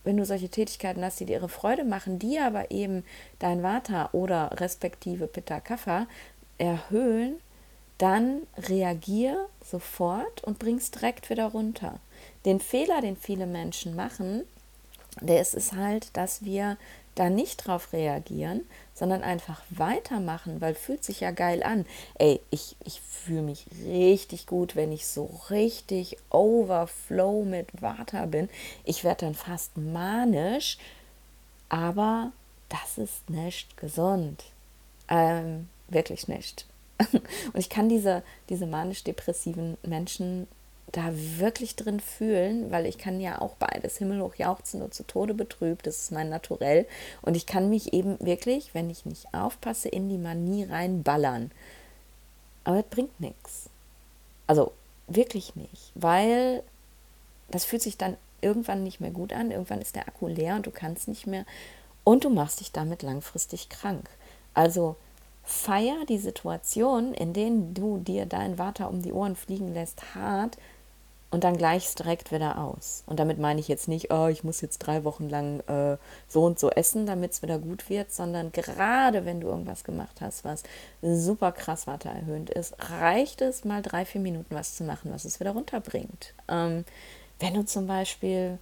wenn 0.04 0.16
du 0.16 0.24
solche 0.24 0.48
Tätigkeiten 0.48 1.04
hast, 1.04 1.20
die 1.20 1.26
dir 1.26 1.34
ihre 1.34 1.48
Freude 1.48 1.84
machen, 1.84 2.18
die 2.18 2.38
aber 2.38 2.70
eben 2.70 3.04
dein 3.38 3.62
Vata 3.62 4.10
oder 4.12 4.60
respektive 4.60 5.26
Pitta 5.26 5.60
Kapha 5.60 6.06
erhöhen, 6.56 7.36
dann 7.98 8.42
reagier 8.56 9.48
sofort 9.62 10.42
und 10.44 10.58
bring's 10.58 10.90
direkt 10.90 11.30
wieder 11.30 11.46
runter. 11.46 11.98
Den 12.44 12.60
Fehler, 12.60 13.00
den 13.00 13.16
viele 13.16 13.46
Menschen 13.46 13.96
machen, 13.96 14.44
der 15.20 15.40
ist 15.40 15.54
es 15.54 15.72
halt, 15.72 16.16
dass 16.16 16.44
wir 16.44 16.76
da 17.18 17.30
nicht 17.30 17.66
drauf 17.66 17.92
reagieren, 17.92 18.62
sondern 18.94 19.22
einfach 19.22 19.62
weitermachen, 19.70 20.60
weil 20.60 20.74
fühlt 20.74 21.04
sich 21.04 21.20
ja 21.20 21.30
geil 21.30 21.62
an. 21.62 21.86
Ey, 22.14 22.40
ich, 22.50 22.76
ich 22.84 23.00
fühle 23.00 23.42
mich 23.42 23.66
richtig 23.84 24.46
gut, 24.46 24.76
wenn 24.76 24.92
ich 24.92 25.06
so 25.06 25.40
richtig 25.50 26.16
overflow 26.30 27.44
mit 27.44 27.82
Vata 27.82 28.26
bin. 28.26 28.48
Ich 28.84 29.04
werde 29.04 29.26
dann 29.26 29.34
fast 29.34 29.76
manisch, 29.76 30.78
aber 31.68 32.32
das 32.68 32.98
ist 32.98 33.30
nicht 33.30 33.76
gesund. 33.76 34.44
Ähm, 35.08 35.68
wirklich 35.88 36.28
nicht. 36.28 36.66
Und 37.12 37.58
ich 37.58 37.70
kann 37.70 37.88
diese, 37.88 38.22
diese 38.48 38.66
manisch-depressiven 38.66 39.76
Menschen 39.82 40.48
da 40.92 41.10
wirklich 41.12 41.76
drin 41.76 42.00
fühlen, 42.00 42.70
weil 42.70 42.86
ich 42.86 42.98
kann 42.98 43.20
ja 43.20 43.40
auch 43.40 43.54
beides 43.54 43.98
himmelhoch 43.98 44.36
jauchzen 44.36 44.82
und 44.82 44.94
zu 44.94 45.06
Tode 45.06 45.34
betrübt, 45.34 45.86
das 45.86 46.00
ist 46.00 46.12
mein 46.12 46.28
Naturell 46.28 46.86
und 47.22 47.36
ich 47.36 47.46
kann 47.46 47.68
mich 47.68 47.92
eben 47.92 48.18
wirklich, 48.20 48.74
wenn 48.74 48.88
ich 48.90 49.04
nicht 49.04 49.32
aufpasse, 49.34 49.88
in 49.88 50.08
die 50.08 50.18
Manie 50.18 50.64
reinballern. 50.64 51.50
Aber 52.64 52.78
es 52.78 52.86
bringt 52.86 53.20
nichts. 53.20 53.68
Also 54.46 54.72
wirklich 55.06 55.56
nicht, 55.56 55.92
weil 55.94 56.62
das 57.50 57.64
fühlt 57.64 57.82
sich 57.82 57.96
dann 57.96 58.16
irgendwann 58.40 58.82
nicht 58.82 59.00
mehr 59.00 59.10
gut 59.10 59.32
an, 59.32 59.50
irgendwann 59.50 59.80
ist 59.80 59.96
der 59.96 60.06
Akku 60.06 60.28
leer 60.28 60.56
und 60.56 60.66
du 60.66 60.70
kannst 60.70 61.08
nicht 61.08 61.26
mehr 61.26 61.44
und 62.04 62.24
du 62.24 62.30
machst 62.30 62.60
dich 62.60 62.72
damit 62.72 63.02
langfristig 63.02 63.68
krank. 63.68 64.08
Also 64.54 64.96
feier 65.44 66.04
die 66.08 66.18
Situation, 66.18 67.14
in 67.14 67.32
denen 67.32 67.74
du 67.74 67.98
dir 67.98 68.26
dein 68.26 68.58
Water 68.58 68.90
um 68.90 69.02
die 69.02 69.12
Ohren 69.12 69.36
fliegen 69.36 69.72
lässt, 69.72 70.14
hart 70.14 70.58
und 71.30 71.44
dann 71.44 71.58
gleich 71.58 71.94
direkt 71.94 72.32
wieder 72.32 72.58
aus. 72.58 73.02
Und 73.06 73.20
damit 73.20 73.38
meine 73.38 73.60
ich 73.60 73.68
jetzt 73.68 73.86
nicht, 73.86 74.12
oh, 74.12 74.28
ich 74.28 74.44
muss 74.44 74.62
jetzt 74.62 74.78
drei 74.78 75.04
Wochen 75.04 75.28
lang 75.28 75.60
äh, 75.68 75.98
so 76.26 76.44
und 76.44 76.58
so 76.58 76.70
essen, 76.70 77.04
damit 77.04 77.32
es 77.32 77.42
wieder 77.42 77.58
gut 77.58 77.90
wird, 77.90 78.12
sondern 78.12 78.50
gerade 78.50 79.26
wenn 79.26 79.40
du 79.40 79.48
irgendwas 79.48 79.84
gemacht 79.84 80.20
hast, 80.20 80.44
was 80.44 80.62
super 81.02 81.52
krass 81.52 81.86
watererhöhend 81.86 82.48
ist, 82.50 82.74
reicht 82.90 83.42
es 83.42 83.64
mal 83.64 83.82
drei, 83.82 84.06
vier 84.06 84.22
Minuten 84.22 84.54
was 84.54 84.76
zu 84.76 84.84
machen, 84.84 85.12
was 85.12 85.26
es 85.26 85.38
wieder 85.38 85.50
runterbringt. 85.50 86.32
Ähm, 86.48 86.84
wenn 87.40 87.54
du 87.54 87.64
zum 87.64 87.86
Beispiel 87.86 88.58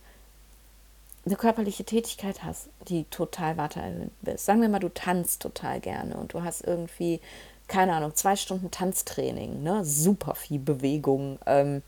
eine 1.25 1.37
körperliche 1.37 1.85
Tätigkeit 1.85 2.43
hast, 2.43 2.69
die 2.89 3.05
total 3.05 3.57
watererhöhend 3.57 4.13
ist, 4.25 4.45
sagen 4.45 4.61
wir 4.61 4.69
mal, 4.69 4.81
du 4.81 4.93
tanzt 4.93 5.43
total 5.43 5.81
gerne 5.81 6.17
und 6.17 6.35
du 6.35 6.43
hast 6.43 6.63
irgendwie, 6.63 7.21
keine 7.69 7.95
Ahnung, 7.95 8.15
zwei 8.17 8.35
Stunden 8.35 8.73
Tanztraining, 8.73 9.63
ne? 9.63 9.85
super 9.85 10.35
viel 10.35 10.59
Bewegung, 10.59 11.39
ähm, 11.47 11.83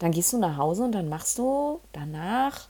dann 0.00 0.12
gehst 0.12 0.32
du 0.32 0.38
nach 0.38 0.56
Hause 0.56 0.84
und 0.84 0.92
dann 0.92 1.08
machst 1.08 1.38
du 1.38 1.78
danach 1.92 2.68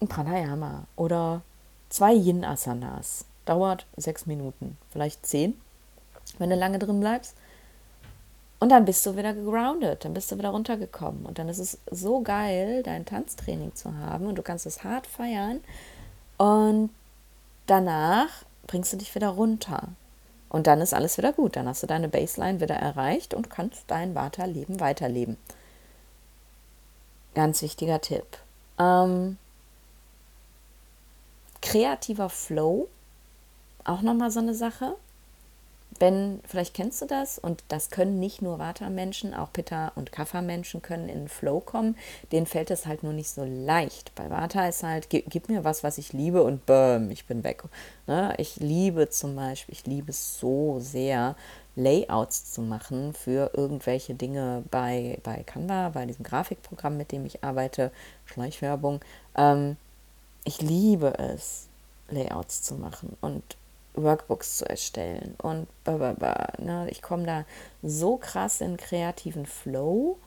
ein 0.00 0.08
Pranayama 0.08 0.84
oder 0.96 1.42
zwei 1.88 2.12
Yin-Asanas. 2.12 3.24
Dauert 3.44 3.86
sechs 3.96 4.26
Minuten, 4.26 4.78
vielleicht 4.90 5.26
zehn, 5.26 5.60
wenn 6.38 6.50
du 6.50 6.56
lange 6.56 6.78
drin 6.78 7.00
bleibst. 7.00 7.34
Und 8.60 8.68
dann 8.68 8.84
bist 8.84 9.04
du 9.04 9.16
wieder 9.16 9.34
gegroundet, 9.34 10.04
dann 10.04 10.14
bist 10.14 10.30
du 10.30 10.38
wieder 10.38 10.50
runtergekommen. 10.50 11.26
Und 11.26 11.40
dann 11.40 11.48
ist 11.48 11.58
es 11.58 11.78
so 11.90 12.20
geil, 12.20 12.84
dein 12.84 13.04
Tanztraining 13.04 13.74
zu 13.74 13.96
haben 13.96 14.26
und 14.26 14.36
du 14.36 14.42
kannst 14.42 14.66
es 14.66 14.84
hart 14.84 15.08
feiern. 15.08 15.60
Und 16.38 16.90
danach 17.66 18.28
bringst 18.68 18.92
du 18.92 18.98
dich 18.98 19.12
wieder 19.16 19.30
runter. 19.30 19.88
Und 20.48 20.66
dann 20.66 20.80
ist 20.80 20.94
alles 20.94 21.18
wieder 21.18 21.32
gut. 21.32 21.56
Dann 21.56 21.66
hast 21.66 21.82
du 21.82 21.86
deine 21.86 22.08
Baseline 22.08 22.60
wieder 22.60 22.76
erreicht 22.76 23.34
und 23.34 23.50
kannst 23.50 23.84
dein 23.88 24.14
Vata-Leben 24.14 24.78
weiterleben. 24.78 25.38
Ganz 27.34 27.62
wichtiger 27.62 28.00
Tipp. 28.00 28.26
Ähm, 28.78 29.38
kreativer 31.62 32.28
Flow, 32.28 32.88
auch 33.84 34.02
nochmal 34.02 34.30
so 34.30 34.40
eine 34.40 34.54
Sache. 34.54 34.96
Wenn, 35.98 36.40
vielleicht 36.46 36.74
kennst 36.74 37.02
du 37.02 37.06
das, 37.06 37.38
und 37.38 37.62
das 37.68 37.90
können 37.90 38.18
nicht 38.18 38.42
nur 38.42 38.58
Vata-Menschen, 38.58 39.34
auch 39.34 39.52
Pitta- 39.52 39.92
und 39.94 40.10
Kapha-Menschen 40.10 40.82
können 40.82 41.08
in 41.08 41.28
Flow 41.28 41.60
kommen. 41.60 41.96
Denen 42.32 42.46
fällt 42.46 42.70
es 42.70 42.86
halt 42.86 43.02
nur 43.02 43.12
nicht 43.12 43.28
so 43.28 43.44
leicht. 43.44 44.14
Bei 44.14 44.28
Vata 44.30 44.66
ist 44.66 44.82
halt, 44.82 45.10
gib, 45.10 45.30
gib 45.30 45.48
mir 45.48 45.64
was, 45.64 45.84
was 45.84 45.98
ich 45.98 46.12
liebe 46.12 46.42
und 46.42 46.66
bäm, 46.66 47.10
ich 47.10 47.26
bin 47.26 47.44
weg. 47.44 47.62
Ne? 48.06 48.34
Ich 48.38 48.56
liebe 48.56 49.10
zum 49.10 49.36
Beispiel, 49.36 49.74
ich 49.74 49.86
liebe 49.86 50.10
es 50.10 50.38
so 50.38 50.80
sehr, 50.80 51.36
Layouts 51.74 52.52
zu 52.52 52.60
machen 52.60 53.14
für 53.14 53.50
irgendwelche 53.54 54.14
Dinge 54.14 54.62
bei, 54.70 55.18
bei 55.22 55.42
Canva, 55.42 55.90
bei 55.90 56.06
diesem 56.06 56.24
Grafikprogramm, 56.24 56.96
mit 56.96 57.12
dem 57.12 57.24
ich 57.24 57.42
arbeite, 57.42 57.90
Schleichwerbung. 58.26 59.00
Ähm, 59.36 59.76
ich 60.44 60.60
liebe 60.60 61.18
es, 61.18 61.68
Layouts 62.08 62.62
zu 62.62 62.74
machen 62.74 63.16
und 63.20 63.56
Workbooks 63.94 64.58
zu 64.58 64.68
erstellen 64.68 65.34
und 65.38 65.66
blablabla, 65.84 66.52
ne? 66.58 66.88
ich 66.90 67.02
komme 67.02 67.26
da 67.26 67.44
so 67.82 68.16
krass 68.16 68.60
in 68.60 68.76
kreativen 68.76 69.46
Flow, 69.46 70.18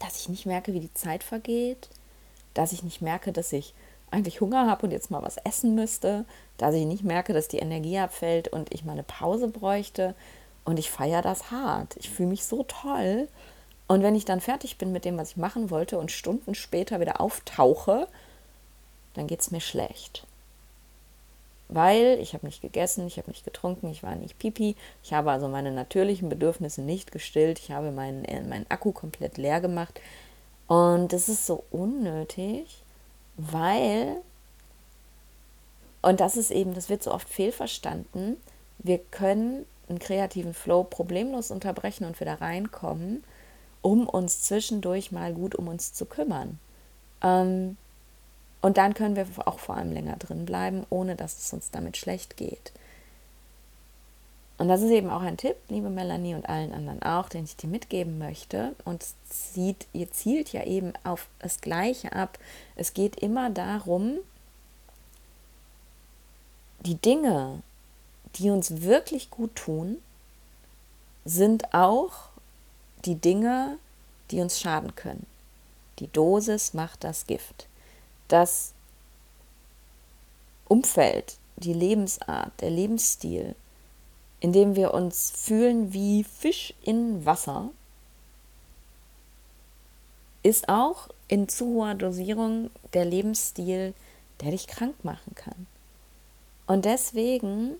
dass 0.00 0.18
ich 0.18 0.28
nicht 0.28 0.46
merke, 0.46 0.72
wie 0.72 0.80
die 0.80 0.94
Zeit 0.94 1.22
vergeht, 1.22 1.88
dass 2.54 2.72
ich 2.72 2.82
nicht 2.82 3.02
merke, 3.02 3.32
dass 3.32 3.52
ich 3.52 3.72
eigentlich 4.12 4.40
Hunger 4.40 4.66
habe 4.66 4.86
und 4.86 4.92
jetzt 4.92 5.10
mal 5.10 5.22
was 5.22 5.38
essen 5.38 5.74
müsste, 5.74 6.24
dass 6.58 6.74
ich 6.74 6.84
nicht 6.84 7.04
merke, 7.04 7.32
dass 7.32 7.48
die 7.48 7.58
Energie 7.58 7.98
abfällt 7.98 8.48
und 8.48 8.72
ich 8.72 8.84
mal 8.84 8.92
eine 8.92 9.02
Pause 9.02 9.48
bräuchte. 9.48 10.14
Und 10.64 10.78
ich 10.78 10.90
feiere 10.90 11.22
das 11.22 11.50
hart. 11.50 11.96
Ich 11.98 12.10
fühle 12.10 12.28
mich 12.28 12.44
so 12.44 12.62
toll. 12.62 13.28
Und 13.88 14.02
wenn 14.02 14.14
ich 14.14 14.24
dann 14.24 14.40
fertig 14.40 14.78
bin 14.78 14.92
mit 14.92 15.04
dem, 15.04 15.18
was 15.18 15.30
ich 15.30 15.36
machen 15.36 15.70
wollte 15.70 15.98
und 15.98 16.12
Stunden 16.12 16.54
später 16.54 17.00
wieder 17.00 17.20
auftauche, 17.20 18.06
dann 19.14 19.26
geht 19.26 19.40
es 19.40 19.50
mir 19.50 19.60
schlecht. 19.60 20.26
Weil 21.68 22.18
ich 22.20 22.34
habe 22.34 22.46
nicht 22.46 22.60
gegessen, 22.60 23.06
ich 23.06 23.16
habe 23.16 23.30
nicht 23.30 23.44
getrunken, 23.44 23.90
ich 23.90 24.02
war 24.02 24.14
nicht 24.14 24.38
pipi, 24.38 24.76
ich 25.02 25.12
habe 25.14 25.30
also 25.30 25.48
meine 25.48 25.72
natürlichen 25.72 26.28
Bedürfnisse 26.28 26.82
nicht 26.82 27.12
gestillt, 27.12 27.58
ich 27.58 27.70
habe 27.70 27.90
meinen, 27.90 28.24
äh, 28.24 28.42
meinen 28.42 28.66
Akku 28.68 28.92
komplett 28.92 29.38
leer 29.38 29.60
gemacht. 29.60 30.00
Und 30.66 31.12
das 31.12 31.28
ist 31.28 31.46
so 31.46 31.64
unnötig, 31.70 32.81
weil 33.36 34.22
und 36.02 36.18
das 36.18 36.36
ist 36.36 36.50
eben, 36.50 36.74
das 36.74 36.88
wird 36.88 37.02
so 37.02 37.12
oft 37.12 37.28
fehlverstanden. 37.28 38.36
Wir 38.78 38.98
können 38.98 39.64
einen 39.88 40.00
kreativen 40.00 40.52
Flow 40.52 40.82
problemlos 40.82 41.50
unterbrechen 41.50 42.04
und 42.04 42.20
wieder 42.20 42.40
reinkommen, 42.40 43.22
um 43.80 44.08
uns 44.08 44.42
zwischendurch 44.42 45.12
mal 45.12 45.32
gut 45.32 45.54
um 45.54 45.68
uns 45.68 45.92
zu 45.92 46.04
kümmern. 46.04 46.58
Ähm, 47.22 47.76
und 48.60 48.76
dann 48.76 48.94
können 48.94 49.16
wir 49.16 49.26
auch 49.46 49.58
vor 49.58 49.76
allem 49.76 49.92
länger 49.92 50.16
drin 50.16 50.44
bleiben, 50.44 50.86
ohne 50.90 51.16
dass 51.16 51.38
es 51.38 51.52
uns 51.52 51.70
damit 51.70 51.96
schlecht 51.96 52.36
geht. 52.36 52.72
Und 54.58 54.68
das 54.68 54.82
ist 54.82 54.90
eben 54.90 55.10
auch 55.10 55.22
ein 55.22 55.36
Tipp, 55.36 55.56
liebe 55.68 55.90
Melanie 55.90 56.34
und 56.34 56.48
allen 56.48 56.72
anderen 56.72 57.02
auch, 57.02 57.28
den 57.28 57.44
ich 57.44 57.56
dir 57.56 57.68
mitgeben 57.68 58.18
möchte. 58.18 58.76
Und 58.84 59.04
zieht, 59.28 59.86
ihr 59.92 60.10
zielt 60.10 60.52
ja 60.52 60.64
eben 60.64 60.92
auf 61.04 61.26
das 61.40 61.60
Gleiche 61.60 62.12
ab. 62.12 62.38
Es 62.76 62.94
geht 62.94 63.16
immer 63.16 63.50
darum, 63.50 64.18
die 66.80 66.96
Dinge, 66.96 67.62
die 68.36 68.50
uns 68.50 68.82
wirklich 68.82 69.30
gut 69.30 69.54
tun, 69.56 69.98
sind 71.24 71.74
auch 71.74 72.28
die 73.04 73.16
Dinge, 73.16 73.78
die 74.30 74.40
uns 74.40 74.60
schaden 74.60 74.94
können. 74.94 75.26
Die 75.98 76.08
Dosis 76.08 76.74
macht 76.74 77.04
das 77.04 77.26
Gift. 77.26 77.66
Das 78.28 78.72
Umfeld, 80.68 81.36
die 81.56 81.74
Lebensart, 81.74 82.52
der 82.60 82.70
Lebensstil, 82.70 83.54
in 84.42 84.52
dem 84.52 84.74
wir 84.74 84.92
uns 84.92 85.30
fühlen 85.30 85.92
wie 85.92 86.24
Fisch 86.24 86.74
in 86.82 87.24
Wasser, 87.24 87.70
ist 90.42 90.68
auch 90.68 91.08
in 91.28 91.48
zu 91.48 91.66
hoher 91.66 91.94
Dosierung 91.94 92.70
der 92.92 93.04
Lebensstil, 93.04 93.94
der 94.40 94.50
dich 94.50 94.66
krank 94.66 94.96
machen 95.04 95.36
kann. 95.36 95.68
Und 96.66 96.86
deswegen, 96.86 97.76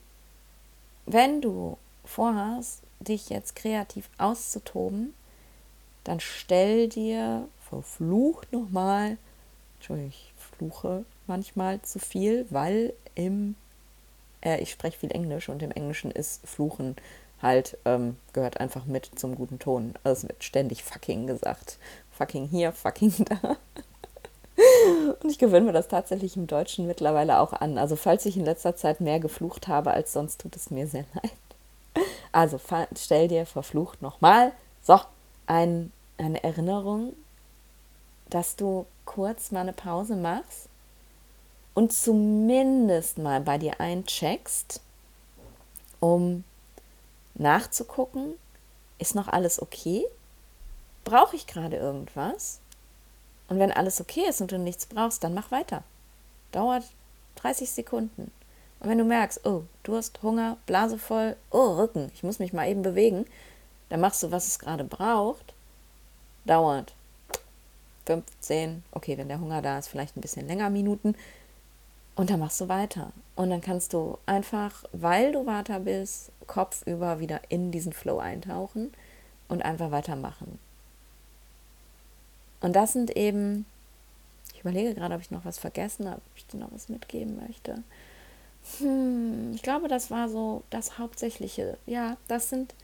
wenn 1.05 1.41
du 1.41 1.79
vorhast, 2.05 2.83
dich 3.01 3.29
jetzt 3.29 3.57
kreativ 3.57 4.09
auszutoben, 4.17 5.15
dann 6.05 6.21
stell 6.21 6.89
dir 6.89 7.49
verflucht 7.69 8.53
nochmal, 8.53 9.19
Entschuldigung, 9.79 10.11
ich 10.11 10.33
fluche 10.37 11.05
manchmal 11.27 11.83
zu 11.83 11.99
viel, 11.99 12.47
weil 12.51 12.95
im, 13.17 13.57
äh, 14.43 14.61
ich 14.61 14.71
spreche 14.71 14.99
viel 14.99 15.13
Englisch 15.13 15.49
und 15.49 15.63
im 15.63 15.71
Englischen 15.71 16.11
ist 16.11 16.47
Fluchen 16.47 16.97
halt, 17.41 17.77
ähm, 17.85 18.17
gehört 18.33 18.61
einfach 18.61 18.85
mit 18.85 19.11
zum 19.17 19.35
guten 19.35 19.59
Ton. 19.59 19.95
Also 20.05 20.23
es 20.23 20.29
wird 20.29 20.45
ständig 20.45 20.85
fucking 20.85 21.27
gesagt. 21.27 21.79
Fucking 22.13 22.47
hier, 22.47 22.73
fucking 22.73 23.13
da. 23.25 23.57
Und 25.23 25.31
ich 25.31 25.39
gewöhne 25.39 25.67
mir 25.67 25.73
das 25.73 25.89
tatsächlich 25.89 26.37
im 26.37 26.47
Deutschen 26.47 26.87
mittlerweile 26.87 27.41
auch 27.41 27.53
an. 27.53 27.79
Also 27.79 27.97
falls 27.97 28.27
ich 28.27 28.37
in 28.37 28.45
letzter 28.45 28.77
Zeit 28.77 29.01
mehr 29.01 29.19
geflucht 29.19 29.67
habe 29.67 29.93
als 29.93 30.13
sonst, 30.13 30.41
tut 30.41 30.55
es 30.55 30.71
mir 30.71 30.87
sehr 30.87 31.05
leid. 31.15 31.33
Also 32.31 32.61
stell 32.97 33.29
dir 33.29 33.45
verflucht 33.45 34.03
nochmal, 34.03 34.53
so, 34.83 35.01
ein, 35.47 35.93
eine 36.17 36.43
Erinnerung, 36.45 37.15
dass 38.31 38.57
du 38.57 38.87
kurz 39.05 39.51
mal 39.51 39.61
eine 39.61 39.73
Pause 39.73 40.17
machst 40.17 40.69
und 41.75 41.93
zumindest 41.93 43.19
mal 43.19 43.41
bei 43.41 43.59
dir 43.59 43.81
eincheckst, 43.81 44.81
um 46.01 46.45
nachzugucken, 47.35 48.35
ist 48.99 49.15
noch 49.15 49.29
alles 49.29 49.61
okay? 49.61 50.05
Brauche 51.05 51.37
ich 51.37 51.47
gerade 51.47 51.77
irgendwas? 51.77 52.61
Und 53.49 53.59
wenn 53.59 53.73
alles 53.73 54.01
okay 54.01 54.25
ist 54.29 54.41
und 54.41 54.53
du 54.53 54.59
nichts 54.59 54.87
brauchst, 54.87 55.25
dann 55.25 55.35
mach 55.35 55.51
weiter. 55.51 55.83
Dauert 56.53 56.85
30 57.37 57.71
Sekunden. 57.71 58.31
Und 58.81 58.89
wenn 58.89 58.99
du 58.99 59.05
merkst, 59.05 59.45
oh, 59.47 59.65
Durst, 59.83 60.23
Hunger, 60.23 60.57
Blase 60.67 60.99
voll, 60.99 61.37
oh, 61.51 61.77
Rücken, 61.77 62.11
ich 62.15 62.23
muss 62.23 62.39
mich 62.39 62.53
mal 62.53 62.69
eben 62.69 62.83
bewegen, 62.83 63.27
dann 63.89 64.01
machst 64.01 64.23
du, 64.23 64.31
was 64.31 64.47
es 64.47 64.59
gerade 64.59 64.85
braucht. 64.85 65.55
dauert 66.45 66.95
15, 68.07 68.83
okay, 68.91 69.17
wenn 69.19 69.29
der 69.29 69.41
Hunger 69.41 69.63
da 69.63 69.79
ist, 69.79 69.89
vielleicht 69.89 70.17
ein 70.17 70.21
bisschen 70.21 70.49
länger 70.49 70.71
Minuten. 70.71 71.15
Und 72.15 72.31
dann 72.31 72.41
machst 72.41 72.61
du 72.61 72.69
weiter. 72.69 73.13
Und 73.37 73.51
dann 73.51 73.61
kannst 73.61 73.93
du 73.95 74.19
einfach, 74.27 74.85
weil 74.93 75.33
du 75.33 75.47
weiter 75.47 75.81
bist, 75.81 76.31
kopfüber 76.47 77.21
wieder 77.21 77.41
in 77.49 77.71
diesen 77.71 77.93
Flow 77.93 78.19
eintauchen 78.19 78.93
und 79.49 79.63
einfach 79.63 79.91
weitermachen. 79.91 80.59
Und 82.61 82.75
das 82.75 82.93
sind 82.93 83.17
eben, 83.17 83.67
ich 84.55 84.61
überlege 84.61 84.95
gerade, 84.95 85.15
ob 85.15 85.21
ich 85.21 85.31
noch 85.31 85.45
was 85.45 85.59
vergessen 85.59 86.07
habe, 86.09 86.21
ob 86.21 86.37
ich 86.37 86.47
dir 86.47 86.59
noch 86.59 86.73
was 86.73 86.89
mitgeben 86.89 87.41
möchte. 87.47 87.83
Hm, 88.79 89.53
ich 89.55 89.63
glaube, 89.63 89.89
das 89.89 90.11
war 90.11 90.29
so 90.29 90.63
das 90.71 90.99
Hauptsächliche. 90.99 91.77
Ja, 91.87 92.17
das 92.29 92.51
sind 92.51 92.75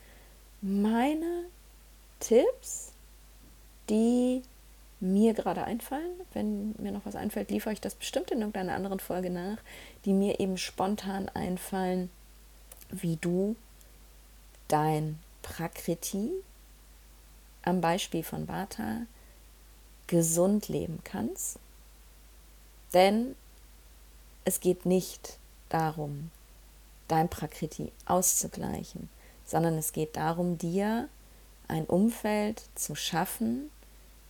meine 0.61 1.45
Tipps, 2.19 2.91
die 3.89 4.41
mir 4.99 5.33
gerade 5.33 5.63
einfallen. 5.63 6.19
Wenn 6.33 6.75
mir 6.77 6.91
noch 6.91 7.05
was 7.05 7.15
einfällt, 7.15 7.51
liefere 7.51 7.73
ich 7.73 7.81
das 7.81 7.95
bestimmt 7.95 8.31
in 8.31 8.39
irgendeiner 8.39 8.75
anderen 8.75 8.99
Folge 8.99 9.29
nach, 9.29 9.57
die 10.05 10.13
mir 10.13 10.39
eben 10.39 10.57
spontan 10.57 11.29
einfallen, 11.29 12.09
wie 12.89 13.17
du 13.17 13.55
dein 14.67 15.19
Prakriti 15.41 16.31
am 17.63 17.81
Beispiel 17.81 18.23
von 18.23 18.47
Vata 18.47 19.01
gesund 20.07 20.67
leben 20.67 20.99
kannst. 21.03 21.59
Denn 22.93 23.35
es 24.45 24.59
geht 24.59 24.85
nicht 24.85 25.37
darum, 25.69 26.31
dein 27.07 27.29
Prakriti 27.29 27.91
auszugleichen, 28.05 29.09
sondern 29.45 29.77
es 29.77 29.93
geht 29.93 30.15
darum, 30.15 30.57
dir 30.57 31.07
ein 31.67 31.85
Umfeld 31.85 32.63
zu 32.75 32.95
schaffen, 32.95 33.69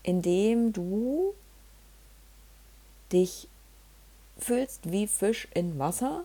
in 0.03 0.21
dem 0.21 0.73
du 0.73 1.33
dich 3.11 3.47
fühlst 4.37 4.91
wie 4.91 5.07
Fisch 5.07 5.47
in 5.53 5.77
Wasser 5.79 6.23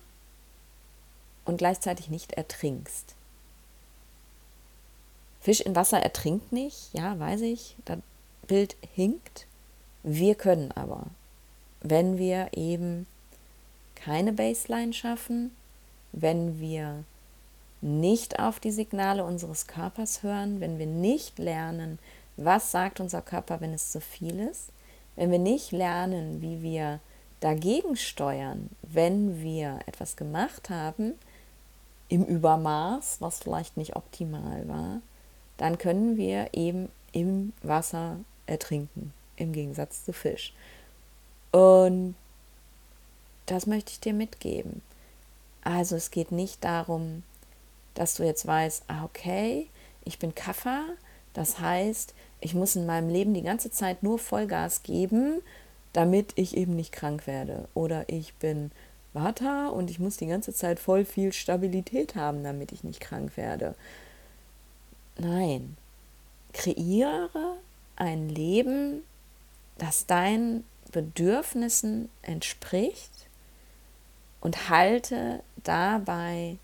und 1.45 1.59
gleichzeitig 1.59 2.09
nicht 2.09 2.33
ertrinkst. 2.33 3.15
Fisch 5.41 5.61
in 5.61 5.77
Wasser 5.77 6.01
ertrinkt 6.01 6.53
nicht, 6.53 6.91
ja, 6.95 7.19
weiß 7.19 7.43
ich, 7.43 7.77
das 7.85 7.99
Bild 8.47 8.77
hinkt. 8.95 9.47
Wir 10.03 10.35
können 10.35 10.73
aber, 10.73 11.07
wenn 11.81 12.19
wir 12.19 12.49
eben 12.53 13.07
keine 13.95 14.33
Baseline 14.33 14.93
schaffen, 14.93 15.55
wenn 16.13 16.61
wir 16.61 17.05
nicht 17.81 18.39
auf 18.39 18.61
die 18.61 18.71
Signale 18.71 19.25
unseres 19.25 19.67
Körpers 19.67 20.23
hören, 20.23 20.61
wenn 20.61 20.79
wir 20.79 20.87
nicht 20.87 21.39
lernen, 21.39 21.99
was 22.37 22.71
sagt 22.71 23.01
unser 23.01 23.23
Körper, 23.23 23.61
wenn 23.61 23.73
es 23.73 23.93
zu 23.93 24.01
viel 24.01 24.41
ist, 24.41 24.71
wenn 25.17 25.31
wir 25.31 25.39
nicht 25.39 25.73
lernen, 25.73 26.43
wie 26.43 26.63
wir 26.63 27.01
dagegen 27.41 27.97
steuern, 27.97 28.71
wenn 28.83 29.43
wir 29.43 29.81
etwas 29.87 30.17
gemacht 30.17 30.71
haben, 30.71 31.15
im 32.09 32.25
Übermaß, 32.25 33.21
was 33.21 33.41
vielleicht 33.41 33.77
nicht 33.77 33.97
optimal 33.97 34.69
war, 34.69 35.01
dann 35.57 35.79
können 35.79 36.17
wir 36.17 36.49
eben 36.53 36.89
im 37.13 37.53
Wasser 37.63 38.19
ertrinken, 38.47 39.13
im 39.37 39.53
Gegensatz 39.53 40.05
zu 40.05 40.13
Fisch. 40.13 40.53
Und 41.53 42.15
das 43.47 43.67
möchte 43.67 43.93
ich 43.93 44.01
dir 44.01 44.15
mitgeben. 44.15 44.83
Also 45.63 45.97
es 45.97 46.11
geht 46.11 46.33
nicht 46.33 46.65
darum, 46.65 47.23
dass 47.95 48.15
du 48.15 48.25
jetzt 48.25 48.47
weißt, 48.47 48.85
ah, 48.89 49.05
okay, 49.05 49.69
ich 50.05 50.19
bin 50.19 50.35
Kaffer, 50.35 50.85
das 51.33 51.61
heißt, 51.61 52.15
ich 52.45 52.53
muss 52.53 52.77
in 52.77 52.85
meinem 52.85 53.09
Leben 53.09 53.33
die 53.33 53.43
ganze 53.43 53.71
Zeit 53.71 54.03
nur 54.03 54.19
Vollgas 54.19 54.83
geben, 54.83 55.41
damit 55.95 56.33
ich 56.37 56.59
eben 56.59 56.77
nicht 56.77 56.93
krank 56.93 57.27
werde. 57.27 57.69
Oder 57.73 58.07
ich 58.11 58.35
bin 58.35 58.71
Vata 59.15 59.69
und 59.69 59.91
ich 59.91 59.99
muss 59.99 60.19
die 60.19 60.27
ganze 60.27 60.53
Zeit 60.53 60.79
voll 60.79 61.07
viel 61.07 61.33
Stabilität 61.33 62.17
haben, 62.17 62.45
damit 62.45 62.71
ich 62.73 62.85
nicht 62.85 63.01
krank 63.01 63.39
werde. 63.39 63.75
Nein, 65.17 65.79
kreiere 66.53 67.57
ein 67.97 68.29
Leben, 68.29 69.05
das 69.79 70.05
deinen 70.05 70.65
Bedürfnissen 70.93 72.11
entspricht 72.21 73.27
und 74.43 74.69
halte 74.69 75.43
dabei 75.63 76.59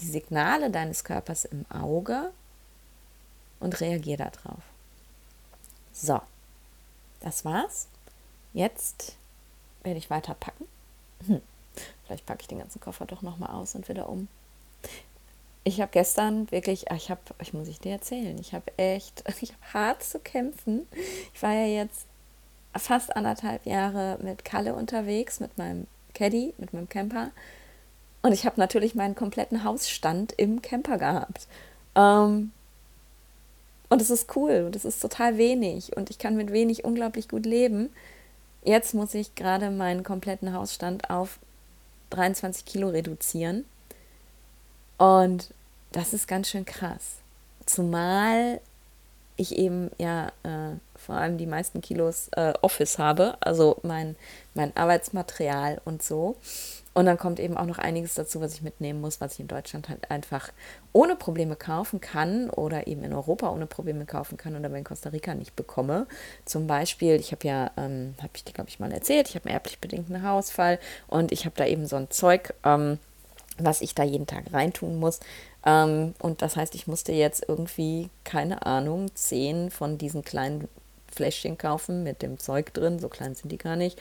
die 0.00 0.06
Signale 0.06 0.70
deines 0.70 1.02
Körpers 1.02 1.46
im 1.46 1.64
Auge 1.70 2.30
und 3.64 3.80
reagiere 3.80 4.30
darauf. 4.30 4.62
So, 5.92 6.20
das 7.20 7.44
war's. 7.44 7.88
Jetzt 8.52 9.16
werde 9.82 9.98
ich 9.98 10.10
weiter 10.10 10.34
packen. 10.34 10.66
Hm. 11.26 11.42
Vielleicht 12.06 12.26
packe 12.26 12.42
ich 12.42 12.48
den 12.48 12.58
ganzen 12.58 12.80
Koffer 12.80 13.06
doch 13.06 13.22
nochmal 13.22 13.50
aus 13.50 13.74
und 13.74 13.88
wieder 13.88 14.08
um 14.08 14.28
ich 15.64 15.80
habe 15.80 15.90
gestern 15.90 16.50
wirklich, 16.50 16.90
ich 16.94 17.10
habe, 17.10 17.20
ich 17.40 17.54
muss 17.54 17.68
ich 17.68 17.80
dir 17.80 17.92
erzählen, 17.92 18.38
ich 18.38 18.52
habe 18.52 18.66
echt, 18.76 19.24
ich 19.40 19.52
habe 19.52 19.72
hart 19.72 20.02
zu 20.04 20.18
kämpfen. 20.18 20.86
Ich 21.34 21.42
war 21.42 21.52
ja 21.52 21.66
jetzt 21.66 22.06
fast 22.76 23.16
anderthalb 23.16 23.66
Jahre 23.66 24.18
mit 24.22 24.44
Kalle 24.44 24.74
unterwegs, 24.74 25.40
mit 25.40 25.56
meinem 25.58 25.86
Caddy, 26.12 26.54
mit 26.58 26.72
meinem 26.72 26.88
Camper. 26.88 27.30
Und 28.22 28.32
ich 28.32 28.46
habe 28.46 28.60
natürlich 28.60 28.94
meinen 28.94 29.14
kompletten 29.14 29.64
Hausstand 29.64 30.32
im 30.32 30.62
Camper 30.62 30.98
gehabt. 30.98 31.46
Ähm, 31.94 32.52
und 33.94 34.02
es 34.02 34.10
ist 34.10 34.34
cool 34.34 34.64
und 34.66 34.74
es 34.74 34.84
ist 34.84 34.98
total 34.98 35.38
wenig 35.38 35.96
und 35.96 36.10
ich 36.10 36.18
kann 36.18 36.34
mit 36.34 36.50
wenig 36.50 36.84
unglaublich 36.84 37.28
gut 37.28 37.46
leben. 37.46 37.90
Jetzt 38.64 38.92
muss 38.92 39.14
ich 39.14 39.36
gerade 39.36 39.70
meinen 39.70 40.02
kompletten 40.02 40.52
Hausstand 40.52 41.10
auf 41.10 41.38
23 42.10 42.64
Kilo 42.64 42.88
reduzieren 42.88 43.64
und 44.98 45.54
das 45.92 46.12
ist 46.12 46.26
ganz 46.26 46.48
schön 46.48 46.64
krass. 46.64 47.18
Zumal 47.66 48.60
ich 49.36 49.56
eben 49.56 49.92
ja 49.98 50.32
äh, 50.42 50.74
vor 50.96 51.14
allem 51.14 51.38
die 51.38 51.46
meisten 51.46 51.80
Kilos 51.80 52.30
äh, 52.32 52.52
Office 52.62 52.98
habe, 52.98 53.36
also 53.38 53.78
mein, 53.84 54.16
mein 54.54 54.76
Arbeitsmaterial 54.76 55.80
und 55.84 56.02
so. 56.02 56.34
Und 56.94 57.06
dann 57.06 57.18
kommt 57.18 57.40
eben 57.40 57.56
auch 57.56 57.66
noch 57.66 57.78
einiges 57.78 58.14
dazu, 58.14 58.40
was 58.40 58.54
ich 58.54 58.62
mitnehmen 58.62 59.00
muss, 59.00 59.20
was 59.20 59.34
ich 59.34 59.40
in 59.40 59.48
Deutschland 59.48 59.88
halt 59.88 60.10
einfach 60.10 60.50
ohne 60.92 61.16
Probleme 61.16 61.56
kaufen 61.56 62.00
kann 62.00 62.48
oder 62.50 62.86
eben 62.86 63.02
in 63.02 63.12
Europa 63.12 63.50
ohne 63.50 63.66
Probleme 63.66 64.06
kaufen 64.06 64.36
kann 64.36 64.54
oder 64.56 64.74
in 64.74 64.84
Costa 64.84 65.10
Rica 65.10 65.34
nicht 65.34 65.56
bekomme. 65.56 66.06
Zum 66.44 66.68
Beispiel, 66.68 67.16
ich 67.16 67.32
habe 67.32 67.46
ja, 67.46 67.72
ähm, 67.76 68.14
habe 68.18 68.30
ich 68.34 68.44
dir 68.44 68.52
glaube 68.52 68.70
ich 68.70 68.78
mal 68.78 68.92
erzählt, 68.92 69.28
ich 69.28 69.34
habe 69.34 69.46
einen 69.46 69.54
erblich 69.54 69.80
bedingten 69.80 70.22
Haarausfall 70.22 70.78
und 71.08 71.32
ich 71.32 71.44
habe 71.44 71.56
da 71.56 71.66
eben 71.66 71.86
so 71.86 71.96
ein 71.96 72.10
Zeug. 72.10 72.54
Ähm, 72.64 72.98
was 73.58 73.82
ich 73.82 73.94
da 73.94 74.02
jeden 74.02 74.26
Tag 74.26 74.52
reintun 74.52 74.98
muss. 74.98 75.20
Ähm, 75.64 76.14
und 76.18 76.42
das 76.42 76.56
heißt, 76.56 76.74
ich 76.74 76.86
musste 76.86 77.12
jetzt 77.12 77.44
irgendwie, 77.48 78.10
keine 78.24 78.66
Ahnung, 78.66 79.14
zehn 79.14 79.70
von 79.70 79.96
diesen 79.96 80.24
kleinen 80.24 80.68
Fläschchen 81.14 81.56
kaufen 81.56 82.02
mit 82.02 82.22
dem 82.22 82.38
Zeug 82.38 82.74
drin, 82.74 82.98
so 82.98 83.08
klein 83.08 83.34
sind 83.34 83.50
die 83.52 83.58
gar 83.58 83.76
nicht, 83.76 84.00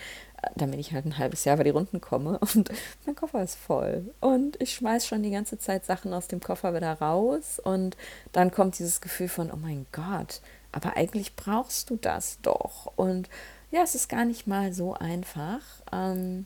damit 0.56 0.80
ich 0.80 0.94
halt 0.94 1.06
ein 1.06 1.18
halbes 1.18 1.46
Jahr 1.46 1.56
über 1.56 1.64
die 1.64 1.70
Runden 1.70 2.02
komme. 2.02 2.39
Und 2.39 2.70
mein 3.06 3.16
Koffer 3.16 3.44
ist 3.44 3.56
voll. 3.56 4.14
Und 4.20 4.62
ich 4.62 4.74
schmeiß 4.74 5.08
schon 5.08 5.24
die 5.24 5.32
ganze 5.32 5.58
Zeit 5.58 5.86
Sachen 5.86 6.14
aus 6.14 6.28
dem 6.28 6.39
Koffer 6.39 6.74
wieder 6.74 6.94
raus. 6.94 7.60
Und 7.60 7.98
dann 8.32 8.52
kommt 8.52 8.80
dieses 8.80 9.02
Gefühl 9.02 9.30
von, 9.30 9.52
oh 9.52 9.58
mein 9.58 9.86
Gott, 9.91 10.41
aber 10.72 10.98
eigentlich 10.98 11.36
brauchst 11.36 11.89
du 11.89 11.98
das 11.98 12.39
doch. 12.41 12.91
Und 12.96 13.30
ja, 13.72 13.82
es 13.82 13.96
ist 13.96 14.10
gar 14.10 14.26
nicht 14.26 14.48
mal 14.48 14.74
so 14.74 14.94
einfach. 14.94 15.62
Ähm, 15.91 16.46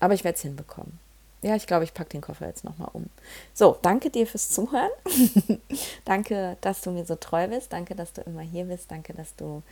aber 0.00 0.14
ich 0.14 0.24
werde 0.24 0.36
es 0.36 0.42
hinbekommen 0.42 0.98
ja, 1.42 1.54
ich 1.54 1.66
glaube, 1.66 1.84
ich 1.84 1.94
packe 1.94 2.10
den 2.10 2.20
Koffer 2.20 2.46
jetzt 2.46 2.64
nochmal 2.64 2.88
um. 2.92 3.06
So, 3.54 3.78
danke 3.82 4.10
dir 4.10 4.26
fürs 4.26 4.50
Zuhören. 4.50 4.90
danke, 6.04 6.56
dass 6.60 6.80
du 6.80 6.90
mir 6.90 7.04
so 7.04 7.14
treu 7.14 7.46
bist. 7.46 7.72
Danke, 7.72 7.94
dass 7.94 8.12
du 8.12 8.22
immer 8.22 8.42
hier 8.42 8.64
bist. 8.64 8.90
Danke, 8.90 9.14
dass 9.14 9.36
du 9.36 9.62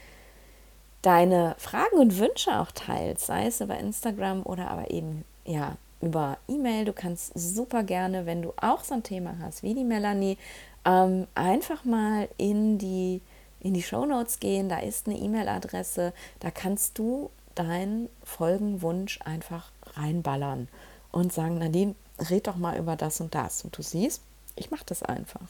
deine 1.06 1.54
Fragen 1.58 1.98
und 1.98 2.18
Wünsche 2.18 2.58
auch 2.58 2.72
teilst, 2.72 3.26
sei 3.26 3.46
es 3.46 3.60
über 3.60 3.78
Instagram 3.78 4.42
oder 4.42 4.68
aber 4.72 4.90
eben 4.90 5.24
ja 5.44 5.76
über 6.00 6.36
E-Mail. 6.48 6.84
Du 6.84 6.92
kannst 6.92 7.30
super 7.38 7.84
gerne, 7.84 8.26
wenn 8.26 8.42
du 8.42 8.52
auch 8.60 8.82
so 8.82 8.94
ein 8.94 9.04
Thema 9.04 9.36
hast 9.40 9.62
wie 9.62 9.74
die 9.74 9.84
Melanie, 9.84 10.36
ähm, 10.84 11.28
einfach 11.36 11.84
mal 11.84 12.28
in 12.38 12.78
die 12.78 13.22
in 13.60 13.72
die 13.72 13.84
Show 13.84 14.04
Notes 14.04 14.40
gehen. 14.40 14.68
Da 14.68 14.80
ist 14.80 15.06
eine 15.06 15.16
E-Mail-Adresse. 15.16 16.12
Da 16.40 16.50
kannst 16.50 16.98
du 16.98 17.30
deinen 17.54 18.08
Folgenwunsch 18.24 19.20
einfach 19.24 19.70
reinballern 19.94 20.66
und 21.12 21.32
sagen, 21.32 21.58
Nadine, 21.58 21.94
red 22.30 22.48
doch 22.48 22.56
mal 22.56 22.76
über 22.78 22.96
das 22.96 23.20
und 23.20 23.32
das. 23.34 23.62
Und 23.62 23.78
du 23.78 23.82
siehst, 23.82 24.22
ich 24.56 24.72
mache 24.72 24.84
das 24.86 25.04
einfach. 25.04 25.48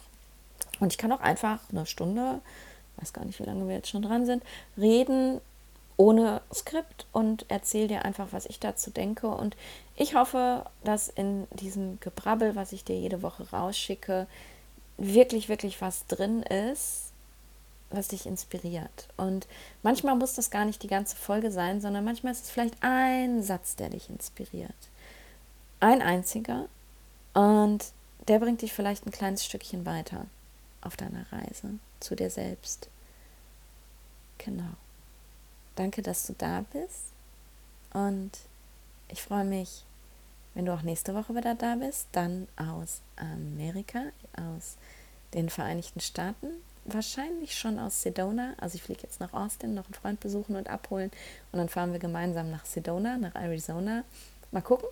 Und 0.81 0.93
ich 0.93 0.99
kann 0.99 1.13
auch 1.13 1.21
einfach 1.21 1.61
eine 1.71 1.87
Stunde, 1.87 2.41
weiß 2.99 3.13
gar 3.13 3.25
nicht, 3.25 3.39
wie 3.41 3.45
lange 3.45 3.67
wir 3.69 3.77
jetzt 3.77 3.91
schon 3.91 4.03
dran 4.03 4.27
sind, 4.27 4.43
reden 4.77 5.41
ohne 5.97 6.43
Skript 6.53 7.07
und 7.13 7.47
erzähle 7.49 7.89
dir 7.89 8.05
einfach, 8.05 8.29
was 8.31 8.47
ich 8.47 8.61
dazu 8.61 8.91
denke. 8.91 9.29
Und 9.29 9.57
ich 9.95 10.15
hoffe, 10.15 10.67
dass 10.85 11.09
in 11.09 11.47
diesem 11.53 11.99
Gebrabbel, 12.01 12.55
was 12.55 12.73
ich 12.73 12.85
dir 12.85 12.99
jede 12.99 13.23
Woche 13.23 13.51
rausschicke, 13.51 14.27
wirklich, 14.99 15.49
wirklich 15.49 15.81
was 15.81 16.07
drin 16.07 16.43
ist, 16.43 17.13
was 17.91 18.09
dich 18.09 18.27
inspiriert. 18.27 19.09
Und 19.17 19.47
manchmal 19.83 20.17
muss 20.17 20.35
das 20.35 20.51
gar 20.51 20.65
nicht 20.65 20.83
die 20.83 20.89
ganze 20.89 21.17
Folge 21.17 21.51
sein, 21.51 21.81
sondern 21.81 22.05
manchmal 22.05 22.33
ist 22.33 22.45
es 22.45 22.51
vielleicht 22.51 22.77
ein 22.81 23.43
Satz, 23.43 23.77
der 23.77 23.91
dich 23.91 24.11
inspiriert. 24.11 24.75
Ein 25.81 26.03
einziger. 26.03 26.67
Und 27.33 27.87
der 28.29 28.39
bringt 28.39 28.61
dich 28.61 28.73
vielleicht 28.73 29.07
ein 29.07 29.13
kleines 29.13 29.45
Stückchen 29.45 29.87
weiter 29.87 30.27
auf 30.87 30.97
deiner 30.97 31.31
Reise 31.33 31.79
zu 32.01 32.15
dir 32.15 32.31
selbst. 32.31 32.89
Genau. 34.39 34.75
Danke, 35.75 36.03
dass 36.03 36.27
du 36.27 36.35
da 36.37 36.65
bist. 36.73 37.05
Und 37.93 38.33
ich 39.09 39.23
freue 39.23 39.45
mich, 39.45 39.85
wenn 40.55 40.67
du 40.67 40.73
auch 40.73 40.83
nächste 40.83 41.15
Woche 41.15 41.35
wieder 41.35 41.55
da 41.55 41.77
bist, 41.77 42.09
dann 42.13 42.49
aus 42.57 43.01
Amerika, 43.17 44.05
aus 44.37 44.77
den 45.35 45.51
Vereinigten 45.51 46.01
Staaten, 46.01 46.49
wahrscheinlich 46.85 47.59
schon 47.59 47.79
aus 47.79 48.03
Sedona. 48.03 48.55
Also 48.59 48.77
ich 48.77 48.83
fliege 48.83 49.03
jetzt 49.03 49.21
nach 49.21 49.33
Austin, 49.33 49.75
noch 49.75 49.85
einen 49.85 49.95
Freund 49.95 50.21
besuchen 50.21 50.57
und 50.57 50.69
abholen 50.69 51.11
und 51.53 51.59
dann 51.59 51.69
fahren 51.69 51.93
wir 51.93 51.99
gemeinsam 51.99 52.51
nach 52.51 52.65
Sedona, 52.65 53.19
nach 53.19 53.35
Arizona. 53.35 54.05
Mal 54.51 54.63
gucken. 54.63 54.89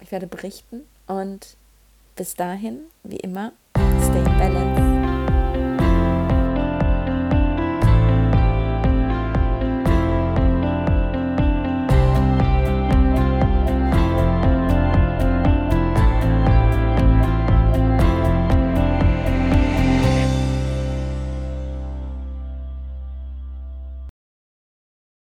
Ich 0.00 0.10
werde 0.10 0.26
berichten 0.26 0.82
und 1.06 1.56
bis 2.16 2.34
dahin, 2.34 2.80
wie 3.02 3.16
immer, 3.16 3.52
stay 3.76 4.22
balanced. 4.24 4.73